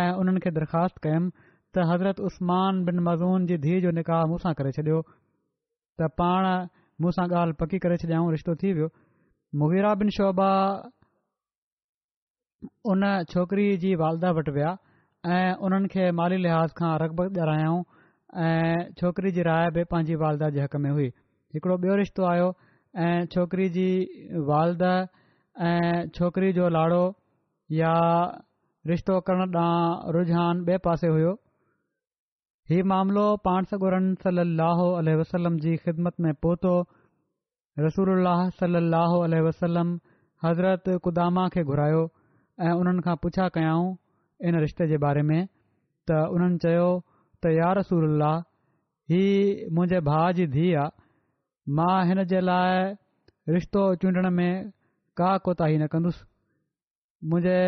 ऐं 0.00 0.12
उन्हनि 0.20 0.40
खे 0.44 0.50
दरख़्वास्त 0.58 1.02
कयुमि 1.06 1.30
त 1.74 1.88
हज़रत 1.90 2.20
उसमान 2.28 2.72
बिन 2.86 2.96
मज़ून 3.08 3.46
जी 3.50 3.56
धीउ 3.64 3.78
जो 3.86 3.90
निकाह 3.98 4.22
मूं 4.30 4.38
करे 4.60 4.70
छॾियो 4.76 5.00
त 5.08 6.10
पाण 6.20 6.44
मूं 7.00 7.12
ॻाल्हि 7.24 7.54
पकी 7.64 7.76
करे 7.86 7.96
छॾियाऊं 8.04 8.28
रिश्तो 8.36 8.52
थी 8.62 8.68
वियो 8.78 9.94
बिन 10.02 10.16
शोभा 10.20 10.48
उन 12.92 13.02
छोकिरी 13.32 13.66
जी 13.84 13.94
वालदा 14.02 14.30
वटि 14.38 14.52
विया 14.58 14.70
ऐं 15.34 15.52
उन्हनि 15.68 15.88
खे 15.92 16.10
माली 16.18 16.36
लिहाज़ 16.46 16.72
खां 16.80 16.90
रगब 17.02 17.38
ॼरायाऊं 17.44 17.80
ऐं 18.46 18.82
छोकिरी 19.00 19.30
जी 19.38 19.42
राय 19.48 19.70
बि 19.76 19.84
पंहिंजी 19.92 20.14
वालदा 20.22 20.48
जे 20.56 20.60
हक़ 20.66 20.76
में 20.86 20.90
हुई 20.90 21.06
हिकड़ो 21.56 21.76
बि॒यो 21.84 21.96
रिश्तो 22.02 22.26
आयो 22.32 22.48
ऐं 23.06 23.24
छोकिरी 23.34 23.68
जी 23.78 23.88
वालद 24.52 24.82
ऐं 24.90 26.08
छोकिरी 26.20 26.52
जो 26.60 26.68
लाड़ो 26.76 27.04
या 27.80 27.94
रिश्तो 28.92 29.20
करण 29.30 29.56
ॾांहुं 29.62 30.12
रुझान 30.18 30.62
ॿिए 30.68 30.78
पासे 30.90 31.08
हुयो 31.16 31.32
हीउ 32.72 32.84
मामिलो 32.94 33.24
पाण 33.48 33.70
सगुरन 33.74 34.14
सल 34.28 34.44
अल 34.46 35.12
वसलम 35.22 35.56
जी 35.66 35.76
ख़िदमत 35.88 36.20
में 36.26 36.32
पहुतो 36.42 36.74
रसूल 37.86 38.16
सली 38.62 38.84
अल 38.84 39.40
वसलम 39.48 39.98
हज़रत 40.48 40.96
कुदामा 41.08 41.48
खे 41.56 41.64
घुरायो 41.74 42.08
ऐं 42.66 42.72
उन्हनि 42.78 43.02
खां 43.04 43.16
पुछा 43.24 43.48
कयाऊं 43.56 43.84
इन 44.48 44.58
रिश्ते 44.60 44.86
जे 44.88 44.96
बारे 45.04 45.22
में 45.28 45.40
त 46.10 46.16
उन्हनि 46.36 46.58
चयो 46.62 46.88
त 47.42 47.52
यार 47.56 47.76
रसूल 47.78 48.20
हीअ 49.12 49.68
मुंहिंजे 49.76 50.00
भाउ 50.08 50.32
जी 50.38 50.46
धीउ 50.56 50.76
आहे 50.80 50.88
मां 51.78 51.94
हिन 52.08 52.22
जे 52.32 52.40
लाइ 52.40 52.92
रिश्तो 53.56 53.80
चूंडण 54.02 54.28
में 54.38 54.52
का 55.20 55.30
कोताही 55.46 55.78
न 55.80 55.86
कंदुसि 55.94 56.20
मुंहिंजे 57.32 57.58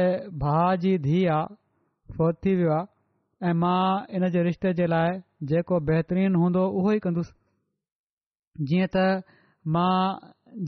भाउ 0.45 0.74
जी 0.84 0.97
धीउ 1.09 1.30
आहे 1.38 2.14
फोत 2.16 2.36
थी 2.45 2.55
वियो 2.61 2.72
आहे 2.78 3.49
ऐं 3.51 3.53
मां 3.61 3.82
इन 4.18 4.28
जे 4.36 4.43
रिश्ते 4.51 4.72
जे 4.80 4.86
लाइ 4.95 5.18
जेको 5.53 5.78
बहितरीनु 5.93 6.38
हूंदो 6.45 6.66
उहो 6.82 6.93
ई 6.99 7.05
कंदुसि 7.07 8.66
जीअं 8.70 8.93
त 8.99 9.07
मां 9.76 9.90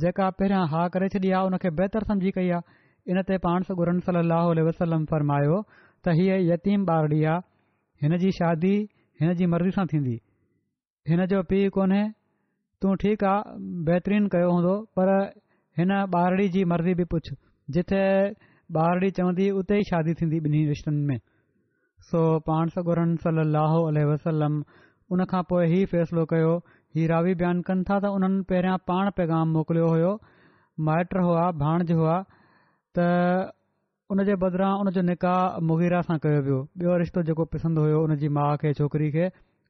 जेका 0.04 0.30
पहिरियां 0.40 0.64
हा 0.74 0.86
करे 0.96 1.10
छॾी 1.16 1.34
आहे 1.40 1.50
उन 1.52 1.58
खे 1.66 1.86
सम्झी 2.10 2.30
कई 2.38 2.48
आहे 2.58 2.78
इन 3.12 3.20
ते 3.28 3.36
पाणस 3.46 3.70
गुरन 3.78 3.98
सलाहु 4.06 4.52
वसलम 4.68 5.02
फरमायो 5.10 5.56
त 6.04 6.06
हीअ 6.18 6.36
यतीम 6.52 6.84
ॿारड़ी 6.90 7.22
आहे 7.32 7.40
हिन 8.02 8.16
जी 8.22 8.30
शादी 8.40 8.74
हिन 9.22 9.32
जी 9.40 9.46
मर्ज़ी 9.54 9.70
सां 9.76 9.84
थींदी 9.92 10.14
हिन 11.10 11.24
जो 11.32 11.42
पीउ 11.50 11.68
कोन्हे 11.76 12.02
तूं 12.82 12.94
ठीकु 13.02 13.26
आहे 13.26 13.56
बेहतरीन 13.88 14.26
कयो 14.34 14.48
हूंदो 14.54 14.74
पर 14.96 15.12
हिन 15.80 15.92
ॿारड़ी 16.16 16.48
जी 16.56 16.64
मर्ज़ी 16.72 16.94
बि 17.00 17.04
पुछु 17.14 17.36
जिथे 17.76 18.02
ॿारड़ी 18.84 19.10
चवंदी 19.18 19.50
उते 19.60 19.74
ई 19.80 19.88
शादी 19.90 20.12
थींदी 20.20 20.40
ॿिन्ही 20.48 20.64
रिश्तनि 20.72 21.00
में 21.10 21.18
सो 22.12 22.20
पाण 22.48 22.72
सो 22.76 22.82
गुरम 22.88 23.14
सलाहु 23.26 23.82
अलसलम 23.92 24.54
उनखां 25.14 25.42
पोइ 25.52 25.64
हीउ 25.74 25.86
फ़ैसिलो 25.96 26.24
कयो 26.32 26.52
हीउ 26.96 27.06
रावी 27.12 27.34
बयानु 27.44 27.66
कनि 27.70 27.82
था 27.90 28.00
त 28.04 28.14
उन्हनि 28.18 28.46
पहिरियां 28.52 28.76
पाण 28.90 29.10
पैगाम 29.20 29.52
मोकिलियो 29.58 29.88
हुयो 29.96 30.12
माइट 30.88 31.14
हुआ 31.26 31.44
भाणज 31.64 31.92
हुआ 32.00 32.16
त 32.98 33.52
उन 34.12 34.22
जे 34.28 34.34
बदिरां 34.42 34.72
उन 34.80 34.88
जो 34.96 35.02
निकाह 35.10 35.58
मुहीरा 35.68 36.00
सां 36.08 36.16
कयो 36.24 36.40
वियो 36.46 36.58
ॿियो 36.78 36.96
रिश्तो 37.02 37.22
जेको 37.28 37.44
पसंदि 37.52 37.80
हुयो 37.84 38.00
उन 38.06 38.16
जी 38.22 38.28
माउ 38.38 38.56
खे 38.64 38.72
छोकिरी 38.80 39.08
खे 39.14 39.26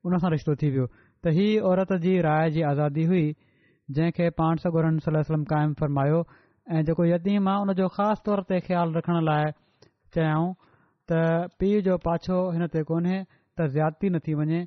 उन 0.08 0.16
सां 0.24 0.30
रिश्तो 0.34 0.56
थी 0.62 0.68
वियो 0.76 0.86
त 1.22 1.34
हीअ 1.36 1.62
औरत 1.72 1.92
जी 2.06 2.12
राय 2.26 2.50
जी 2.56 2.62
आज़ादी 2.70 3.04
हुई 3.12 3.24
जंहिंखे 3.98 4.26
पाण 4.40 4.60
सगुरन 4.66 4.98
सलम 5.06 5.44
क़ाइमु 5.52 5.72
फरमायो 5.82 6.18
ऐं 6.78 6.82
जेको 6.90 7.04
यदीम 7.14 7.48
आहे 7.52 7.64
उन 7.66 7.72
जो 7.80 7.88
ख़ासि 7.96 8.22
तौर 8.28 8.40
ते 8.50 8.58
ख़्यालु 8.66 8.92
रखण 8.98 9.20
लाइ 9.28 9.54
चयाऊं 10.16 10.50
त 11.12 11.22
पीउ 11.62 11.80
जो 11.90 11.96
पाछो 12.08 12.36
हिन 12.56 12.66
ते 12.74 12.82
कोन्हे 12.90 13.18
त 13.30 13.58
ज़्यादती 13.78 14.06
न 14.10 14.16
थी 14.26 14.32
वञे 14.42 14.60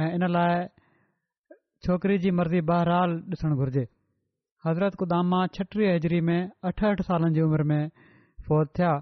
ऐं 0.00 0.08
इन 0.16 0.22
लाइ 0.38 0.66
छोकिरी 1.86 2.18
जी 2.26 2.30
मर्ज़ी 2.40 2.60
बहरहालु 2.72 3.14
ॾिसणु 3.38 3.56
घुर्जे 3.64 3.88
हज़रत 4.66 4.94
कुदामा 5.00 5.46
छटीह 5.54 5.94
हज़री 5.94 6.20
में 6.28 6.38
अठहठि 6.68 7.02
सालनि 7.08 7.34
जी 7.34 7.40
उमिरि 7.46 7.64
में 7.72 7.82
फ़ौत 8.48 8.70
थिया 8.78 8.94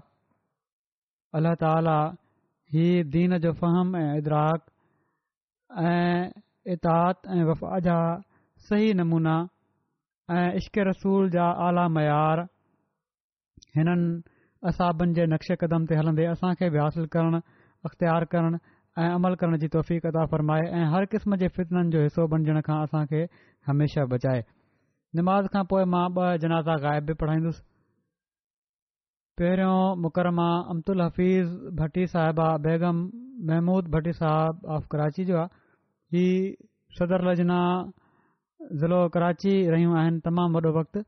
अलाह 1.39 1.53
ताला 1.63 1.95
ही 2.73 2.83
दीन 3.15 3.33
जो 3.45 3.53
फ़हम 3.61 3.95
ऐं 4.01 4.07
इदराक 4.17 4.65
ऐं 5.91 6.71
इतात 6.77 7.27
ऐं 7.35 7.43
वफ़ा 7.49 7.79
जा 7.89 7.97
सही 8.69 8.93
नमूना 9.01 9.35
ऐं 10.37 10.45
इश्क़ 10.61 10.79
रसूल 10.91 11.29
जा 11.37 11.45
आला 11.69 11.87
मयार 11.97 12.41
हिननि 13.77 14.09
असाबनि 14.69 15.13
जे 15.17 15.25
नक्श 15.33 15.51
कदम 15.65 15.85
ते 15.89 15.95
हलंदे 16.01 16.25
असां 16.37 16.53
खे 16.61 16.69
बि 16.75 16.79
हासिल 16.83 17.05
करणु 17.17 17.39
अख़्तियार 17.89 18.25
करणु 18.35 18.59
अमल 19.09 19.35
करण 19.41 19.57
जी 19.63 19.67
तौफ़ीक़ता 19.77 20.25
फ़रमाए 20.35 20.69
ऐं 20.81 20.85
हर 20.93 21.09
क़िस्म 21.15 21.35
जे 21.43 21.47
फितननि 21.57 21.97
जो 21.97 22.03
हिसो 22.05 22.27
बणजण 22.35 22.61
खां 22.69 22.81
असां 22.89 23.05
खे 23.13 23.23
हमेशा 23.71 24.05
बचाए 24.13 24.43
निमाज़ 25.15 25.47
खां 25.53 25.63
पोइ 25.71 25.83
मां 25.95 26.03
ॿ 26.11 26.37
जनाता 26.43 26.73
ग़ाइब 26.85 27.05
बि 27.09 27.13
पढ़ाईंदुसि 27.23 27.61
पहिरियों 29.39 30.01
मुकरमा 30.05 30.47
अब्दुल 30.73 31.01
हफ़ीज़ 31.01 31.75
भटी 31.81 32.05
साहिबा 32.13 32.47
बेगम 32.65 32.99
महमूद 33.51 33.91
भटी 33.95 34.13
साहिबु 34.21 34.73
ऑफ 34.77 34.87
कराची 34.93 35.25
जो 35.29 35.37
आहे 35.43 36.17
ही 36.17 36.23
सदर 36.99 37.25
लजना 37.29 37.59
ज़िलो 38.81 38.99
कराची 39.17 39.53
रहियूं 39.75 39.95
आहिनि 40.01 40.19
तमामु 40.27 40.57
वॾो 40.65 40.71
वक़्तु 40.79 41.03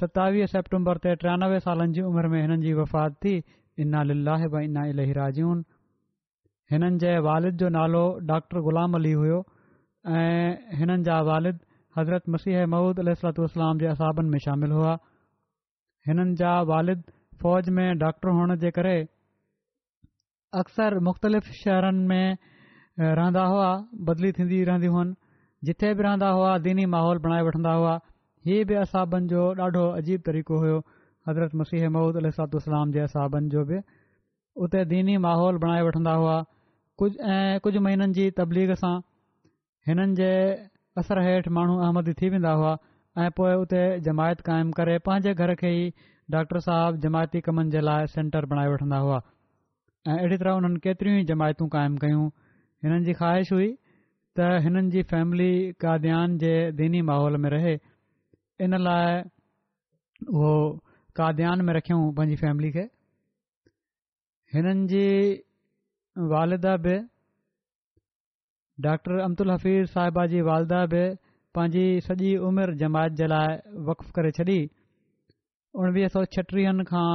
सतावीह 0.00 0.46
सेप्टेंबर 0.56 1.00
ते 1.06 1.14
टियानवे 1.24 1.60
सालनि 1.68 1.94
जी 1.98 2.02
उमिरि 2.10 2.28
में 2.34 2.40
हिननि 2.42 2.60
जी 2.66 2.72
वफ़ात 2.82 3.16
थी 3.24 3.34
इना 3.86 4.02
लीलाहब 4.10 4.58
इना 4.66 4.84
अलाजून 4.94 5.64
हिननि 6.74 6.98
जे 7.04 7.16
वालिद 7.30 7.64
जो 7.64 7.68
नालो 7.80 8.04
डॉक्टर 8.32 8.60
ग़ुलाम 8.68 9.00
अली 9.02 9.12
हुयो 9.22 9.40
ऐं 10.18 10.78
हिननि 10.82 11.02
जा 11.10 11.20
वालिद 11.32 11.66
हज़रत 12.00 12.28
मसीह 12.34 12.66
महूद 12.74 12.98
अलूसलाम 13.00 13.78
जे 13.80 13.86
अहाबनि 13.94 14.28
में 14.34 14.38
शामिल 14.44 14.70
हुआ 14.74 14.92
हिननि 16.08 16.34
जा 16.40 16.52
वालिद 16.70 17.02
फ़ौज 17.42 17.68
में 17.78 17.98
डॉक्टर 18.02 18.28
हुअण 18.36 18.54
जे 18.62 18.70
करे 18.78 18.94
अक्सर 20.60 20.98
मुख़्तलिफ़ 21.08 21.50
शहरनि 21.58 22.04
में 22.12 22.36
रहंदा 23.00 23.42
हुआ 23.54 23.68
बदिली 24.08 24.32
थींदी 24.38 24.62
रहंदियूं 24.70 24.94
हुयूं 24.94 25.12
जिथे 25.68 25.92
बि 26.00 26.02
रहंदा 26.08 26.30
हुआ 26.38 26.56
दीनी 26.68 26.86
माहौल 26.94 27.18
बणाए 27.26 27.42
वठंदा 27.48 27.72
हुआ 27.82 27.94
इहे 28.48 28.58
बि 28.70 28.74
असाबनि 28.86 29.28
जो 29.34 29.42
ॾाढो 29.66 29.84
अजीब 30.00 30.20
तरीक़ो 30.30 30.58
हुयो 30.64 30.78
हज़रत 31.28 31.54
मसीह 31.64 31.88
महूद 31.98 32.16
अल 32.24 32.30
जे 32.96 33.04
अहाबनि 33.04 33.56
जो 33.56 33.64
बि 33.70 33.82
उते 34.66 34.84
दीनी 34.96 35.16
माहौल 35.28 35.58
बणाए 35.66 35.82
वठंदा 35.88 36.14
हुआ 36.24 36.40
कुझु 37.02 37.14
ऐं 37.36 37.58
कुझु 37.66 37.80
महीननि 37.88 38.12
जी 38.20 38.30
तबलीग 38.40 38.72
सां 38.84 38.94
हिननि 39.88 40.30
असर 40.98 41.18
हेठि 41.22 41.50
माण्हू 41.56 41.78
अहमदी 41.86 42.12
थी 42.20 42.28
वेंदा 42.30 42.52
हुआ 42.60 42.74
ऐं 43.24 43.30
पोइ 43.36 43.52
उते 43.64 43.82
जमायत 44.06 44.40
क़ाइमु 44.48 44.72
करे 44.78 44.96
पंहिंजे 45.08 45.32
घर 45.44 45.54
खे 45.62 45.70
ई 45.82 45.92
डॉक्टर 46.34 46.58
साहब 46.66 46.96
जमायती 47.04 47.40
कमनि 47.48 47.70
जे 47.74 47.80
लाइ 47.88 48.06
सेंटर 48.14 48.46
बणाए 48.52 48.68
वठंदा 48.72 48.98
हुआ 49.04 49.20
ऐं 50.08 50.16
अहिड़ी 50.16 50.36
तरह 50.42 50.58
हुननि 50.58 50.80
केतिरियूं 50.86 51.20
ई 51.22 51.28
जमायतूं 51.32 51.68
क़ाइमु 51.76 52.00
कयूं 52.06 52.26
हिननि 52.86 53.04
जी 53.08 53.16
ख़्वाहिश 53.20 53.52
हुई 53.56 53.68
त 54.38 54.48
हिननि 54.66 54.92
जी 54.96 55.02
फैमिली 55.14 55.50
काद्यान 55.86 56.36
जे 56.44 56.52
दीनी 56.80 57.02
माहौल 57.12 57.40
में 57.44 57.48
रहे 57.56 57.76
इन 58.66 58.76
लाइ 58.88 59.22
उहो 60.34 60.52
काद्यान 61.22 61.64
में 61.68 61.74
रखियऊं 61.78 62.10
पंहिंजी 62.18 62.40
फैमिली 62.44 62.72
खे 62.78 62.86
हिननि 64.56 64.86
जी 64.94 65.06
वालिदा 66.34 66.76
बि 66.86 66.98
डॉक्टर 68.84 69.12
امت 69.22 69.40
हफ़ीज़ 69.46 69.86
साहिबा 69.94 70.24
जी 70.32 70.40
वालदा 70.48 70.76
बि 70.92 71.00
पंहिंजी 71.54 71.86
सॼी 72.08 72.28
उमिरि 72.50 72.74
जमायत 72.82 73.12
जे 73.20 73.26
लाइ 73.32 73.56
वक़फ़ 73.88 74.12
करे 74.18 74.30
छॾी 74.36 74.54
उणिवीह 75.82 76.08
सौ 76.14 76.22
छटीहनि 76.36 76.84
खां 76.90 77.08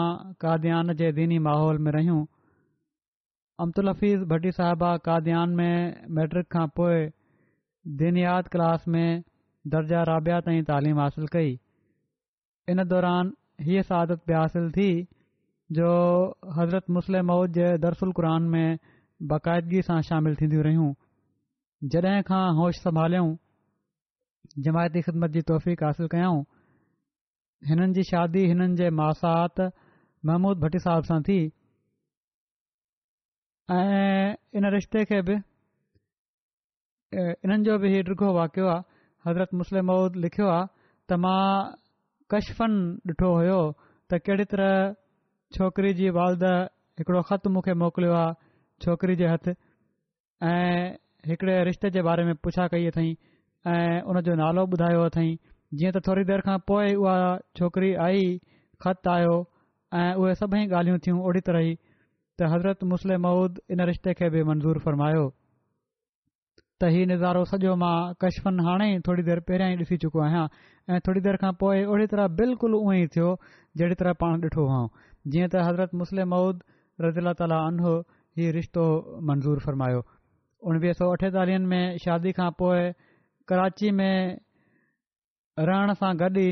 काद्यान 0.43 0.93
जे 0.99 1.11
दिनी 1.19 1.39
माहौल 1.47 1.79
में 1.87 1.91
रहियूं 1.95 2.19
अमदुल 3.65 3.89
हफ़ीज़ 3.91 4.25
भटी 4.33 4.51
साहिबा 4.57 4.89
काद्यान 5.07 5.55
में 5.61 6.03
मेट्रिक 6.19 6.51
खां 6.57 6.65
पोइ 6.79 6.99
दीन 8.03 8.19
क्लास 8.57 8.85
में 8.97 9.07
दर्जा 9.77 10.03
राबिया 10.11 10.39
ताईं 10.49 10.63
तइलीम 10.69 10.99
हासिलु 11.05 11.29
कई 11.37 11.55
इन 12.75 12.83
दौरान 12.93 13.31
हीअ 13.69 13.87
सादत 13.89 14.27
बि 14.29 14.35
हासिल 14.41 14.69
थी 14.77 14.89
जो 15.79 15.89
हज़रत 16.59 16.93
मुस्लिम 16.99 17.29
मऊद 17.33 17.57
जे 17.59 17.73
दर्सल 17.87 18.13
क़ुरान 18.21 18.53
में 18.57 18.69
बाक़ाइदगी 19.33 19.81
सां 19.89 19.99
थींदियूं 20.13 20.69
रहियूं 20.69 20.93
जॾहिं 21.93 22.21
खां 22.27 22.43
होश 22.57 22.75
संभालियऊं 22.83 23.33
जमायती 24.67 25.01
ख़िदमत 25.07 25.29
जी 25.35 25.41
तौफ़क़ 25.49 25.83
हासिल 25.85 26.07
कयूं 26.13 26.37
हिननि 27.71 27.93
जी 27.97 28.03
शादी 28.09 28.45
हिननि 28.51 28.75
जे 28.79 28.89
मासात 28.99 29.61
महमूद 30.29 30.59
भट्टी 30.63 30.79
साहब 30.85 31.03
सां 31.09 31.19
थी 31.27 31.35
ऐं 33.77 34.33
इन 34.61 34.69
रिश्ते 34.77 35.03
खे 35.11 35.21
बि 35.29 35.37
इन्हनि 37.21 37.63
जो 37.69 37.77
बि 37.85 37.91
ॾुगो 38.07 38.33
वाक़ियो 38.39 38.67
आहे 38.73 39.29
हज़रत 39.29 39.53
मुस्लिम 39.61 39.85
महुद 39.91 40.15
लिखियो 40.25 40.49
आहे 40.57 40.65
त 41.09 41.19
मां 41.25 41.39
कशफन 42.33 42.75
ॾिठो 43.13 43.33
हुयो 43.35 43.59
त 43.77 44.23
कहिड़ी 44.25 44.45
तरह 44.57 44.93
छोकिरी 45.59 45.93
जी 46.01 46.09
वालद 46.19 46.47
हिकिड़ो 46.99 47.21
ख़त 47.31 47.47
मूंखे 47.57 47.73
मोकिलियो 47.85 48.15
आहे 48.25 48.33
छोकिरी 48.87 49.15
जे 49.23 49.27
हथ 49.35 49.49
ऐं 50.53 50.77
हिकिड़े 51.27 51.63
रिश्ते 51.63 51.89
जे 51.91 52.01
बारे 52.03 52.23
में 52.25 52.33
पुछा 52.43 52.67
कई 52.73 52.85
अथई 52.87 53.11
ऐं 53.73 54.01
उनजो 54.13 54.33
नालो 54.41 54.63
ॿुधायो 54.75 55.01
अथई 55.11 55.29
जीअं 55.79 55.91
त 55.95 56.01
थोरी 56.07 56.23
देरि 56.31 56.43
खां 56.47 56.57
पोइ 56.71 56.93
उहा 57.03 57.15
छोकिरी 57.59 57.93
आई 58.07 58.21
ख़त 58.85 59.07
आयो 59.13 59.35
ऐं 60.01 60.07
उहे 60.23 60.33
सभई 60.41 60.65
ॻाल्हियूं 60.69 60.99
थियूं 61.07 61.19
ओड़ी 61.29 61.41
तरह 61.47 61.65
ई 61.69 61.73
त 62.41 62.51
हज़रत 62.51 62.83
मुस्लम 62.91 63.21
मऊद 63.27 63.57
इन 63.75 63.81
रिश्ते 63.91 64.13
खे 64.19 64.29
बि 64.35 64.43
मंज़ूरु 64.51 64.79
फ़रमायो 64.85 65.23
त 66.83 66.91
हीउ 66.95 67.05
नज़ारो 67.13 67.43
सॼो 67.53 67.73
मां 67.83 67.93
कशफन 68.23 68.61
हाणे 68.67 68.89
थोरी 69.07 69.23
देरि 69.31 69.41
पहिरियां 69.51 69.71
ई 69.73 69.85
ॾिसी 69.85 69.97
चुको 70.05 70.21
आहियां 70.27 70.45
ऐं 70.95 70.99
थोरी 71.07 71.23
देरि 71.29 71.41
खां 71.45 71.51
पोइ 71.65 71.83
ओड़ी 71.95 72.07
तरह 72.13 72.27
बिल्कुलु 72.43 72.81
उएं 72.87 72.99
ई 73.03 73.07
थियो 73.17 73.31
जहिड़ी 73.81 74.01
तरह 74.03 74.19
पाण 74.25 74.45
ॾिठो 74.49 74.67
हुओ 74.73 74.83
जीअं 75.35 75.49
त 75.49 75.67
हज़रत 75.69 75.97
मुस्लिम 76.03 76.31
मऊद 76.37 76.61
रज़ी 77.07 77.25
ताला 77.41 77.63
अनो 77.73 77.95
हीउ 78.39 78.51
रिश्तो 78.61 78.85
फ़रमायो 79.67 80.05
उणिवीह 80.63 80.93
सौ 80.99 81.05
अठेतालीहनि 81.13 81.65
में 81.71 81.85
शादी 82.05 82.31
खां 82.37 82.49
पोइ 82.59 82.83
कराची 83.51 83.89
में 83.97 84.37
रहण 85.69 85.93
सां 86.01 86.11
गॾु 86.21 86.29
ई 86.43 86.49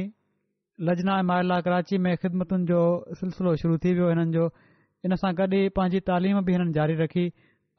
लजना 0.90 1.16
महिला 1.30 1.60
कराची 1.68 1.98
में 2.06 2.12
ख़िदमतुनि 2.22 2.66
जो 2.72 2.82
सिलसिलो 3.20 3.56
शुरू 3.62 3.78
थी 3.86 3.94
वियो 4.00 4.10
हिननि 4.12 4.32
जो 4.36 4.50
इन 5.06 5.16
सां 5.24 5.32
गॾु 5.40 5.48
ई 5.60 5.70
पंहिंजी 5.78 6.00
तालीम 6.10 6.42
बि 6.50 6.56
हिननि 6.58 6.74
जारी 6.80 6.96
रखी 7.04 7.26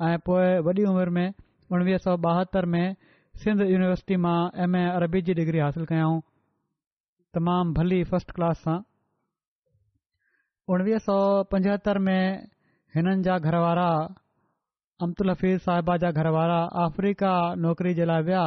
ऐं 0.08 0.16
पोइ 0.28 0.46
वॾी 0.68 0.84
उमिरि 0.94 1.14
में 1.18 1.26
उणिवीह 1.72 1.98
सौ 2.06 2.16
ॿाहतरि 2.30 2.70
में 2.76 2.86
सिंध 3.44 3.60
यूनिवर्सिटी 3.74 4.16
मां 4.24 4.38
एमए 4.64 4.82
अरबी 4.96 5.22
जी 5.28 5.34
डिग्री 5.42 5.62
हासिलु 5.66 5.86
कयां 5.92 6.10
तमामु 7.36 7.72
भली 7.80 8.02
फस्ट 8.12 8.30
क्लास 8.40 8.64
सां 8.66 8.78
उणिवीह 10.74 10.98
सौ 11.08 11.18
पंजहतरि 11.54 12.04
में 12.08 12.20
हिननि 12.96 13.22
जा 13.28 13.38
घर 13.48 13.56
वारा 13.66 13.88
अमतुल 15.04 15.30
हफ़ीज़ 15.30 15.60
साहिबा 15.64 15.96
जा 16.02 16.10
घर 16.18 16.26
वारा 16.34 16.58
अफ्रीका 16.82 17.30
नौकरी 17.64 17.92
जे 18.00 18.04
लाइ 18.10 18.22
विया 18.28 18.42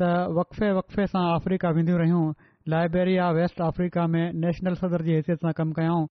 त 0.00 0.10
वकफ़े 0.38 0.68
वकफ़े 0.78 1.06
सां 1.12 1.22
अफ्रीका 1.36 1.70
वेंदियूं 1.78 1.98
रहियूं 2.00 2.24
लाइब्रेरी 2.72 3.14
या 3.16 3.28
वेस्ट 3.38 3.62
अफ्रीका 3.68 4.06
में 4.14 4.24
नेशनल 4.44 4.74
सदर 4.82 5.04
जी 5.10 5.18
हैसियत 5.20 5.48
सां 5.48 5.54
कमु 5.60 5.74
جنگ 5.80 6.06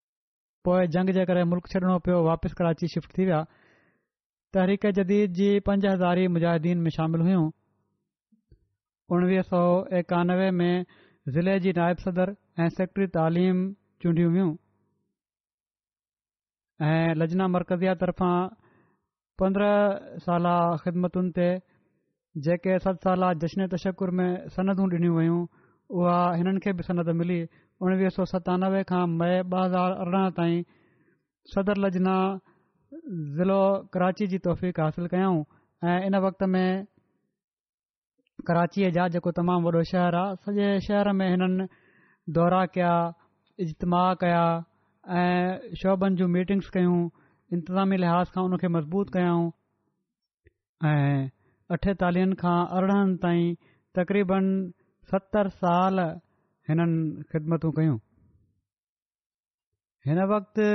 पोएं 0.79 0.89
जंग 0.97 1.13
जे 1.17 1.25
करे 1.29 1.43
मुल्क 1.51 1.67
واپس 1.69 2.05
पियो 2.05 2.17
वापसि 2.23 2.55
कराची 2.59 2.87
शिफ्ट 2.95 3.17
थी 3.17 3.25
विया 3.25 3.43
तहरीक 4.53 4.85
जदीद 4.99 5.31
जी 5.39 5.49
पंज 5.71 5.85
हज़ारी 5.85 6.27
मुजाहिदीन 6.37 6.77
में 6.87 6.91
शामिल 6.99 7.21
हुयूं 7.27 7.43
उणिवीह 9.15 9.41
सौ 9.53 9.61
एकानवे 10.03 10.49
में 10.59 10.85
ज़िले 11.37 11.57
जी 11.67 11.73
नायब 11.83 12.03
सदर 12.07 12.33
ऐं 12.35 12.67
सेक्रेटरी 12.79 13.07
तालीम 13.17 13.63
चूंडियूं 14.03 14.31
हुयूं 14.35 14.53
ऐं 16.89 17.03
लजना 17.23 17.47
तरफ़ां 18.03 18.66
15 19.41 20.17
साल 20.25 20.45
ख़दमतुनि 20.83 21.31
ते 21.37 21.47
जेके 22.45 22.73
सत 22.85 22.97
साल 23.07 23.23
जशन 23.45 23.61
तशकुर 23.73 24.09
में 24.19 24.29
सनदूं 24.57 24.87
ॾिनियूं 24.93 25.15
वयूं 25.17 25.41
उहा 25.97 26.17
हिननि 26.41 26.59
खे 26.65 26.73
बि 26.79 26.83
सनद 26.89 27.09
मिली 27.21 27.39
उणवीह 27.81 28.09
सौ 28.17 28.25
सतानवे 28.33 28.81
खां 28.91 29.05
मई 29.19 29.35
ॿ 29.39 29.65
हज़ार 29.65 29.93
अरिड़ह 30.05 30.29
ताईं 30.37 30.63
सदर 31.53 31.77
लजना 31.85 32.15
ज़िलो 33.39 33.59
कराची 33.93 34.25
जी 34.33 34.37
तौफ़ीक़ 34.49 34.81
हासिल 34.85 35.05
कयऊं 35.13 35.43
ऐं 35.89 35.99
इन 36.09 36.15
वक़्त 36.25 36.43
में 36.55 36.71
कराचीअ 38.49 38.89
जा 38.97 39.07
जेको 39.13 39.31
तमामु 39.41 39.69
वॾो 39.77 39.81
शहर 39.91 40.13
आहे 40.23 40.35
सॼे 40.45 40.67
शहर 40.89 41.11
में 41.19 41.27
हिननि 41.29 41.65
दौरा 42.37 42.65
कया 42.73 42.95
इजतमाह 43.65 44.09
कया 44.23 44.43
ऐं 45.21 45.75
शोभनि 45.81 46.15
जूं 46.21 46.27
मीटिंग्स 46.35 46.69
कयूं 46.75 46.99
इंतिज़ामी 47.53 47.97
लिहाज़ 47.97 48.31
खां 48.33 48.43
उनखे 48.45 48.67
मज़बूत 48.75 49.09
कयाऊं 49.13 49.49
ऐं 50.89 51.29
अठेतालीहनि 51.75 52.35
खां 52.41 52.55
अरिड़हनि 52.79 53.13
ताईं 53.23 53.55
तक़रीबन 53.99 54.45
सतरि 55.11 55.53
साल 55.61 55.99
हिननि 56.69 57.23
ख़िदमतूं 57.31 57.71
कयूं 57.77 57.95
हिन 60.07 60.19
वक़्तु 60.33 60.67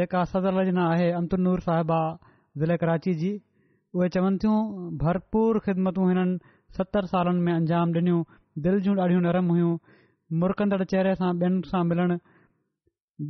जेका 0.00 0.24
सदर 0.34 0.56
लजना 0.58 0.84
आहे 0.92 1.08
अंतनूर 1.22 1.60
साहिबा 1.68 2.00
ज़िले 2.60 2.76
कराची 2.84 3.14
जी 3.24 3.32
उहे 3.94 4.08
चवनि 4.16 4.38
थियूं 4.44 4.58
भरपूर 5.04 5.58
ख़िदमतूं 5.66 6.08
हिननि 6.12 6.38
सतरि 6.78 7.12
सालनि 7.16 7.44
में 7.48 7.52
अंजाम 7.54 7.96
ॾिनियूं 7.96 8.22
दिलि 8.68 8.80
जूं 8.88 8.96
ॾाढियूं 9.02 9.24
नरम 9.28 9.48
हुयूं 9.56 9.72
मुरकंदड़ 10.44 10.84
चेहरे 10.94 11.14
सां 11.22 11.32
ॿियनि 11.44 11.68
सां 11.72 11.84
मिलणु 11.92 12.16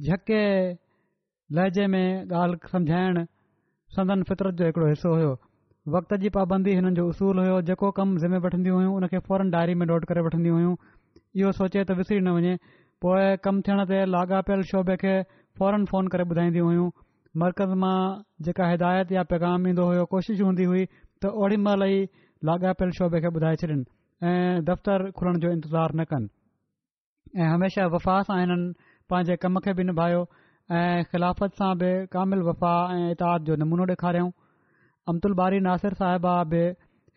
झके 0.07 0.43
लहजे 1.57 1.86
में 1.93 2.24
ॻाल्हि 2.28 2.68
सम्झाइणु 2.72 3.24
संदन 3.97 4.22
फितरत 4.28 4.55
जो 4.59 4.66
हिकिड़ो 4.66 4.88
हिसो 4.88 5.14
हुयो 5.14 5.30
वक़्त 5.95 6.14
जी 6.22 6.28
पाबंदी 6.36 6.74
हिननि 6.74 6.95
जो 6.97 7.07
उसूल 7.09 7.38
हुयो 7.38 7.61
जेको 7.70 7.90
कमु 7.99 8.18
जिमे 8.22 8.38
वठंदियूं 8.45 8.76
हुयूं 8.76 8.95
उन 8.97 9.07
खे 9.14 9.18
फौरन 9.28 9.51
डायरी 9.51 9.74
में 9.82 9.86
नोट 9.86 10.05
करे 10.11 10.20
वठंदियूं 10.26 10.57
हुयूं 10.57 10.74
इहो 11.40 11.53
सोचे 11.61 11.84
त 11.84 11.97
विसरी 12.01 12.20
न 12.20 12.34
वञे 12.36 12.55
पोइ 13.07 13.26
कमु 13.47 13.62
थियण 13.68 13.84
ते 13.93 13.99
लाॻापियल 14.14 14.62
शोबे 14.70 14.97
खे 15.03 15.14
फौरन 15.62 15.84
फ़ोन 15.93 16.09
करे 16.14 16.24
ॿुधाईंदियूं 16.32 16.66
हुयूं 16.70 16.86
मर्कज़ 17.43 17.74
मां 17.82 17.97
जेका 18.49 18.68
हिदायत 18.72 19.12
या 19.18 19.22
पैगाम 19.32 19.66
ईंदो 19.72 19.86
हुयो 19.90 20.05
कोशिशि 20.14 20.43
हूंदी 20.49 20.64
हुई 20.72 20.86
त 20.95 21.34
ओॾी 21.45 21.57
महिल 21.66 21.82
ई 21.97 22.09
लाॻापियल 22.51 22.93
शोबे 23.01 23.20
खे 23.26 23.34
ॿुधाए 23.40 23.57
छॾिन 23.64 23.84
ऐं 24.30 24.64
दफ़्तरु 24.70 25.11
खुलण 25.20 25.38
जो 25.47 25.53
इंतज़ारु 25.59 26.01
न 26.01 26.05
कनि 26.12 27.40
ऐं 27.43 27.51
हमेशा 27.55 27.86
वफ़ा 27.97 28.20
सां 28.30 28.38
हिननि 28.40 28.95
पंहिंजे 29.11 29.36
कम 29.47 29.59
खे 29.68 29.72
बि 29.80 29.84
निभायो 29.90 30.24
ऐं 30.70 31.02
ख़िलाफ़त 31.12 31.54
सां 31.58 31.76
बि 31.78 31.86
कामिल 32.12 32.40
वफ़ा 32.48 32.74
ऐं 32.96 33.10
इताद 33.14 33.44
जो 33.44 33.54
नमूनो 33.62 33.86
ॾेखारियऊं 33.92 34.28
अमतुल 35.12 35.32
बारी 35.40 35.58
नासिर 35.66 35.94
साहिबा 36.00 36.34
बि 36.52 36.60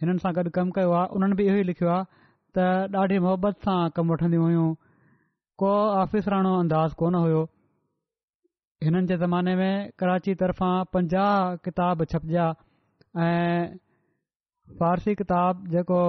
हिननि 0.04 0.20
सां 0.24 0.32
गॾु 0.38 0.50
कमु 0.56 0.72
कयो 0.78 0.92
आहे 1.02 1.08
उन्हनि 1.20 1.36
बि 1.42 1.46
इहो 1.52 1.58
ई 1.58 1.64
लिखियो 1.72 1.90
आहे 1.96 2.06
त 2.58 2.66
ॾाढी 3.02 3.20
मोहबत 3.26 3.68
सां 3.68 3.76
कमु 4.00 4.14
वठंदियूं 4.18 4.44
हुयूं 4.44 4.74
को 5.64 5.72
आफ़िसराणो 6.00 6.56
अंदाज़ 6.64 6.96
कोन 7.04 7.20
हुयो 7.26 7.44
हिननि 8.88 9.06
जे 9.14 9.18
ज़माने 9.26 9.56
में 9.62 9.90
कराची 10.04 10.36
तर्फ़ां 10.42 10.74
पंजाहु 10.98 11.64
किताब 11.70 12.04
छपजिया 12.16 12.48
ऐं 13.30 13.78
फ़ारसी 14.82 15.16
किताब 15.24 15.68
जेको 15.78 16.02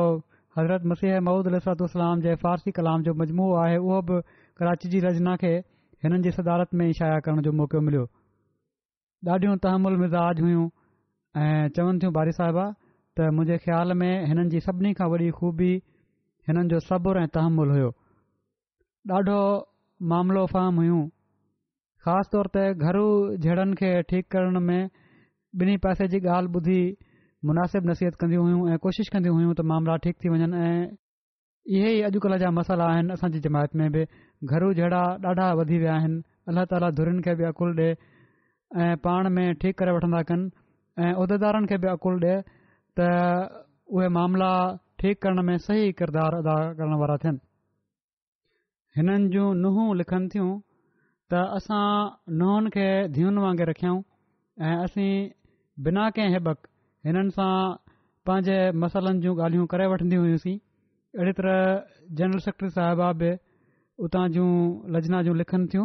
हज़रत 0.58 0.88
मसीह 0.94 1.20
महूद 1.30 1.54
इस्लाम 1.92 2.20
जे 2.28 2.34
फारसी 2.46 2.70
कलाम 2.80 3.02
जो 3.10 3.14
मजमू 3.24 3.52
आहे 3.66 3.76
उहो 3.84 4.02
बि 4.10 4.20
कराची 4.62 4.88
जी 4.96 5.00
रचना 5.08 5.34
खे 5.44 5.54
हिननि 6.04 6.22
जी 6.22 6.30
सदारत 6.36 6.74
में 6.78 6.88
ई 6.88 6.92
शाया 7.00 7.18
करण 7.26 7.42
जो 7.44 7.52
मौको 7.60 7.80
मिलियो 7.84 8.06
ॾाढियूं 9.28 9.56
तहमुल 9.66 9.96
मिज़ाज 10.00 10.40
हुइयूं 10.40 10.64
ऐं 11.44 11.68
चवनि 11.78 11.98
थियूं 12.02 12.12
भारी 12.16 12.32
साहिबा 12.38 12.64
त 13.20 13.28
मुंहिंजे 13.36 13.56
ख़्याल 13.66 13.92
में 14.02 14.10
हिननि 14.32 14.48
जी 14.54 14.60
सभिनी 14.66 14.92
खां 14.98 15.08
वॾी 15.14 15.30
खूबी 15.38 15.70
हिननि 16.50 16.66
जो 16.74 16.80
सब्र 16.88 17.22
ऐं 17.22 17.30
तहमुल 17.38 17.72
हुयो 17.76 17.88
ॾाढो 19.20 19.38
मामलो 20.12 20.44
फहम 20.52 20.82
हुइयूं 20.82 21.00
ख़ासि 22.08 22.32
तौर 22.36 22.52
ते 22.58 22.66
घरू 22.88 23.06
जहिड़नि 23.46 23.80
खे 23.82 23.90
ठीक 24.14 24.30
करण 24.36 24.60
में 24.68 24.80
ॿिन्ही 25.64 25.76
पासे 25.88 26.08
जी 26.16 26.20
ॻाल्हि 26.36 26.60
ॿुधी 26.62 26.80
मुनासिब 27.50 27.90
नसीहत 27.92 28.22
कंदियूं 28.24 28.46
हुयूं 28.46 28.70
ऐं 28.74 28.78
कोशिशि 28.88 29.16
कंदियूं 29.16 29.36
हुइयूं 29.40 29.54
त 29.60 29.68
मामला 29.74 29.98
ठीक 30.08 30.22
थी 30.24 30.34
वञनि 30.36 30.64
ऐं 30.68 30.78
इहे 31.68 31.88
ई 31.92 32.00
अॼुकल्ह 32.06 32.36
जा 32.38 32.50
मसाल्हा 32.56 32.86
आहिनि 32.92 33.12
असांजी 33.12 33.38
जमात 33.44 33.74
में 33.78 33.90
बि 33.92 34.02
घरू 34.50 34.72
जहिड़ा 34.78 35.00
ॾाढा 35.30 35.46
वधी 35.58 35.78
विया 35.82 35.94
आहिनि 35.98 36.20
अलाह 36.50 36.64
ताली 36.72 36.90
धुरीन 36.98 37.20
खे 37.26 37.34
बि 37.40 37.44
अकुल 37.48 37.70
ॾे 37.80 37.88
ऐं 38.82 38.94
पाण 39.06 39.28
में 39.38 39.54
ठीक 39.62 39.74
करे 39.80 39.92
वठंदा 39.96 40.20
कनि 40.30 40.46
ऐं 41.04 41.12
उहिदेदारनि 41.18 41.66
खे 41.70 41.76
बि 41.84 41.88
अकुल 41.96 42.20
ॾिए 42.22 42.36
त 42.98 43.00
उहे 43.94 44.08
मामला 44.18 44.50
ठीक 45.02 45.18
करण 45.26 45.42
में 45.50 45.56
सही 45.66 45.90
किरदार 46.00 46.34
अदा 46.40 46.54
करण 46.80 46.94
वारा 47.02 47.16
थियनि 47.24 47.44
हिननि 48.98 49.28
जूं 49.34 49.48
नुंहुं 49.66 49.88
लिखनि 50.02 50.28
थियूं 50.34 50.52
त 51.34 51.40
असां 51.56 51.86
नुंहनि 52.42 52.70
खे 52.78 52.86
धीअनि 53.18 53.42
वांगुरु 53.46 53.70
रखियऊं 53.72 54.00
ऐं 54.68 54.76
असीं 54.86 55.10
बिना 55.88 56.06
कंहिं 56.18 56.32
हिबक 56.38 56.70
हिननि 57.10 57.34
सां 57.40 57.52
पंहिंजे 58.30 58.58
मसालनि 58.84 59.26
जूं 59.26 59.34
ॻाल्हियूं 59.48 59.66
करे 59.74 59.90
वठंदी 59.94 60.22
हुयूंसीं 60.22 60.56
अहिड़ी 61.16 61.32
तरह 61.32 62.12
जनरल 62.16 62.38
सेक्रेटरी 62.44 62.68
साहिबा 62.72 63.04
बि 63.20 63.28
उतां 64.06 64.24
जूं 64.32 64.48
लजना 64.96 65.20
जूं 65.28 65.34
लिखनि 65.36 65.68
थियूं 65.74 65.84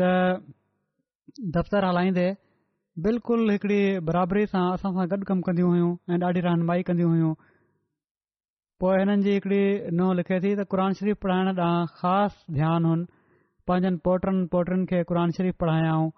त 0.00 1.46
दफ़्तर 1.56 1.84
हलाईंदे 1.88 2.26
बिल्कुलु 3.06 3.56
हिकड़ी 3.56 3.78
बराबरी 4.10 4.44
सां 4.54 4.62
असां 4.76 4.92
सां 4.98 5.06
गॾु 5.14 5.28
कमु 5.30 5.46
कंदियूं 5.48 5.70
हुइयूं 5.72 5.88
ऐं 6.10 6.18
ॾाढी 6.28 6.44
रहनुमाई 6.46 6.86
कंदियूं 6.90 7.10
हुइयूं 7.14 7.32
पोइ 8.84 9.00
हिननि 9.02 9.26
जी 9.28 9.34
हिकड़ी 9.36 9.58
नुंहुं 10.00 10.18
लिखे 10.22 10.38
थी 10.46 10.54
त 10.60 10.68
क़रनि 10.74 11.00
शरीफ़ 11.02 11.20
पढ़ाइण 11.26 11.50
ॾांहुं 11.64 11.90
ख़ासि 12.02 12.56
ध्यानु 12.58 12.92
हुनि 12.92 13.06
पंहिंजनि 13.72 14.02
पोटनि 14.06 14.44
पोटिनुनि 14.54 14.90
खे 14.92 15.02
क़रान 15.12 15.36
शरीफ़ 15.40 15.58
पढ़ायाऊं 15.64 16.08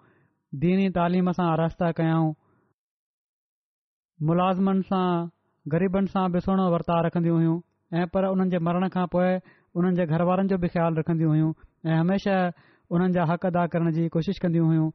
दीनी 0.65 0.87
तालीम 0.99 1.31
सां 1.39 1.47
आरास्ता 1.55 1.91
कयाऊं 2.01 2.31
मुलाज़िमनि 4.31 4.87
सां 4.93 5.07
ग़रीबनि 5.75 6.15
सां 6.17 6.27
बि 6.35 6.43
सुहिणो 6.47 6.67
वर्ता 6.75 6.99
रखंदियूं 7.09 7.39
हुइयूं 7.41 7.57
ऐं 7.95 8.05
पर 8.13 8.25
उन्हनि 8.27 8.49
जे 8.51 8.59
मरण 8.67 8.87
खां 8.93 9.05
पोइ 9.11 9.31
हुननि 9.75 9.95
जे 9.95 10.05
घर 10.11 10.21
वारनि 10.27 10.47
जो 10.51 10.57
बि 10.59 10.67
ख़्यालु 10.75 10.99
रखंदियूं 10.99 11.29
हुयूं 11.31 11.51
ऐं 11.87 11.97
हमेशा 12.03 12.35
उन्हनि 12.91 13.13
जा 13.15 13.23
हक़ 13.31 13.45
अदा 13.47 13.65
करण 13.75 13.91
जी 13.97 14.07
कोशिशि 14.15 14.41
कंदियूं 14.45 14.65
हुयूं 14.71 14.87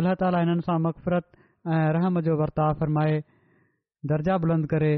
अलाह 0.00 0.14
ताली 0.20 0.42
हिननि 0.46 0.62
सां 0.66 0.76
मक़फ़रत 0.84 1.26
ऐं 1.76 1.80
रहम 1.96 2.20
जो 2.28 2.36
वर्ताव 2.40 2.74
फ़र्माए 2.82 3.16
दर्जा 4.12 4.36
बुलंद 4.46 4.66
करे 4.74 4.92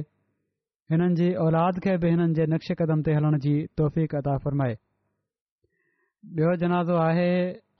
हिननि 0.92 1.14
जी 1.22 1.28
औलाद 1.46 1.80
खे 1.86 1.94
बि 2.04 2.10
हिननि 2.16 2.36
जे 2.40 2.46
नक्श 2.56 2.76
कदम 2.82 3.06
ते 3.08 3.14
हलण 3.20 3.38
जी 3.46 3.54
तौफ़ीक़ 3.82 4.16
फ़रमाए 4.44 4.76
ॿियो 4.76 6.54
जनाज़ो 6.64 7.00
आहे 7.06 7.32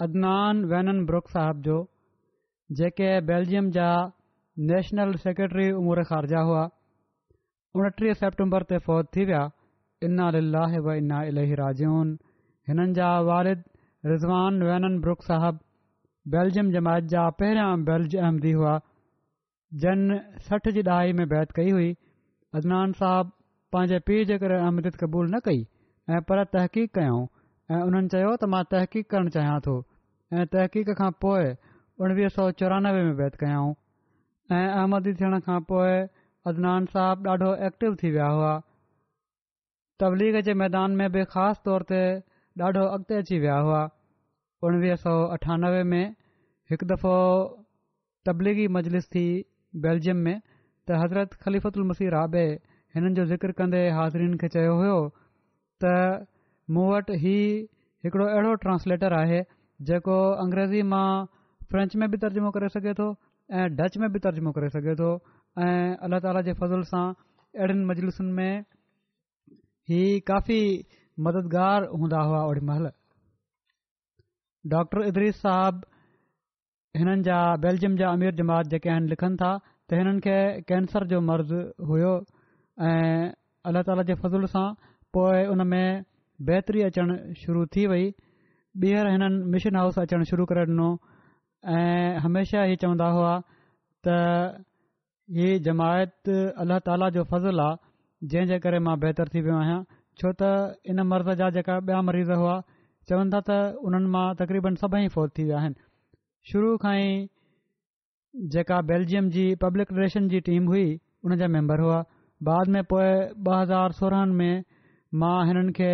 अदनान 0.09 0.65
वैनन 0.73 1.05
ब्रुक 1.13 1.29
साहिब 1.37 1.61
जो 1.69 1.79
जेके 2.81 3.11
बेल्जियम 3.33 3.71
जा 3.77 3.87
नेशनल 4.73 5.15
सेक्रेटरी 5.29 5.71
उमूर 5.85 6.03
ख़ारजा 6.13 6.47
हुआ 6.51 6.65
उणटीह 7.79 8.15
सेप्टेम्बर 8.25 8.69
ते 8.75 8.79
फ़ौत 8.91 9.13
थी 9.17 9.25
विया 9.31 9.43
इना 10.07 10.31
लाहे 10.35 10.79
व 10.81 10.93
इना 11.03 11.21
अलाही 11.31 11.55
राजन 11.61 12.11
हिननि 12.69 12.93
जा 12.99 13.09
वारिद 13.29 13.63
रिज़वान 14.11 14.63
वैनन 14.69 14.99
ब्रुक 15.07 15.23
साहिब 15.29 15.59
बेल्जियम 16.35 16.71
जमायत 16.75 17.05
जा 17.15 17.23
पहिरियां 17.43 17.85
बैल्ज 17.89 18.17
अहमदी 18.19 18.53
हुआ 18.59 18.75
जन 19.85 20.05
सठि 20.49 20.73
जी 20.77 20.85
ॾहा 20.97 21.01
में 21.21 21.29
बैत 21.33 21.53
कई 21.57 21.71
हुई 21.79 21.89
अदनान 22.61 22.93
साहब 23.01 23.33
पंहिंजे 23.77 23.99
पीउ 24.11 24.29
जे 24.33 24.39
करे 24.45 24.61
अहमदी 24.67 24.93
क़बूल 25.03 25.33
न 25.35 25.41
कई 25.49 25.67
ऐं 26.17 26.21
पर 26.31 26.45
तहक़ीक़ 26.55 26.95
कयाऊं 27.01 27.27
ऐं 27.71 27.83
उन्हनि 27.89 28.13
चयो 28.15 28.31
त 28.37 28.53
मां 28.55 28.63
तहक़ीक़ 28.77 29.11
करणु 29.15 29.35
चाहियां 29.39 29.59
थो 29.67 29.77
ऐं 30.37 30.47
तहक़ीक़ 30.55 30.95
खां 31.03 31.11
पोइ 31.27 31.51
उणिवीह 32.07 32.33
सौ 32.39 32.51
चोरानवे 32.63 33.03
में 33.11 33.15
बैत 33.25 33.41
कयाऊं 33.43 33.75
ऐं 34.61 34.65
अहमदी 34.71 35.19
थियण 35.21 35.39
खां 35.51 35.61
पोइ 35.75 36.01
अदनान 36.53 36.89
ॾाढो 37.03 37.53
एक्टिव 37.71 38.01
थी 38.05 38.17
विया 38.19 38.33
हुआ 38.37 38.57
तबलीग 40.03 40.37
जे 40.47 40.53
मैदान 40.61 40.91
में 40.99 41.11
बि 41.15 41.23
ख़ासि 41.31 41.61
तौर 41.69 41.83
ते 41.91 42.01
ॾाढो 42.65 42.83
अॻिते 42.97 43.15
अची 43.23 43.39
विया 43.45 43.55
हुआ 43.69 43.79
उणिवीह 44.69 44.97
सौ 45.05 45.15
अठानवे 45.37 45.81
में 45.93 46.05
हिकु 46.73 46.87
दफ़ो 46.93 47.15
तबलीगी 48.29 48.67
मजलिस 48.77 49.07
थी 49.15 49.25
बेल्जियम 49.87 50.19
में 50.29 50.37
त 50.39 51.01
हज़रत 51.03 51.35
ख़लीफ़ती 51.47 52.09
राबे 52.17 52.45
हिननि 52.97 53.15
जो 53.19 53.25
ज़िकर 53.33 53.53
कंदे 53.63 53.83
हाज़िरनि 53.99 54.39
खे 54.45 54.49
चयो 54.59 54.77
हुयो 54.83 55.01
त 55.85 55.95
मूं 56.77 56.87
वटि 56.93 57.19
ही 57.27 57.35
हिकिड़ो 58.05 58.25
अहिड़ो 58.31 58.55
ट्रांसलेटर 58.69 59.19
आहे 59.25 59.41
जेको 59.93 60.21
अंग्रेज़ी 60.47 60.83
मां 60.95 61.09
फ्रेंच 61.73 61.99
में 62.05 62.09
बि 62.15 62.19
तर्जुमो 62.27 62.51
करे 62.59 62.69
सघे 62.79 62.95
थो 63.03 63.11
ऐं 63.59 63.67
डच 63.83 63.97
में 64.05 64.09
बि 64.13 64.19
तर्जुमो 64.29 64.53
करे 64.61 64.69
सघे 64.79 64.95
थो 65.05 65.11
ऐं 65.69 65.85
अला 66.09 66.19
ताला 66.29 66.41
जे 66.47 66.53
फज़ुल 66.63 66.83
सां 66.95 67.07
अहिड़ियुनि 67.11 67.85
मजलिसुनि 67.93 68.33
में 68.41 68.53
हीअ 69.91 70.19
काफ़ी 70.29 70.61
मददगारु 71.27 71.97
हूंदा 71.99 72.21
हुआ 72.31 72.41
ओॾीमहिल 72.49 72.89
डॉक्टर 74.73 75.07
इद्रीस 75.09 75.37
साहब 75.45 75.81
हिननि 76.99 77.23
जा 77.29 77.39
बेल्जियम 77.63 77.95
जा 78.01 78.11
अमीर 78.17 78.35
जमात 78.41 78.67
जेके 78.75 78.91
आहिनि 78.97 79.09
लिखनि 79.13 79.37
था 79.45 79.53
त 79.89 79.99
हिननि 80.01 80.21
खे 80.27 80.37
कैंसर 80.73 81.07
जो 81.15 81.21
मर्ज़ 81.31 81.55
हुओ 81.91 82.13
ऐं 82.91 83.33
अलाह 83.73 83.83
ताला 83.89 84.03
जे 84.13 84.19
फज़ुल 84.27 84.47
सां 84.57 84.67
पोइ 85.17 85.47
उन 85.57 85.65
में 85.73 86.05
बहितरी 86.51 86.85
अचणु 86.91 87.17
शुरू 87.43 87.65
थी 87.77 87.87
वई 87.95 88.05
ॿीहर 88.85 89.09
हिननि 89.15 89.41
मिशन 89.57 89.81
हाउस 89.85 89.99
अचणु 90.07 90.29
शुरू 90.35 90.45
करे 90.53 90.69
ॾिनो 90.75 90.91
ऐं 91.79 92.23
हमेशह 92.29 92.77
ई 92.77 92.85
चवंदा 92.87 93.09
हुआ 93.17 93.33
त 94.07 94.21
हीअ 95.43 95.57
जमायत 95.71 96.37
अल्लाह 96.39 96.87
ताला 96.91 97.09
जो 97.21 97.25
फज़ुलु 97.37 97.65
आहे 97.73 97.87
जंहिंजे 98.27 98.59
करे 98.63 98.79
मां 98.85 98.95
बहितरु 99.03 99.33
थी 99.35 99.41
वियो 99.47 99.57
आहियां 99.65 99.79
छो 100.21 100.31
त 100.31 100.49
इन 100.93 101.01
मर्ज़ 101.11 101.39
जा 101.41 101.49
जेका 101.57 101.75
ॿिया 101.89 102.01
मरीज़ 102.07 102.31
हुआ 102.41 102.55
चवनि 103.11 103.31
था 103.35 103.41
त 103.49 103.59
उन्हनि 103.91 104.11
मां 104.15 104.23
तकरीबन 104.41 104.79
सभई 104.85 105.11
फौत 105.17 105.35
थी 105.39 105.45
विया 105.51 105.59
आहिनि 105.59 105.83
शुरू 106.53 106.73
खां 106.85 106.95
ई 107.03 107.13
जेका 108.55 108.81
बेल्जियम 108.89 109.29
जी 109.37 109.45
पब्लिक 109.67 109.93
रिलेशन 109.99 110.27
जी 110.33 110.41
टीम 110.49 110.67
हुई 110.75 110.87
उन 111.29 111.37
जा 111.43 111.49
मेंबर 111.57 111.83
हुआ 111.85 111.99
बाद 112.51 112.71
में 112.79 112.83
पोए 112.95 113.11
ॿ 113.11 113.53
हज़ार 113.61 113.95
सोरहनि 114.01 114.35
में 114.41 114.65
मां 115.23 115.37
हिननि 115.51 115.75
खे 115.81 115.91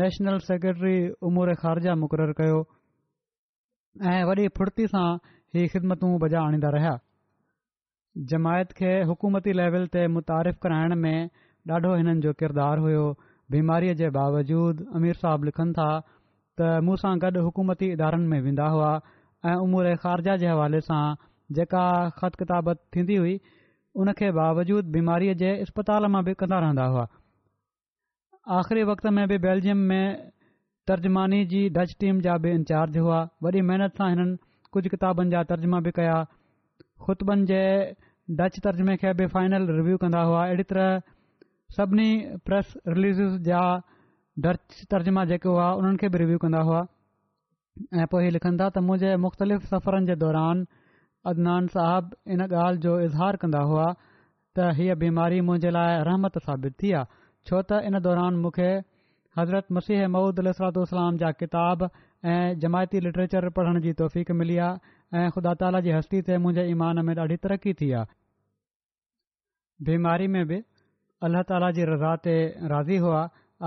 नेशनल 0.00 0.38
सेक्रेटरी 0.48 0.96
उमूर 1.32 1.52
ख़ारजा 1.64 1.94
मुक़ररु 2.04 2.38
कयो 2.40 2.62
ऐं 4.14 4.22
वॾी 4.30 4.46
फुर्ती 4.60 4.86
सां 4.94 5.04
हीअ 5.58 5.68
ख़िदमतूं 5.74 6.14
बजाए 6.24 6.40
आणींदा 6.48 6.72
रहिया 6.78 6.94
जमायत 8.32 8.74
खे 8.80 8.94
हुकूमती 9.12 9.54
लेवल 9.62 9.86
ते 9.98 10.06
कराइण 10.64 10.96
में 11.04 11.14
ॾाढो 11.72 11.94
हिननि 11.94 12.20
जो 12.24 12.32
किरदारु 12.40 12.82
हुयो 12.82 13.04
बीमारीअ 13.52 13.94
जे 14.00 14.08
बावजूद 14.16 14.84
अमीर 14.98 15.14
साहब 15.22 15.44
लिखनि 15.44 15.72
था 15.78 15.88
त 16.60 16.70
मूं 16.84 16.94
गॾु 17.24 17.40
हुकूमती 17.46 17.90
इदारनि 17.96 18.26
में 18.30 18.40
वेंदा 18.46 18.66
हुआ 18.74 18.92
ऐं 19.50 19.56
उमूर 19.64 19.88
ख़ारजा 20.04 20.36
जे 20.42 20.48
हवाले 20.48 20.80
सां 20.86 21.00
जेका 21.58 21.82
ख़त 22.20 22.34
किताबत 22.42 22.80
थींदी 22.96 23.16
हुई 23.22 23.34
उन 24.04 24.12
खे 24.20 24.30
बावजूद 24.38 24.90
बीमारीअ 24.96 25.34
जे 25.42 25.50
इस्पताल 25.66 26.06
मां 26.16 26.22
बि 26.30 26.34
कंदा 26.44 26.58
रहंदा 26.66 26.86
हुआ 26.94 27.04
आख़िरी 28.60 28.82
वक़्त 28.92 29.06
में 29.18 29.26
बि 29.34 29.38
बेल्जियम 29.46 29.84
में 29.92 30.06
तर्जमानी 30.92 31.44
जी 31.52 31.62
डच 31.78 31.94
टीम 32.00 32.20
जा 32.28 32.36
बि 32.46 32.52
इंचार्ज 32.60 32.98
हुआ 33.04 33.20
वॾी 33.46 33.60
महिनत 33.72 33.96
सां 34.02 34.08
हिननि 34.14 34.36
कुझु 34.72 34.94
किताबनि 34.96 35.30
जा 35.36 35.42
तर्जमा 35.52 35.80
बि 35.88 35.94
कया 36.00 36.16
ख़ुतबनि 37.06 37.46
जे 37.54 37.62
डच 38.42 38.58
तर्जमे 38.70 38.96
खे 39.04 39.12
बि 39.22 39.26
फाइनल 39.38 39.70
रिव्यू 39.82 39.96
कंदा 40.06 40.22
हुआ 40.32 40.42
अहिड़ी 40.46 40.62
तरह 40.74 40.96
सभिनी 41.76 42.10
प्रेस 42.46 42.72
रिलीज़िस 42.88 43.40
जा 43.46 43.60
तर्जमा 44.92 45.24
जेके 45.30 45.48
हुआ 45.48 45.70
उन्हनि 45.80 45.96
खे 46.00 46.08
बि 46.12 46.18
रिव्यू 46.18 46.38
कंदा 46.44 46.60
हुआ 46.68 46.80
ऐं 48.02 48.06
पोइ 48.12 48.22
इहे 48.24 48.30
लिखनि 48.36 48.56
था 48.60 48.68
त 48.76 48.82
मुंहिंजे 48.88 49.16
मुख़्तलिफ़ 49.24 49.66
सफ़रनि 49.72 50.06
जे 50.06 50.16
दौरान 50.22 50.64
अदनान 51.32 51.66
साहब 51.74 52.14
इन 52.36 52.40
ॻाल्हि 52.46 52.80
जो 52.86 52.98
इज़हार 53.08 53.36
कंदा 53.44 53.60
हुआ 53.72 53.86
त 54.56 54.70
हीअ 54.78 54.94
बीमारी 55.02 55.40
मुंहिंजे 55.50 55.70
लाइ 55.76 56.02
रहमत 56.10 56.38
साबित 56.46 56.76
थी 56.82 56.92
आहे 57.00 57.18
छो 57.50 57.62
त 57.72 57.82
इन 57.90 58.00
दौरान 58.08 58.40
मूंखे 58.46 58.70
हज़रत 59.40 59.76
मुर्सीह 59.78 60.06
महुूदल 60.16 60.52
सरातलाम 60.60 61.18
जा 61.24 61.32
किताब 61.42 61.88
ऐं 62.36 62.58
जमायती 62.64 63.00
लिटरेचर 63.08 63.48
पढ़ण 63.60 63.80
जी 63.88 63.92
तौफ़क़ 64.02 64.32
मिली 64.40 64.56
आहे 64.70 65.26
ऐ 65.26 65.28
ख़ुदा 65.36 65.54
ताला 65.64 65.80
जी 65.88 65.94
हस्ती 65.98 66.22
ते 66.30 66.38
मुंहिंजे 66.46 66.68
ईमान 66.72 67.04
में 67.10 67.14
ॾाढी 67.26 67.36
तरक़ी 67.48 67.74
थी 67.82 67.90
आहे 68.00 68.16
बीमारी 69.92 70.26
में 70.36 70.42
बि 70.52 70.62
अलाह 71.26 71.42
ताला 71.50 71.68
जी 71.76 71.84
राह 71.88 72.12
ते 72.24 72.32
राज़ी 72.72 72.96
हुआ 73.04 73.20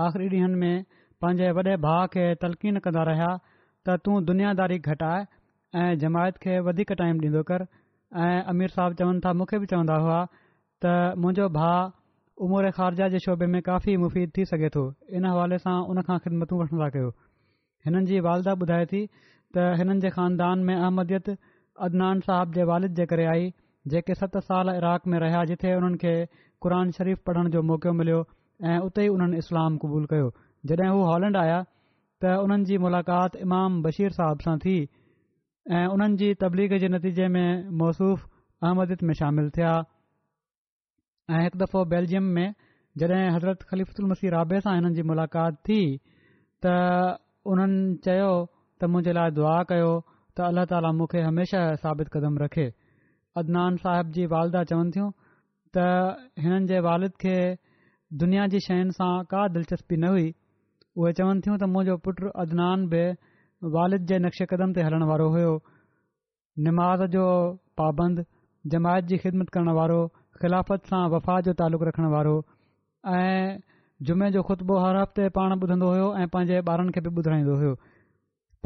आख़िरी 0.04 0.26
ॾींहंनि 0.28 0.58
में 0.60 0.84
पंहिंजे 1.24 1.48
वॾे 1.56 1.74
भाउ 1.86 2.06
खे 2.14 2.22
तलकीन 2.44 2.78
कंदा 2.86 3.02
रहिया 3.08 3.26
त 3.88 3.96
तूं 4.06 4.20
दुनियादारी 4.30 4.78
घटाए 4.92 5.18
ऐं 5.82 5.90
जमायत 6.04 6.38
खे 6.44 6.54
वधीक 6.68 6.92
टाइम 7.00 7.20
ॾींदो 7.24 7.42
कर 7.50 7.66
ऐं 8.28 8.30
आमीर 8.54 8.74
साहब 8.76 8.96
चवनि 9.02 9.20
था 9.26 9.32
मूंखे 9.40 9.58
बि 9.64 9.70
चवंदा 9.74 9.98
हुआ 10.06 10.20
त 10.84 10.94
मुंहिंजो 11.26 11.48
भाउ 11.58 11.84
उमोर 12.46 12.70
ख़ारजा 12.78 13.08
जे 13.16 13.20
शोभे 13.26 13.50
में 13.56 13.60
काफ़ी 13.70 13.96
मुफ़ीद 14.06 14.32
थी 14.38 14.48
सघे 14.52 14.72
थो 14.78 14.86
इन 15.20 15.26
हवाले 15.32 15.58
सां 15.66 15.76
उनखां 15.96 16.18
ख़िदमतूं 16.28 16.62
वठंदा 16.62 16.88
कयो 16.96 17.10
हिननि 17.86 18.12
जी 18.12 18.20
वालदा 18.28 18.56
ॿुधाए 18.66 18.88
थी 18.94 19.04
त 19.16 19.66
हिननि 19.82 20.00
जे 20.06 20.14
ख़ानदान 20.16 20.64
में 20.70 20.74
अहमदियत 20.78 21.30
अदनान 21.90 22.24
साहब 22.30 22.58
जे 22.58 22.70
वालिद 22.74 23.00
जे 23.02 23.06
करे 23.14 23.28
आई 23.36 23.46
जेके 23.90 24.14
सत 24.14 24.36
साल 24.48 24.68
इराक़ 24.76 25.06
में 25.10 25.18
रहिया 25.20 25.44
जिथे 25.44 25.72
हुननि 25.74 25.96
खे 25.98 26.14
क़ुर 26.62 26.90
शरीफ़ 26.98 27.20
पढ़ण 27.26 27.48
जो 27.50 27.62
मौक़ो 27.68 27.92
मिलियो 27.98 28.24
ऐं 28.70 28.78
उते 28.86 29.04
ई 29.04 29.08
उन्हनि 29.14 29.38
इस्लाम 29.42 29.76
क़बूलु 29.84 30.06
कयो 30.10 30.28
जॾहिं 30.70 30.90
हू 30.90 31.00
हॉलैंड 31.08 31.36
आया 31.36 31.58
त 32.22 32.34
उन्हनि 32.44 32.64
जी 32.70 32.78
मुलाक़ात 32.84 33.36
इमाम 33.46 33.82
बशीर 33.82 34.12
साहिब 34.18 34.44
सां 34.46 34.56
थी 34.64 34.74
ऐं 35.78 35.86
उन्हनि 35.94 36.16
जी 36.22 36.28
तबलीग 36.42 36.76
जे 36.84 36.88
नतीजे 36.94 37.26
में 37.36 37.48
मौसूफ़ 37.82 38.22
अहमद 38.64 39.02
में 39.10 39.14
शामिल 39.22 39.50
थिया 39.56 39.72
ऐं 41.32 41.42
हिकु 41.44 41.58
दफ़ो 41.64 41.84
बेल्जियम 41.94 42.28
में 42.38 42.46
जॾहिं 43.04 43.30
हज़रत 43.36 43.62
ख़लीफ़ल 43.72 44.06
मसी 44.14 44.28
रा 44.36 44.44
सां 44.60 44.74
हिननि 44.78 44.94
जी 45.00 45.06
मुलाक़ात 45.12 45.58
थी 45.70 45.80
त 46.66 46.76
उन्हनि 47.54 47.96
चयो 48.06 48.30
त 48.46 48.90
मुंहिंजे 48.94 49.12
लाइ 49.20 49.30
दुआ 49.40 49.56
कयो 49.74 49.90
त 50.36 50.48
अलाह 50.52 50.64
ताली 50.74 50.94
मूंखे 51.02 51.20
हमेशा 51.30 51.64
साबित 51.86 52.08
क़दम 52.16 52.38
रखे 52.46 52.68
अदनान 53.40 53.76
साहिब 53.82 54.10
जी 54.16 54.24
वालदा 54.34 54.62
चवनि 54.70 54.90
थियूं 54.96 55.08
त 55.76 55.86
हिननि 56.46 56.66
जे 56.72 56.80
वालिद 56.86 57.14
खे 57.24 57.36
दुनिया 58.22 58.46
जी 58.54 58.60
शयुनि 58.68 58.96
सां 59.00 59.10
का 59.32 59.44
दिलचस्पी 59.56 59.98
न 60.02 60.10
हुई 60.14 60.26
उहे 61.02 61.12
चवनि 61.20 61.44
थियूं 61.46 61.56
त 61.62 61.68
मुंहिंजो 61.76 61.96
पुटु 62.08 62.32
अदनान 62.44 62.84
बि 62.94 63.02
वालिद 63.76 64.08
जे 64.12 64.18
नक्श 64.24 64.42
क़दम 64.52 64.74
ते 64.78 64.84
हलण 64.88 65.04
वारो 65.12 65.28
हुयो 65.36 65.54
निमाज़ 66.68 67.04
जो 67.16 67.24
पाबंद 67.82 68.24
जमायत 68.74 69.08
जी 69.12 69.18
ख़िदमत 69.24 69.52
करण 69.56 69.72
वारो 69.80 70.00
ख़िलाफ़त 70.42 70.92
सां 70.92 71.02
वफ़ा 71.16 71.38
जो 71.48 71.54
तालुक़ु 71.62 71.88
रखण 71.90 72.10
वारो 72.16 72.34
ऐं 73.14 73.54
जुमे 74.10 74.30
जो 74.36 74.42
खुतबो 74.50 74.78
हर 74.84 74.98
हफ़्ते 75.02 75.28
पाण 75.38 75.56
ॿुधंदो 75.56 75.88
हुयो 75.94 76.10
ऐं 76.22 76.28
पंहिंजे 76.36 76.60
ॿारनि 76.72 76.92
खे 76.98 77.04
बि 77.08 77.14
ॿुधाईंदो 77.24 77.56
हुयो 77.62 77.72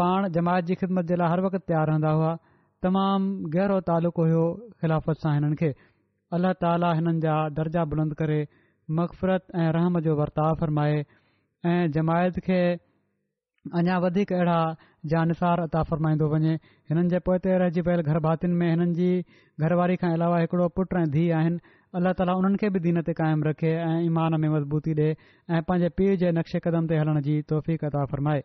पाण 0.00 0.28
जमायत 0.38 0.70
जी 0.70 0.74
ख़िदमत 0.82 1.12
जे 1.12 1.16
लाइ 1.22 1.32
हर 1.34 1.40
वक़्तु 1.46 1.64
तयारु 1.72 1.92
रहंदा 1.92 2.12
हुआ 2.20 2.32
तमामु 2.85 3.49
गहिरो 3.55 3.77
तालुक़ु 3.91 4.24
हुयो 4.29 4.45
ख़िलाफ़त 4.81 5.20
सां 5.24 5.33
हिननि 5.37 5.57
खे 5.61 5.70
अलला 6.39 6.53
ताली 6.64 6.91
हिननि 6.99 7.20
जा 7.27 7.37
दर्जा 7.61 7.85
बुलंद 7.93 8.14
करे 8.22 8.41
मक़फ़रत 8.99 9.45
ऐं 9.62 9.70
रहम 9.77 9.99
जो 10.09 10.14
वर्ताव 10.20 10.55
फ़रमाए 10.64 10.99
ऐं 11.74 11.79
जमायत 11.97 12.39
खे 12.49 12.59
अञा 13.81 13.97
वधीक 14.07 14.33
अहिड़ा 14.39 14.59
जानसार 15.12 15.61
अता 15.68 15.83
फ़रमाईंदो 15.93 16.27
वञे 16.35 16.53
हिननि 16.91 17.09
जे 17.14 17.18
पोइ 17.29 17.39
ते 17.49 17.57
रहिजी 17.62 17.83
पियल 17.89 18.03
घर 18.11 18.18
भातियुनि 18.29 18.55
में 18.62 18.68
हिननि 18.70 18.95
जी 19.01 19.11
घरवारी 19.66 19.97
खां 20.03 20.12
अलावा 20.20 20.39
हिकिड़ो 20.45 20.68
पुट 20.81 20.95
ऐं 21.03 21.05
धीउ 21.16 21.35
आहिनि 21.41 21.59
अलाह 22.01 22.12
ताला 22.20 22.33
हुननि 22.43 22.61
खे 22.64 22.70
बि 22.77 22.83
दीन 22.89 23.03
ते 23.09 23.16
क़ाइमु 23.22 23.49
रखे 23.51 23.72
ऐं 23.89 23.95
ईमान 24.11 24.39
में 24.45 24.49
मज़बूती 24.59 24.95
ॾे 25.03 25.09
ऐं 25.09 25.62
पंहिंजे 25.70 25.91
पीउ 26.03 26.20
जे 26.24 26.33
नक्शे 26.41 26.62
क़दम 26.68 26.93
ते 26.93 27.01
हलण 27.05 27.22
जी 27.31 27.41
तौफ़ 27.55 27.72
अता 27.91 28.05
फ़रमाए 28.14 28.45